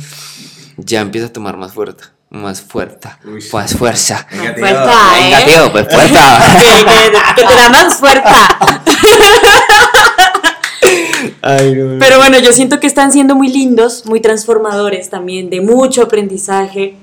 ya 0.79 1.01
empieza 1.03 1.29
a 1.29 1.33
tomar 1.33 1.57
más 1.59 1.73
fuerza. 1.73 2.13
Más 2.31 2.61
fuerza. 2.63 3.19
Uy. 3.25 3.45
Más 3.53 3.75
fuerza. 3.77 4.27
Venga, 4.31 4.55
tío. 4.55 4.63
Fuerza, 4.65 5.13
Venga, 5.21 5.41
¿eh? 5.41 5.45
tío, 5.47 5.73
pues 5.73 5.87
fuerza. 5.93 6.39
que, 6.59 6.85
que- 6.85 7.43
que 7.43 7.49
te 7.49 7.55
da 7.57 7.69
más 7.71 7.95
fuerza. 7.97 8.59
Ay, 11.43 11.75
no. 11.75 11.99
Pero 11.99 12.19
bueno, 12.19 12.39
yo 12.39 12.53
siento 12.53 12.81
que 12.81 12.87
están 12.87 13.13
siendo 13.13 13.35
muy 13.35 13.49
lindos, 13.49 14.05
muy 14.07 14.21
transformadores 14.21 15.11
también, 15.11 15.51
de 15.51 15.61
mucho 15.61 16.03
aprendizaje, 16.03 16.97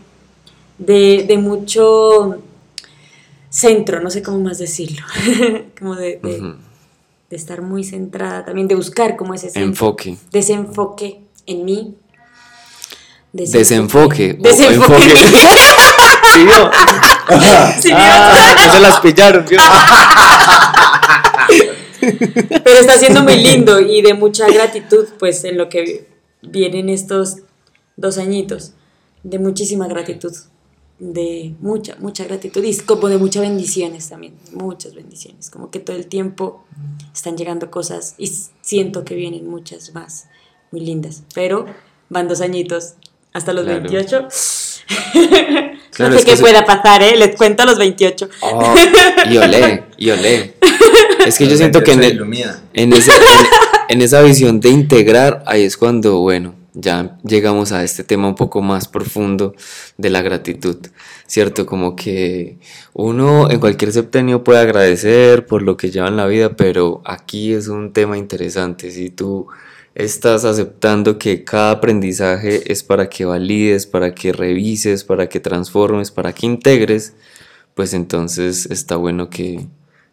de, 0.77 1.25
de 1.27 1.37
mucho 1.37 2.37
centro, 3.49 4.01
no 4.01 4.09
sé 4.09 4.21
cómo 4.21 4.39
más 4.39 4.57
decirlo, 4.59 5.05
como 5.79 5.95
de, 5.95 6.19
de- 6.21 6.37
Ujú. 6.39 6.55
de 7.29 7.35
estar 7.35 7.61
muy 7.61 7.83
centrada, 7.83 8.45
también 8.45 8.67
de 8.67 8.75
buscar 8.75 9.15
como 9.15 9.33
ese 9.33 9.47
centro, 9.49 9.63
Enfoque. 9.69 10.17
desenfoque 10.31 11.21
en 11.45 11.65
mí. 11.65 11.95
Desenfoque. 13.33 14.37
Desenfoque. 14.39 15.03
enfoque. 15.11 15.15
¿Sí 16.33 16.43
vio? 16.43 16.71
Sí, 17.79 17.89
Ah, 17.93 18.55
no 18.67 18.73
se 18.73 18.79
las 18.79 18.99
pillaron. 18.99 19.45
Pero 21.99 22.79
está 22.79 22.97
siendo 22.97 23.23
muy 23.23 23.35
lindo 23.37 23.79
y 23.79 24.01
de 24.01 24.13
mucha 24.13 24.47
gratitud, 24.47 25.07
pues, 25.19 25.43
en 25.43 25.57
lo 25.57 25.67
que 25.69 26.07
vienen 26.41 26.89
estos 26.89 27.37
dos 27.95 28.17
añitos. 28.17 28.71
De 29.23 29.39
muchísima 29.39 29.87
gratitud. 29.87 30.33
De 30.99 31.53
mucha, 31.61 31.95
mucha 31.99 32.23
gratitud. 32.23 32.63
Y 32.63 32.75
como 32.77 33.07
de 33.07 33.17
muchas 33.19 33.43
bendiciones 33.43 34.09
también. 34.09 34.33
Muchas 34.53 34.95
bendiciones. 34.95 35.49
Como 35.51 35.69
que 35.69 35.79
todo 35.79 35.95
el 35.95 36.07
tiempo 36.07 36.63
están 37.13 37.37
llegando 37.37 37.69
cosas 37.69 38.15
y 38.17 38.31
siento 38.61 39.03
que 39.05 39.13
vienen 39.15 39.47
muchas 39.47 39.93
más 39.93 40.25
muy 40.71 40.81
lindas. 40.81 41.23
Pero 41.35 41.65
van 42.09 42.27
dos 42.27 42.41
añitos 42.41 42.93
hasta 43.33 43.53
los 43.53 43.65
Claro. 43.65 43.81
28. 43.81 44.27
Claro, 45.91 46.11
no 46.11 46.17
es 46.17 46.21
sé 46.21 46.25
que 46.27 46.31
qué 46.33 46.37
se- 46.37 46.43
pueda 46.43 46.63
pasar, 46.65 47.01
¿eh? 47.01 47.15
Les 47.17 47.35
cuento 47.35 47.63
a 47.63 47.65
los 47.65 47.79
28. 47.79 48.29
Oh, 48.41 48.75
y 49.31 49.37
olé, 49.37 49.83
y 49.97 50.09
olé. 50.11 50.53
Es 51.25 51.37
que 51.39 51.47
yo 51.47 51.57
siento 51.57 51.83
que 51.83 51.93
en, 51.93 52.03
el- 52.03 52.19
en, 52.73 52.93
ese- 52.93 53.11
en- 53.11 53.17
en 53.89 54.01
esa 54.03 54.21
visión 54.21 54.59
de 54.59 54.69
integrar, 54.69 55.43
ahí 55.47 55.63
es 55.63 55.75
cuando, 55.75 56.19
bueno, 56.19 56.53
ya 56.79 57.17
llegamos 57.23 57.71
a 57.71 57.83
este 57.83 58.03
tema 58.03 58.27
un 58.27 58.35
poco 58.35 58.61
más 58.61 58.87
profundo 58.87 59.55
de 59.97 60.11
la 60.11 60.21
gratitud, 60.21 60.77
¿cierto? 61.25 61.65
Como 61.65 61.95
que 61.95 62.59
uno 62.93 63.49
en 63.49 63.59
cualquier 63.59 63.91
septenio 63.91 64.43
puede 64.43 64.59
agradecer 64.59 65.47
por 65.47 65.63
lo 65.63 65.75
que 65.75 65.89
lleva 65.89 66.07
en 66.07 66.17
la 66.17 66.27
vida, 66.27 66.55
pero 66.55 67.01
aquí 67.03 67.53
es 67.53 67.67
un 67.67 67.93
tema 67.93 68.17
interesante. 68.17 68.91
Si 68.91 69.09
tú 69.09 69.47
estás 69.95 70.45
aceptando 70.45 71.17
que 71.17 71.43
cada 71.43 71.71
aprendizaje 71.71 72.71
es 72.71 72.83
para 72.83 73.09
que 73.09 73.25
valides, 73.25 73.87
para 73.87 74.13
que 74.13 74.31
revises, 74.31 75.03
para 75.03 75.27
que 75.27 75.39
transformes, 75.39 76.11
para 76.11 76.33
que 76.33 76.45
integres, 76.45 77.15
pues 77.73 77.95
entonces 77.95 78.67
está 78.67 78.97
bueno 78.97 79.31
que, 79.31 79.67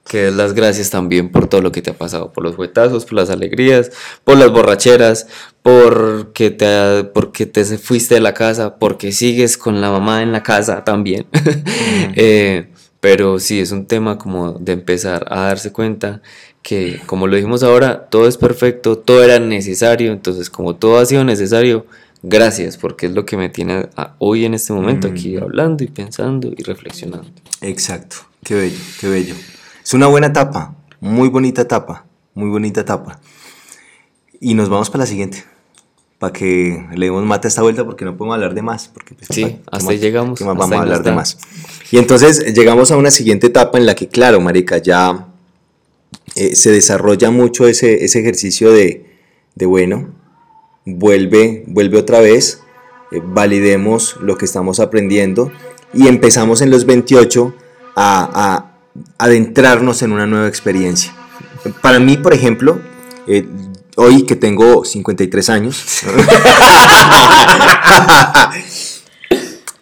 que 0.08 0.22
des 0.22 0.34
las 0.34 0.54
gracias 0.54 0.88
también 0.90 1.30
por 1.30 1.48
todo 1.48 1.60
lo 1.60 1.72
que 1.72 1.82
te 1.82 1.90
ha 1.90 1.98
pasado, 1.98 2.32
por 2.32 2.44
los 2.44 2.56
huetazos, 2.58 3.04
por 3.04 3.14
las 3.14 3.28
alegrías, 3.30 3.90
por 4.24 4.38
las 4.38 4.50
borracheras, 4.50 5.26
porque 5.64 6.50
te, 6.50 7.04
porque 7.04 7.46
te 7.46 7.64
fuiste 7.78 8.16
de 8.16 8.20
la 8.20 8.34
casa, 8.34 8.76
porque 8.76 9.12
sigues 9.12 9.56
con 9.56 9.80
la 9.80 9.90
mamá 9.90 10.22
en 10.22 10.30
la 10.30 10.42
casa 10.42 10.84
también. 10.84 11.26
Eh, 12.16 12.68
pero 13.00 13.38
sí, 13.38 13.60
es 13.60 13.72
un 13.72 13.86
tema 13.86 14.18
como 14.18 14.52
de 14.52 14.72
empezar 14.72 15.26
a 15.30 15.40
darse 15.46 15.72
cuenta 15.72 16.20
que, 16.62 17.00
como 17.06 17.26
lo 17.26 17.36
dijimos 17.36 17.62
ahora, 17.62 18.06
todo 18.10 18.28
es 18.28 18.36
perfecto, 18.36 18.98
todo 18.98 19.22
era 19.24 19.38
necesario, 19.38 20.12
entonces 20.12 20.50
como 20.50 20.76
todo 20.76 20.98
ha 20.98 21.06
sido 21.06 21.24
necesario, 21.24 21.86
gracias, 22.22 22.76
porque 22.76 23.06
es 23.06 23.12
lo 23.12 23.24
que 23.24 23.36
me 23.38 23.48
tiene 23.48 23.88
a- 23.96 24.14
hoy 24.18 24.44
en 24.44 24.52
este 24.54 24.72
momento 24.74 25.08
aquí 25.08 25.36
hablando 25.38 25.82
y 25.82 25.88
pensando 25.88 26.52
y 26.56 26.62
reflexionando. 26.62 27.28
Exacto, 27.62 28.16
qué 28.44 28.54
bello, 28.54 28.78
qué 29.00 29.08
bello. 29.08 29.34
Es 29.82 29.94
una 29.94 30.06
buena 30.08 30.26
etapa, 30.28 30.74
muy 31.00 31.28
bonita 31.30 31.62
etapa, 31.62 32.04
muy 32.34 32.50
bonita 32.50 32.82
etapa. 32.82 33.18
Y 34.40 34.54
nos 34.54 34.68
vamos 34.68 34.90
para 34.90 35.04
la 35.04 35.06
siguiente, 35.06 35.44
para 36.25 36.33
que 36.33 36.87
le 36.95 37.05
demos 37.05 37.22
mate 37.22 37.49
a 37.49 37.51
esta 37.51 37.61
vuelta 37.61 37.85
porque 37.85 38.07
no 38.07 38.16
podemos 38.16 38.37
hablar 38.37 38.55
de 38.55 38.62
más. 38.62 38.89
Porque, 38.89 39.14
pues, 39.14 39.29
Sí, 39.31 39.45
¿qué 39.45 39.61
hasta 39.70 39.91
ahí 39.91 39.99
llegamos, 39.99 40.41
hasta 40.41 40.55
vamos 40.55 40.72
a 40.72 40.81
hablar 40.81 41.03
de 41.03 41.12
más. 41.12 41.37
Y 41.91 41.99
entonces 41.99 42.55
llegamos 42.55 42.91
a 42.91 42.97
una 42.97 43.11
siguiente 43.11 43.49
etapa 43.49 43.77
en 43.77 43.85
la 43.85 43.95
que, 43.95 44.09
claro, 44.09 44.41
Marica, 44.41 44.79
ya 44.79 45.29
eh, 46.35 46.57
se 46.57 46.70
desarrolla 46.70 47.31
mucho 47.31 47.68
ese, 47.68 48.07
ese 48.07 48.20
ejercicio 48.20 48.72
de, 48.72 49.05
de, 49.55 49.66
bueno, 49.66 50.14
vuelve, 50.87 51.64
vuelve 51.66 51.99
otra 51.99 52.20
vez, 52.20 52.62
eh, 53.12 53.20
validemos 53.22 54.16
lo 54.22 54.39
que 54.39 54.47
estamos 54.47 54.81
aprendiendo 54.81 55.53
y 55.93 56.09
empezamos 56.09 56.62
en 56.62 56.70
los 56.70 56.87
28 56.87 57.55
a, 57.97 58.31
a 58.33 58.79
adentrarnos 59.18 60.01
en 60.01 60.12
una 60.12 60.25
nueva 60.25 60.49
experiencia. 60.49 61.14
Para 61.83 61.99
mí, 61.99 62.16
por 62.16 62.33
ejemplo, 62.33 62.81
eh, 63.27 63.47
hoy 63.97 64.24
que 64.24 64.36
tengo 64.36 64.84
53 64.84 65.51
años, 65.51 66.03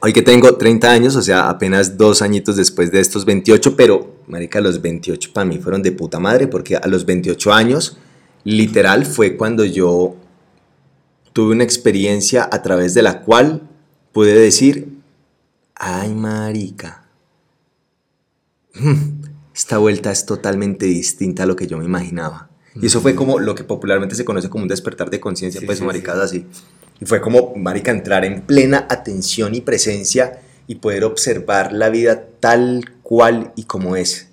hoy 0.00 0.12
que 0.12 0.22
tengo 0.22 0.56
30 0.56 0.90
años, 0.90 1.16
o 1.16 1.22
sea, 1.22 1.48
apenas 1.48 1.96
dos 1.96 2.22
añitos 2.22 2.56
después 2.56 2.90
de 2.90 3.00
estos 3.00 3.24
28, 3.24 3.76
pero, 3.76 4.16
marica, 4.26 4.60
los 4.60 4.80
28 4.82 5.30
para 5.32 5.44
mí 5.44 5.58
fueron 5.58 5.82
de 5.82 5.92
puta 5.92 6.18
madre, 6.18 6.48
porque 6.48 6.76
a 6.76 6.86
los 6.86 7.06
28 7.06 7.52
años, 7.52 7.98
literal, 8.44 9.06
fue 9.06 9.36
cuando 9.36 9.64
yo 9.64 10.16
tuve 11.32 11.52
una 11.52 11.64
experiencia 11.64 12.48
a 12.50 12.62
través 12.62 12.94
de 12.94 13.02
la 13.02 13.22
cual 13.22 13.62
pude 14.12 14.34
decir, 14.34 14.98
ay, 15.74 16.14
marica, 16.14 17.04
esta 19.54 19.78
vuelta 19.78 20.12
es 20.12 20.26
totalmente 20.26 20.86
distinta 20.86 21.44
a 21.44 21.46
lo 21.46 21.56
que 21.56 21.66
yo 21.66 21.78
me 21.78 21.84
imaginaba. 21.84 22.51
Y 22.74 22.86
eso 22.86 23.00
fue 23.00 23.14
como 23.14 23.38
lo 23.38 23.54
que 23.54 23.64
popularmente 23.64 24.14
se 24.14 24.24
conoce 24.24 24.48
como 24.48 24.62
un 24.62 24.68
despertar 24.68 25.10
de 25.10 25.20
conciencia, 25.20 25.60
Sí, 25.60 25.66
pues 25.66 25.78
sí, 25.78 25.84
así. 26.20 26.46
Y 27.00 27.04
fue 27.04 27.20
como, 27.20 27.54
marica, 27.56 27.90
entrar 27.90 28.24
en 28.24 28.42
plena 28.42 28.86
atención 28.88 29.54
y 29.54 29.60
presencia 29.60 30.40
y 30.66 30.76
poder 30.76 31.04
observar 31.04 31.72
la 31.72 31.90
vida 31.90 32.24
tal 32.40 32.90
cual 33.02 33.52
y 33.56 33.64
como 33.64 33.96
es. 33.96 34.28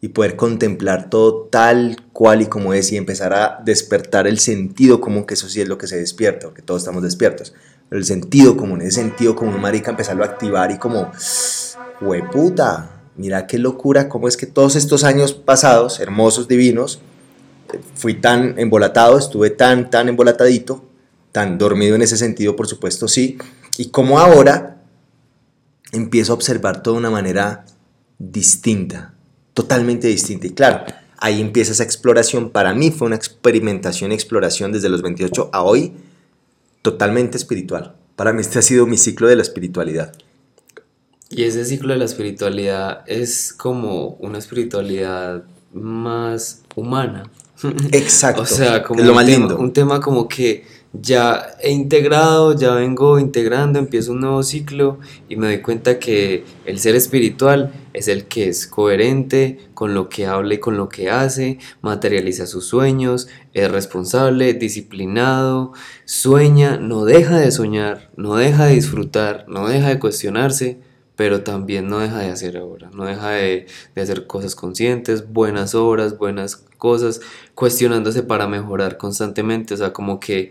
Y 0.00 0.08
poder 0.08 0.36
contemplar 0.36 1.08
todo 1.08 1.48
tal 1.50 1.96
cual 2.12 2.42
y 2.42 2.46
como 2.46 2.74
es 2.74 2.92
y 2.92 2.96
empezar 2.96 3.32
a 3.32 3.60
despertar 3.64 4.26
el 4.26 4.38
sentido 4.38 5.00
común, 5.00 5.24
que 5.24 5.34
eso 5.34 5.48
sí 5.48 5.60
es 5.60 5.68
lo 5.68 5.78
que 5.78 5.86
se 5.86 5.96
despierta, 5.96 6.46
porque 6.46 6.62
todos 6.62 6.82
estamos 6.82 7.02
despiertos. 7.02 7.54
Pero 7.88 7.98
el 8.00 8.04
sentido 8.04 8.56
común, 8.56 8.82
ese 8.82 9.02
sentido 9.02 9.34
común, 9.36 9.60
marica, 9.60 9.90
empezarlo 9.90 10.24
a 10.24 10.26
activar 10.26 10.70
y 10.72 10.78
como, 10.78 11.12
hueputa, 12.00 13.02
mira 13.16 13.46
qué 13.46 13.58
locura, 13.58 14.08
cómo 14.08 14.28
es 14.28 14.36
que 14.36 14.46
todos 14.46 14.76
estos 14.76 15.04
años 15.04 15.32
pasados, 15.32 16.00
hermosos, 16.00 16.48
divinos, 16.48 17.00
fui 17.94 18.14
tan 18.14 18.58
embolatado, 18.58 19.18
estuve 19.18 19.50
tan, 19.50 19.90
tan 19.90 20.08
embolatadito, 20.08 20.84
tan 21.32 21.58
dormido 21.58 21.94
en 21.94 22.02
ese 22.02 22.16
sentido, 22.16 22.56
por 22.56 22.66
supuesto, 22.66 23.08
sí, 23.08 23.38
y 23.78 23.90
como 23.90 24.18
ahora 24.18 24.82
empiezo 25.92 26.32
a 26.32 26.36
observar 26.36 26.82
todo 26.82 26.94
de 26.94 27.00
una 27.00 27.10
manera 27.10 27.64
distinta, 28.18 29.14
totalmente 29.52 30.08
distinta, 30.08 30.46
y 30.46 30.50
claro, 30.50 30.84
ahí 31.18 31.40
empieza 31.40 31.72
esa 31.72 31.84
exploración, 31.84 32.50
para 32.50 32.74
mí 32.74 32.90
fue 32.90 33.06
una 33.06 33.16
experimentación 33.16 34.12
y 34.12 34.14
exploración 34.14 34.72
desde 34.72 34.88
los 34.88 35.02
28 35.02 35.50
a 35.52 35.62
hoy, 35.62 35.92
totalmente 36.82 37.36
espiritual. 37.36 37.96
Para 38.14 38.32
mí 38.32 38.42
este 38.42 38.58
ha 38.58 38.62
sido 38.62 38.86
mi 38.86 38.98
ciclo 38.98 39.26
de 39.26 39.36
la 39.36 39.42
espiritualidad. 39.42 40.12
Y 41.30 41.44
ese 41.44 41.64
ciclo 41.64 41.92
de 41.92 41.98
la 41.98 42.04
espiritualidad 42.04 43.02
es 43.06 43.52
como 43.52 44.10
una 44.20 44.38
espiritualidad 44.38 45.44
más 45.72 46.62
humana. 46.76 47.24
Exacto. 47.92 48.42
O 48.42 48.46
sea, 48.46 48.82
como 48.82 49.00
es 49.00 49.06
lo 49.06 49.14
más 49.14 49.26
tema, 49.26 49.38
lindo. 49.38 49.58
un 49.58 49.72
tema 49.72 50.00
como 50.00 50.28
que 50.28 50.64
ya 51.00 51.56
he 51.60 51.72
integrado, 51.72 52.54
ya 52.54 52.74
vengo 52.74 53.18
integrando, 53.18 53.80
empiezo 53.80 54.12
un 54.12 54.20
nuevo 54.20 54.42
ciclo 54.44 55.00
y 55.28 55.34
me 55.34 55.48
doy 55.48 55.60
cuenta 55.60 55.98
que 55.98 56.44
el 56.66 56.78
ser 56.78 56.94
espiritual 56.94 57.72
es 57.92 58.06
el 58.06 58.26
que 58.26 58.48
es 58.48 58.68
coherente 58.68 59.58
con 59.74 59.92
lo 59.92 60.08
que 60.08 60.26
habla 60.26 60.54
y 60.54 60.58
con 60.58 60.76
lo 60.76 60.88
que 60.88 61.10
hace, 61.10 61.58
materializa 61.82 62.46
sus 62.46 62.66
sueños, 62.66 63.28
es 63.54 63.70
responsable, 63.70 64.54
disciplinado, 64.54 65.72
sueña, 66.04 66.76
no 66.76 67.04
deja 67.04 67.38
de 67.38 67.50
soñar, 67.50 68.10
no 68.16 68.36
deja 68.36 68.66
de 68.66 68.74
disfrutar, 68.74 69.46
no 69.48 69.66
deja 69.66 69.88
de 69.88 69.98
cuestionarse, 69.98 70.78
pero 71.16 71.42
también 71.42 71.88
no 71.88 72.00
deja 72.00 72.18
de 72.18 72.30
hacer 72.30 72.56
ahora, 72.56 72.90
no 72.92 73.04
deja 73.04 73.30
de, 73.30 73.66
de 73.94 74.02
hacer 74.02 74.26
cosas 74.26 74.54
conscientes, 74.54 75.32
buenas 75.32 75.74
obras, 75.74 76.18
buenas 76.18 76.56
cosas, 76.78 77.20
cuestionándose 77.54 78.22
para 78.22 78.48
mejorar 78.48 78.96
constantemente, 78.96 79.74
o 79.74 79.76
sea, 79.76 79.92
como 79.92 80.20
que 80.20 80.50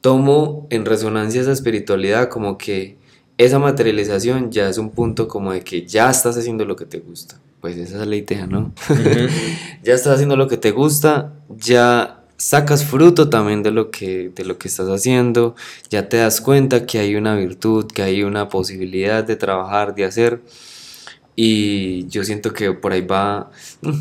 tomo 0.00 0.66
en 0.70 0.84
resonancia 0.84 1.40
esa 1.40 1.52
espiritualidad, 1.52 2.28
como 2.28 2.56
que 2.58 2.96
esa 3.36 3.58
materialización 3.58 4.50
ya 4.50 4.68
es 4.68 4.78
un 4.78 4.90
punto 4.90 5.28
como 5.28 5.52
de 5.52 5.62
que 5.62 5.86
ya 5.86 6.10
estás 6.10 6.36
haciendo 6.36 6.64
lo 6.64 6.76
que 6.76 6.86
te 6.86 6.98
gusta, 6.98 7.38
pues 7.60 7.76
esa 7.76 8.02
es 8.02 8.06
la 8.06 8.16
idea, 8.16 8.46
¿no? 8.46 8.72
ya 9.82 9.94
estás 9.94 10.14
haciendo 10.14 10.36
lo 10.36 10.48
que 10.48 10.56
te 10.56 10.72
gusta, 10.72 11.34
ya 11.48 12.17
sacas 12.38 12.84
fruto 12.84 13.28
también 13.28 13.62
de 13.62 13.72
lo 13.72 13.90
que 13.90 14.30
de 14.34 14.44
lo 14.44 14.56
que 14.56 14.68
estás 14.68 14.88
haciendo, 14.88 15.54
ya 15.90 16.08
te 16.08 16.16
das 16.16 16.40
cuenta 16.40 16.86
que 16.86 16.98
hay 16.98 17.16
una 17.16 17.34
virtud, 17.34 17.86
que 17.92 18.02
hay 18.02 18.22
una 18.22 18.48
posibilidad 18.48 19.24
de 19.24 19.36
trabajar, 19.36 19.94
de 19.94 20.04
hacer. 20.04 20.40
Y 21.40 22.08
yo 22.08 22.24
siento 22.24 22.52
que 22.52 22.72
por 22.72 22.92
ahí 22.92 23.00
va, 23.00 23.52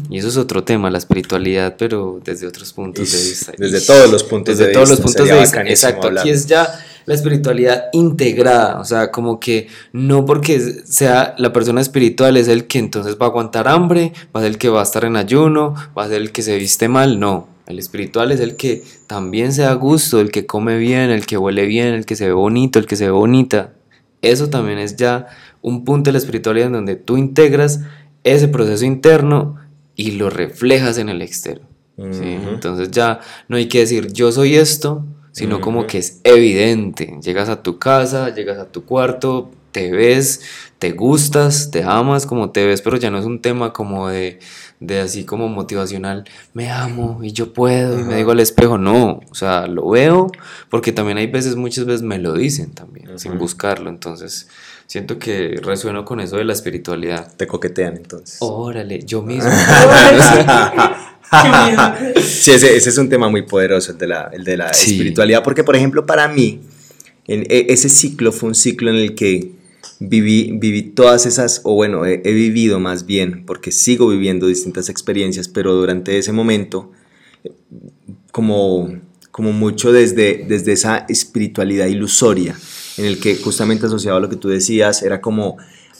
y 0.09 0.17
eso 0.17 0.27
es 0.27 0.37
otro 0.37 0.63
tema, 0.63 0.89
la 0.89 0.97
espiritualidad, 0.97 1.75
pero 1.77 2.19
desde 2.23 2.47
otros 2.47 2.73
puntos 2.73 3.11
de 3.11 3.17
vista. 3.17 3.51
desde 3.55 3.81
todos 3.81 4.11
los 4.11 4.23
puntos 4.23 4.57
desde 4.57 4.69
de 4.69 4.73
todos 4.73 4.89
los 4.89 4.97
vista, 4.97 5.03
puntos 5.03 5.21
de 5.21 5.27
sería 5.27 5.41
vista. 5.41 5.57
bacanísimo 5.57 5.89
Exacto, 5.89 6.07
aquí 6.07 6.07
hablarlo. 6.07 6.33
es 6.33 6.47
ya 6.47 6.85
la 7.05 7.13
espiritualidad 7.13 7.85
integrada, 7.93 8.79
o 8.79 8.85
sea, 8.85 9.11
como 9.11 9.39
que 9.39 9.67
no 9.93 10.25
porque 10.25 10.59
sea 10.59 11.35
la 11.37 11.53
persona 11.53 11.79
espiritual 11.79 12.37
es 12.37 12.47
el 12.47 12.65
que 12.65 12.79
entonces 12.79 13.17
va 13.21 13.27
a 13.27 13.29
aguantar 13.29 13.67
hambre, 13.67 14.13
va 14.35 14.39
a 14.39 14.43
ser 14.43 14.53
el 14.53 14.57
que 14.57 14.69
va 14.69 14.79
a 14.79 14.83
estar 14.83 15.05
en 15.05 15.15
ayuno, 15.15 15.75
va 15.95 16.05
a 16.05 16.07
ser 16.07 16.21
el 16.21 16.31
que 16.31 16.41
se 16.41 16.57
viste 16.57 16.87
mal, 16.87 17.19
no. 17.19 17.56
El 17.67 17.79
espiritual 17.79 18.31
es 18.31 18.39
el 18.39 18.55
que 18.55 18.83
también 19.07 19.51
se 19.53 19.63
da 19.63 19.73
gusto, 19.73 20.21
el 20.21 20.31
que 20.31 20.45
come 20.45 20.77
bien, 20.77 21.09
el 21.09 21.25
que 21.25 21.37
huele 21.37 21.65
bien, 21.65 21.93
el 21.93 22.05
que 22.05 22.15
se 22.15 22.27
ve 22.27 22.33
bonito, 22.33 22.79
el 22.79 22.85
que 22.85 22.95
se 22.95 23.05
ve 23.05 23.11
bonita. 23.11 23.73
Eso 24.21 24.49
también 24.49 24.79
es 24.79 24.95
ya 24.95 25.27
un 25.61 25.83
punto 25.83 26.07
de 26.07 26.13
la 26.13 26.17
espiritualidad 26.17 26.67
en 26.67 26.73
donde 26.73 26.95
tú 26.95 27.17
integras 27.17 27.81
ese 28.23 28.47
proceso 28.47 28.85
interno 28.85 29.57
y 29.95 30.11
lo 30.11 30.29
reflejas 30.29 30.97
en 30.97 31.09
el 31.09 31.21
exterior. 31.21 31.65
Entonces 31.97 32.91
ya 32.91 33.19
no 33.47 33.57
hay 33.57 33.67
que 33.67 33.79
decir 33.79 34.13
yo 34.13 34.31
soy 34.31 34.55
esto, 34.55 35.03
sino 35.31 35.59
como 35.61 35.87
que 35.87 35.97
es 35.97 36.21
evidente. 36.23 37.17
Llegas 37.21 37.49
a 37.49 37.63
tu 37.63 37.79
casa, 37.79 38.33
llegas 38.33 38.59
a 38.59 38.71
tu 38.71 38.85
cuarto, 38.85 39.51
te 39.71 39.91
ves, 39.91 40.41
te 40.79 40.91
gustas, 40.91 41.71
te 41.71 41.83
amas 41.83 42.25
como 42.25 42.51
te 42.51 42.65
ves, 42.65 42.81
pero 42.81 42.97
ya 42.97 43.09
no 43.09 43.17
es 43.17 43.25
un 43.25 43.41
tema 43.41 43.73
como 43.73 44.09
de, 44.09 44.39
de 44.79 44.99
así 44.99 45.25
como 45.25 45.47
motivacional, 45.47 46.25
me 46.53 46.69
amo 46.69 47.19
y 47.23 47.31
yo 47.31 47.53
puedo 47.53 47.99
y 47.99 48.03
me 48.03 48.15
digo 48.15 48.31
al 48.31 48.39
espejo, 48.39 48.77
no, 48.77 49.21
o 49.29 49.35
sea, 49.35 49.67
lo 49.67 49.89
veo 49.89 50.31
porque 50.69 50.91
también 50.91 51.17
hay 51.17 51.27
veces, 51.27 51.55
muchas 51.55 51.85
veces 51.85 52.03
me 52.03 52.19
lo 52.19 52.33
dicen 52.33 52.71
también, 52.71 53.17
sin 53.17 53.37
buscarlo, 53.39 53.89
entonces 53.89 54.47
siento 54.87 55.19
que 55.19 55.59
resueno 55.61 56.05
con 56.05 56.19
eso 56.19 56.37
de 56.37 56.45
la 56.45 56.53
espiritualidad. 56.53 57.31
Te 57.35 57.45
coquetean 57.45 57.97
entonces. 57.97 58.37
Órale, 58.39 58.99
yo 59.05 59.21
mismo. 59.23 59.51
sí, 62.23 62.51
ese, 62.51 62.77
es 62.77 62.97
un 62.97 63.09
tema 63.09 63.29
muy 63.29 63.43
poderoso, 63.43 63.91
el 63.91 63.97
de 63.97 64.07
la, 64.07 64.29
el 64.31 64.43
de 64.43 64.57
la 64.57 64.69
espiritualidad, 64.69 65.43
porque 65.43 65.63
por 65.63 65.75
ejemplo 65.75 66.05
para 66.05 66.27
mí, 66.27 66.61
en, 67.27 67.41
e, 67.49 67.67
ese 67.69 67.89
ciclo 67.89 68.31
fue 68.31 68.49
un 68.49 68.55
ciclo 68.55 68.89
en 68.89 68.95
el 68.95 69.13
que 69.13 69.56
viví, 69.99 70.51
viví 70.57 70.83
todas 70.83 71.25
esas, 71.25 71.61
o 71.63 71.73
bueno, 71.73 72.05
he, 72.05 72.17
vivido 72.17 72.79
más 72.79 73.05
bien, 73.05 73.45
porque 73.45 73.71
sigo 73.71 74.07
viviendo 74.07 74.47
distintas 74.47 74.89
experiencias, 74.89 75.47
pero 75.47 75.73
durante 75.73 76.17
ese 76.17 76.31
momento, 76.31 76.91
como, 78.31 78.99
como 79.31 79.53
mucho 79.53 79.91
desde, 79.91 80.45
desde 80.47 80.73
esa 80.73 81.05
espiritualidad 81.09 81.87
ilusoria, 81.87 82.55
en 82.97 83.05
el 83.05 83.19
que 83.19 83.35
justamente 83.35 83.85
asociado 83.85 84.17
a 84.17 84.19
lo 84.19 84.29
que 84.29 84.35
tú 84.35 84.49
decías, 84.49 85.03
era 85.03 85.21
como 85.21 85.57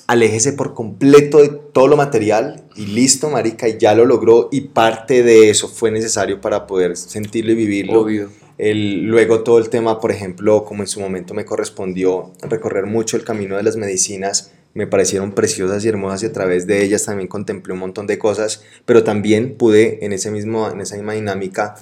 aléjese 0.08 0.54
por 0.54 0.74
completo 0.74 1.40
de 1.40 1.50
todo 1.50 1.88
lo 1.88 1.98
material 1.98 2.64
y 2.76 2.86
listo, 2.88 3.30
marica, 3.30 3.68
y 3.68 3.78
ya 3.78 3.94
lo 3.94 4.06
logró 4.06 4.48
y 4.52 4.62
parte 4.62 5.22
de 5.22 5.50
eso 5.50 5.68
fue 5.68 5.92
necesario 5.92 6.40
para 6.40 6.66
poder 6.66 6.96
sentirlo 6.96 7.52
y 7.52 7.56
vivirlo. 7.56 8.02
Obvio. 8.02 8.30
Luego 8.58 9.44
todo 9.44 9.60
el 9.60 9.70
tema, 9.70 10.00
por 10.00 10.12
ejemplo, 10.12 10.66
como 10.66 10.82
en 10.82 10.88
su 10.88 11.00
momento 11.00 11.34
me 11.34 11.46
correspondió 11.46 12.32
recorrer 12.42 12.86
mucho 12.86 13.16
el 13.16 13.24
camino 13.24 13.56
de 13.56 13.64
las 13.64 13.78
medicinas, 13.78 14.52
me 14.74 14.88
parecieron 14.88 15.32
preciosas 15.32 15.84
y 15.86 15.90
hermosas 15.90 16.24
y 16.24 16.26
a 16.28 16.34
través 16.34 16.68
de 16.68 16.84
ellas 16.84 17.06
también 17.06 17.28
contemplé 17.28 17.74
un 17.74 17.80
montón 17.80 18.08
de 18.08 18.18
cosas, 18.18 18.64
pero 18.86 19.04
también 19.04 19.56
pude 19.58 20.06
en, 20.06 20.14
ese 20.14 20.32
mismo, 20.32 20.70
en 20.70 20.82
esa 20.82 20.96
misma 20.96 21.14
dinámica 21.14 21.76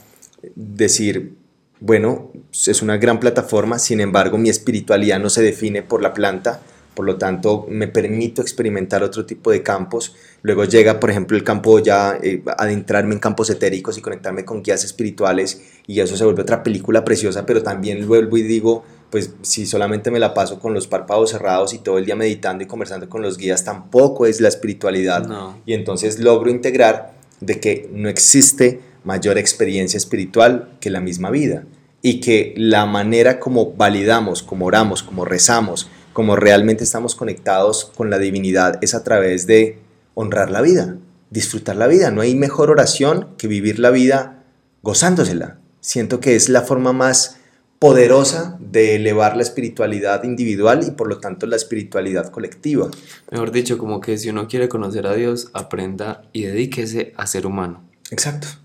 decir, 0.55 1.33
bueno, 1.79 2.31
es 2.51 2.81
una 2.81 2.97
gran 2.97 3.19
plataforma, 3.19 3.79
sin 3.79 3.99
embargo 3.99 4.37
mi 4.37 4.49
espiritualidad 4.49 5.19
no 5.19 5.29
se 5.29 5.41
define 5.41 5.81
por 5.81 6.01
la 6.01 6.13
planta, 6.13 6.61
por 6.95 7.05
lo 7.05 7.17
tanto 7.17 7.65
me 7.69 7.87
permito 7.87 8.41
experimentar 8.41 9.03
otro 9.03 9.25
tipo 9.25 9.51
de 9.51 9.61
campos. 9.61 10.15
Luego 10.41 10.63
llega, 10.63 10.99
por 10.99 11.11
ejemplo, 11.11 11.37
el 11.37 11.43
campo 11.43 11.79
ya, 11.79 12.17
eh, 12.21 12.41
adentrarme 12.57 13.13
en 13.13 13.19
campos 13.19 13.49
etéricos 13.49 13.97
y 13.97 14.01
conectarme 14.01 14.45
con 14.45 14.63
guías 14.63 14.83
espirituales 14.83 15.61
y 15.85 15.99
eso 15.99 16.15
se 16.15 16.23
vuelve 16.23 16.41
otra 16.41 16.63
película 16.63 17.03
preciosa, 17.03 17.45
pero 17.45 17.61
también 17.61 18.07
vuelvo 18.07 18.37
y 18.37 18.43
digo, 18.43 18.83
pues 19.09 19.31
si 19.41 19.65
solamente 19.65 20.09
me 20.11 20.19
la 20.19 20.33
paso 20.33 20.59
con 20.59 20.73
los 20.73 20.87
párpados 20.87 21.31
cerrados 21.31 21.73
y 21.73 21.79
todo 21.79 21.97
el 21.97 22.05
día 22.05 22.15
meditando 22.15 22.63
y 22.63 22.67
conversando 22.67 23.07
con 23.09 23.21
los 23.21 23.37
guías, 23.37 23.63
tampoco 23.63 24.25
es 24.25 24.41
la 24.41 24.47
espiritualidad. 24.47 25.27
Y 25.65 25.73
entonces 25.73 26.19
logro 26.19 26.49
integrar 26.49 27.13
de 27.39 27.59
que 27.59 27.89
no 27.93 28.09
existe 28.09 28.79
mayor 29.03 29.37
experiencia 29.37 29.97
espiritual 29.97 30.69
que 30.79 30.89
la 30.89 31.01
misma 31.01 31.29
vida 31.29 31.63
y 32.01 32.19
que 32.19 32.53
la 32.57 32.85
manera 32.85 33.39
como 33.39 33.73
validamos, 33.73 34.43
como 34.43 34.65
oramos, 34.65 35.01
como 35.03 35.25
rezamos, 35.25 35.89
como 36.15 36.37
realmente 36.37 36.85
estamos 36.85 37.13
conectados 37.13 37.91
con 37.93 38.09
la 38.09 38.17
divinidad 38.17 38.79
es 38.81 38.95
a 38.95 39.03
través 39.03 39.47
de 39.47 39.79
honrar 40.13 40.49
la 40.49 40.61
vida, 40.61 40.95
disfrutar 41.29 41.75
la 41.75 41.87
vida. 41.87 42.09
No 42.09 42.21
hay 42.21 42.35
mejor 42.35 42.71
oración 42.71 43.35
que 43.37 43.49
vivir 43.49 43.79
la 43.79 43.89
vida 43.89 44.41
gozándosela. 44.81 45.59
Siento 45.81 46.21
que 46.21 46.37
es 46.37 46.47
la 46.47 46.61
forma 46.61 46.93
más 46.93 47.35
poderosa 47.79 48.57
de 48.61 48.95
elevar 48.95 49.35
la 49.35 49.43
espiritualidad 49.43 50.23
individual 50.23 50.87
y 50.87 50.91
por 50.91 51.09
lo 51.09 51.19
tanto 51.19 51.47
la 51.47 51.57
espiritualidad 51.57 52.31
colectiva. 52.31 52.89
Mejor 53.29 53.51
dicho, 53.51 53.77
como 53.77 53.99
que 53.99 54.17
si 54.17 54.29
uno 54.29 54.47
quiere 54.47 54.69
conocer 54.69 55.07
a 55.07 55.15
Dios, 55.15 55.49
aprenda 55.51 56.23
y 56.31 56.43
dedíquese 56.43 57.11
a 57.17 57.27
ser 57.27 57.45
humano. 57.45 57.83
Exacto 58.09 58.64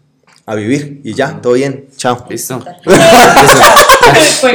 a 0.51 0.55
vivir 0.57 1.01
y 1.05 1.14
ya, 1.14 1.40
todo 1.40 1.53
bien, 1.53 1.86
chao. 1.96 2.26
Listo. 2.28 2.61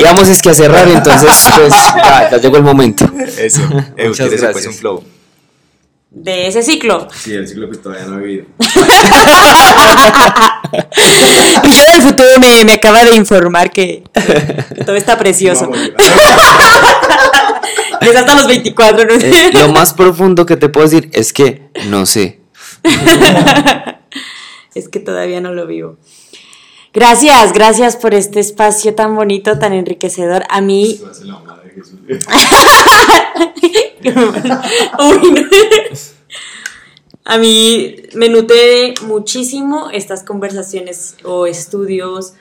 Vamos 0.03 0.27
es 0.29 0.41
que 0.41 0.49
a 0.49 0.53
cerrar, 0.53 0.89
entonces 0.89 1.49
pues, 1.55 1.71
ya, 1.71 2.37
llegó 2.37 2.57
el 2.57 2.63
momento. 2.63 3.09
Eso, 3.37 3.61
Muchas 4.05 4.29
gracias. 4.29 4.65
un 4.67 4.73
flow. 4.73 5.01
De 6.11 6.47
ese 6.47 6.63
ciclo. 6.63 7.07
Sí, 7.13 7.33
el 7.33 7.47
ciclo 7.47 7.69
que 7.69 7.77
todavía 7.77 8.07
no 8.07 8.19
he 8.19 8.23
vivido. 8.23 8.45
y 11.63 11.71
yo 11.77 11.85
del 11.93 12.01
futuro 12.01 12.29
me, 12.41 12.65
me 12.65 12.73
acaba 12.73 13.05
de 13.05 13.15
informar 13.15 13.71
que, 13.71 14.03
todo 14.85 14.97
está 14.97 15.17
precioso. 15.17 15.71
es 18.01 18.15
hasta 18.15 18.35
los 18.35 18.47
24, 18.47 19.05
no 19.05 19.17
sé. 19.17 19.29
Eh, 19.29 19.51
lo 19.53 19.69
más 19.69 19.93
profundo 19.93 20.45
que 20.45 20.57
te 20.57 20.67
puedo 20.67 20.87
decir 20.87 21.09
es 21.13 21.31
que 21.31 21.69
no 21.87 22.05
sé 22.05 22.41
es 24.75 24.89
que 24.89 24.99
todavía 24.99 25.41
no 25.41 25.53
lo 25.53 25.65
vivo. 25.65 25.97
Gracias, 26.93 27.51
gracias 27.51 27.95
por 27.97 28.13
este 28.13 28.39
espacio 28.39 28.93
tan 28.95 29.15
bonito, 29.15 29.57
tan 29.57 29.73
enriquecedor. 29.73 30.43
A 30.49 30.61
mí... 30.61 31.01
A 37.27 37.39
mí 37.39 37.95
me 38.13 38.29
nutre 38.29 38.93
muchísimo 39.01 39.89
estas 39.91 40.21
conversaciones 40.21 41.17
o 41.23 41.47
estudios 41.47 42.33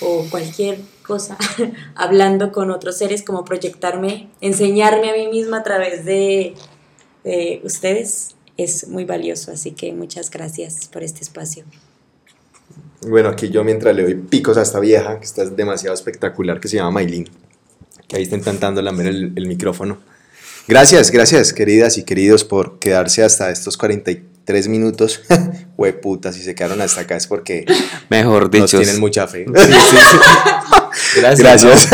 o 0.00 0.24
cualquier 0.30 0.80
cosa, 1.06 1.36
hablando 1.94 2.50
con 2.50 2.70
otros 2.70 2.96
seres, 2.96 3.22
como 3.22 3.44
proyectarme, 3.44 4.30
enseñarme 4.40 5.10
a 5.10 5.14
mí 5.14 5.28
misma 5.28 5.58
a 5.58 5.62
través 5.62 6.06
de, 6.06 6.54
de 7.22 7.60
ustedes 7.64 8.34
es 8.64 8.88
muy 8.88 9.04
valioso. 9.04 9.52
Así 9.52 9.72
que 9.72 9.92
muchas 9.92 10.30
gracias 10.30 10.88
por 10.88 11.02
este 11.02 11.22
espacio. 11.22 11.64
Bueno, 13.02 13.30
aquí 13.30 13.48
yo 13.48 13.64
mientras 13.64 13.94
le 13.96 14.02
doy 14.02 14.14
picos 14.14 14.56
a 14.58 14.62
esta 14.62 14.78
vieja, 14.78 15.18
que 15.18 15.24
está 15.24 15.44
demasiado 15.46 15.94
espectacular, 15.94 16.60
que 16.60 16.68
se 16.68 16.76
llama 16.76 16.90
Maylin, 16.90 17.28
que 18.06 18.16
ahí 18.16 18.22
está 18.24 18.36
intentando 18.36 18.82
lamer 18.82 19.06
el, 19.06 19.32
el 19.34 19.46
micrófono. 19.46 19.98
Gracias, 20.68 21.10
gracias, 21.10 21.52
queridas 21.52 21.96
y 21.96 22.04
queridos, 22.04 22.44
por 22.44 22.78
quedarse 22.78 23.24
hasta 23.24 23.50
estos 23.50 23.76
43 23.78 24.68
minutos. 24.68 25.22
Hueputa, 25.76 26.32
si 26.32 26.42
se 26.42 26.54
quedaron 26.54 26.82
hasta 26.82 27.00
acá 27.00 27.16
es 27.16 27.26
porque 27.26 27.64
Mejor 28.10 28.50
dicho, 28.50 28.62
nos 28.62 28.70
tienen 28.70 29.00
mucha 29.00 29.26
fe. 29.26 29.46
Gracias. 31.16 31.64
Gracias. 31.64 31.88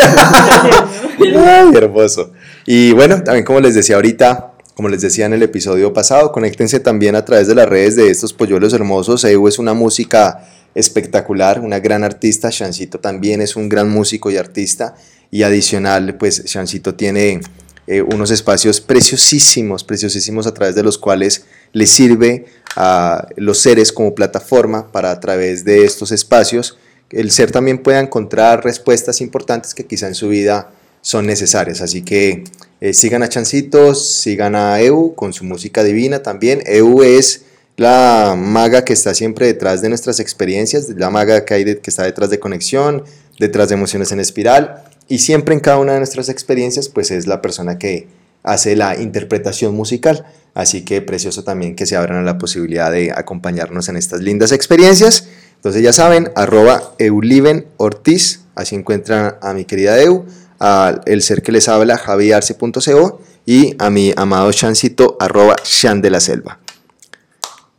Ay, 1.19 1.71
hermoso. 1.73 2.33
Y 2.65 2.91
bueno, 2.91 3.23
también 3.23 3.45
como 3.45 3.61
les 3.61 3.73
decía 3.73 3.95
ahorita, 3.95 4.56
como 4.77 4.89
les 4.89 5.01
decía 5.01 5.25
en 5.25 5.33
el 5.33 5.41
episodio 5.41 5.91
pasado, 5.91 6.31
conéctense 6.31 6.79
también 6.79 7.15
a 7.15 7.25
través 7.25 7.47
de 7.47 7.55
las 7.55 7.67
redes 7.67 7.95
de 7.95 8.11
estos 8.11 8.31
polluelos 8.31 8.73
hermosos. 8.73 9.23
EU 9.23 9.47
es 9.47 9.57
una 9.57 9.73
música 9.73 10.47
espectacular, 10.75 11.61
una 11.61 11.79
gran 11.79 12.03
artista. 12.03 12.51
Shancito 12.51 12.99
también 12.99 13.41
es 13.41 13.55
un 13.55 13.69
gran 13.69 13.89
músico 13.89 14.29
y 14.29 14.37
artista. 14.37 14.93
Y 15.31 15.41
adicional, 15.41 16.15
pues 16.19 16.45
Shancito 16.45 16.93
tiene 16.93 17.41
eh, 17.87 18.03
unos 18.03 18.29
espacios 18.29 18.79
preciosísimos, 18.79 19.83
preciosísimos 19.83 20.45
a 20.45 20.53
través 20.53 20.75
de 20.75 20.83
los 20.83 20.99
cuales 20.99 21.45
le 21.73 21.87
sirve 21.87 22.45
a 22.75 23.27
los 23.35 23.57
seres 23.57 23.91
como 23.91 24.13
plataforma 24.13 24.91
para 24.91 25.09
a 25.09 25.19
través 25.19 25.65
de 25.65 25.85
estos 25.85 26.11
espacios 26.11 26.77
el 27.09 27.31
ser 27.31 27.51
también 27.51 27.79
pueda 27.79 27.99
encontrar 27.99 28.63
respuestas 28.63 29.21
importantes 29.21 29.73
que 29.73 29.87
quizá 29.87 30.07
en 30.07 30.13
su 30.13 30.27
vida 30.27 30.69
son 31.01 31.25
necesarias. 31.25 31.81
Así 31.81 32.03
que 32.03 32.43
eh, 32.79 32.93
sigan 32.93 33.23
a 33.23 33.29
Chancitos, 33.29 34.07
sigan 34.07 34.55
a 34.55 34.79
EU 34.81 35.15
con 35.15 35.33
su 35.33 35.43
música 35.43 35.83
divina 35.83 36.21
también. 36.21 36.61
EU 36.65 37.01
es 37.01 37.45
la 37.75 38.35
maga 38.37 38.83
que 38.85 38.93
está 38.93 39.13
siempre 39.13 39.47
detrás 39.47 39.81
de 39.81 39.89
nuestras 39.89 40.19
experiencias, 40.19 40.89
la 40.89 41.09
maga 41.09 41.45
que, 41.45 41.79
está 41.83 42.03
detrás 42.03 42.29
de 42.29 42.39
conexión, 42.39 43.03
detrás 43.39 43.69
de 43.69 43.75
emociones 43.75 44.11
en 44.11 44.19
espiral. 44.19 44.83
Y 45.07 45.19
siempre 45.19 45.55
en 45.55 45.59
cada 45.59 45.79
una 45.79 45.93
de 45.93 45.99
nuestras 45.99 46.29
experiencias, 46.29 46.89
pues 46.89 47.11
es 47.11 47.27
la 47.27 47.41
persona 47.41 47.79
que 47.79 48.07
hace 48.43 48.75
la 48.75 48.99
interpretación 48.99 49.73
musical. 49.73 50.25
Así 50.53 50.83
que 50.83 51.01
precioso 51.01 51.43
también 51.43 51.75
que 51.75 51.85
se 51.85 51.95
abran 51.95 52.19
a 52.19 52.23
la 52.23 52.37
posibilidad 52.37 52.91
de 52.91 53.11
acompañarnos 53.11 53.89
en 53.89 53.97
estas 53.97 54.21
lindas 54.21 54.51
experiencias. 54.51 55.27
Entonces 55.55 55.81
ya 55.81 55.93
saben, 55.93 56.31
arroba 56.35 56.93
Euliven 56.99 57.65
Ortiz, 57.77 58.41
así 58.53 58.75
encuentran 58.75 59.35
a 59.41 59.53
mi 59.53 59.65
querida 59.65 59.99
Eu 59.99 60.25
a 60.59 61.01
el 61.05 61.21
ser 61.21 61.41
que 61.43 61.51
les 61.51 61.67
habla, 61.67 61.97
javiarse.co 61.97 63.21
y 63.45 63.75
a 63.79 63.89
mi 63.89 64.13
amado 64.15 64.51
Chancito, 64.51 65.17
arroba 65.19 65.55
Chan 65.63 66.01
de 66.01 66.09
la 66.09 66.19
Selva. 66.19 66.59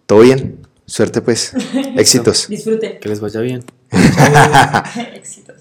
¿Todo 0.07 0.21
bien? 0.21 0.67
Suerte 0.87 1.21
pues. 1.21 1.53
Éxitos. 1.97 2.49
Disfruten. 2.49 2.99
Que 2.99 3.09
les 3.09 3.21
vaya 3.21 3.41
bien. 3.41 3.65
Éxitos. 5.15 5.57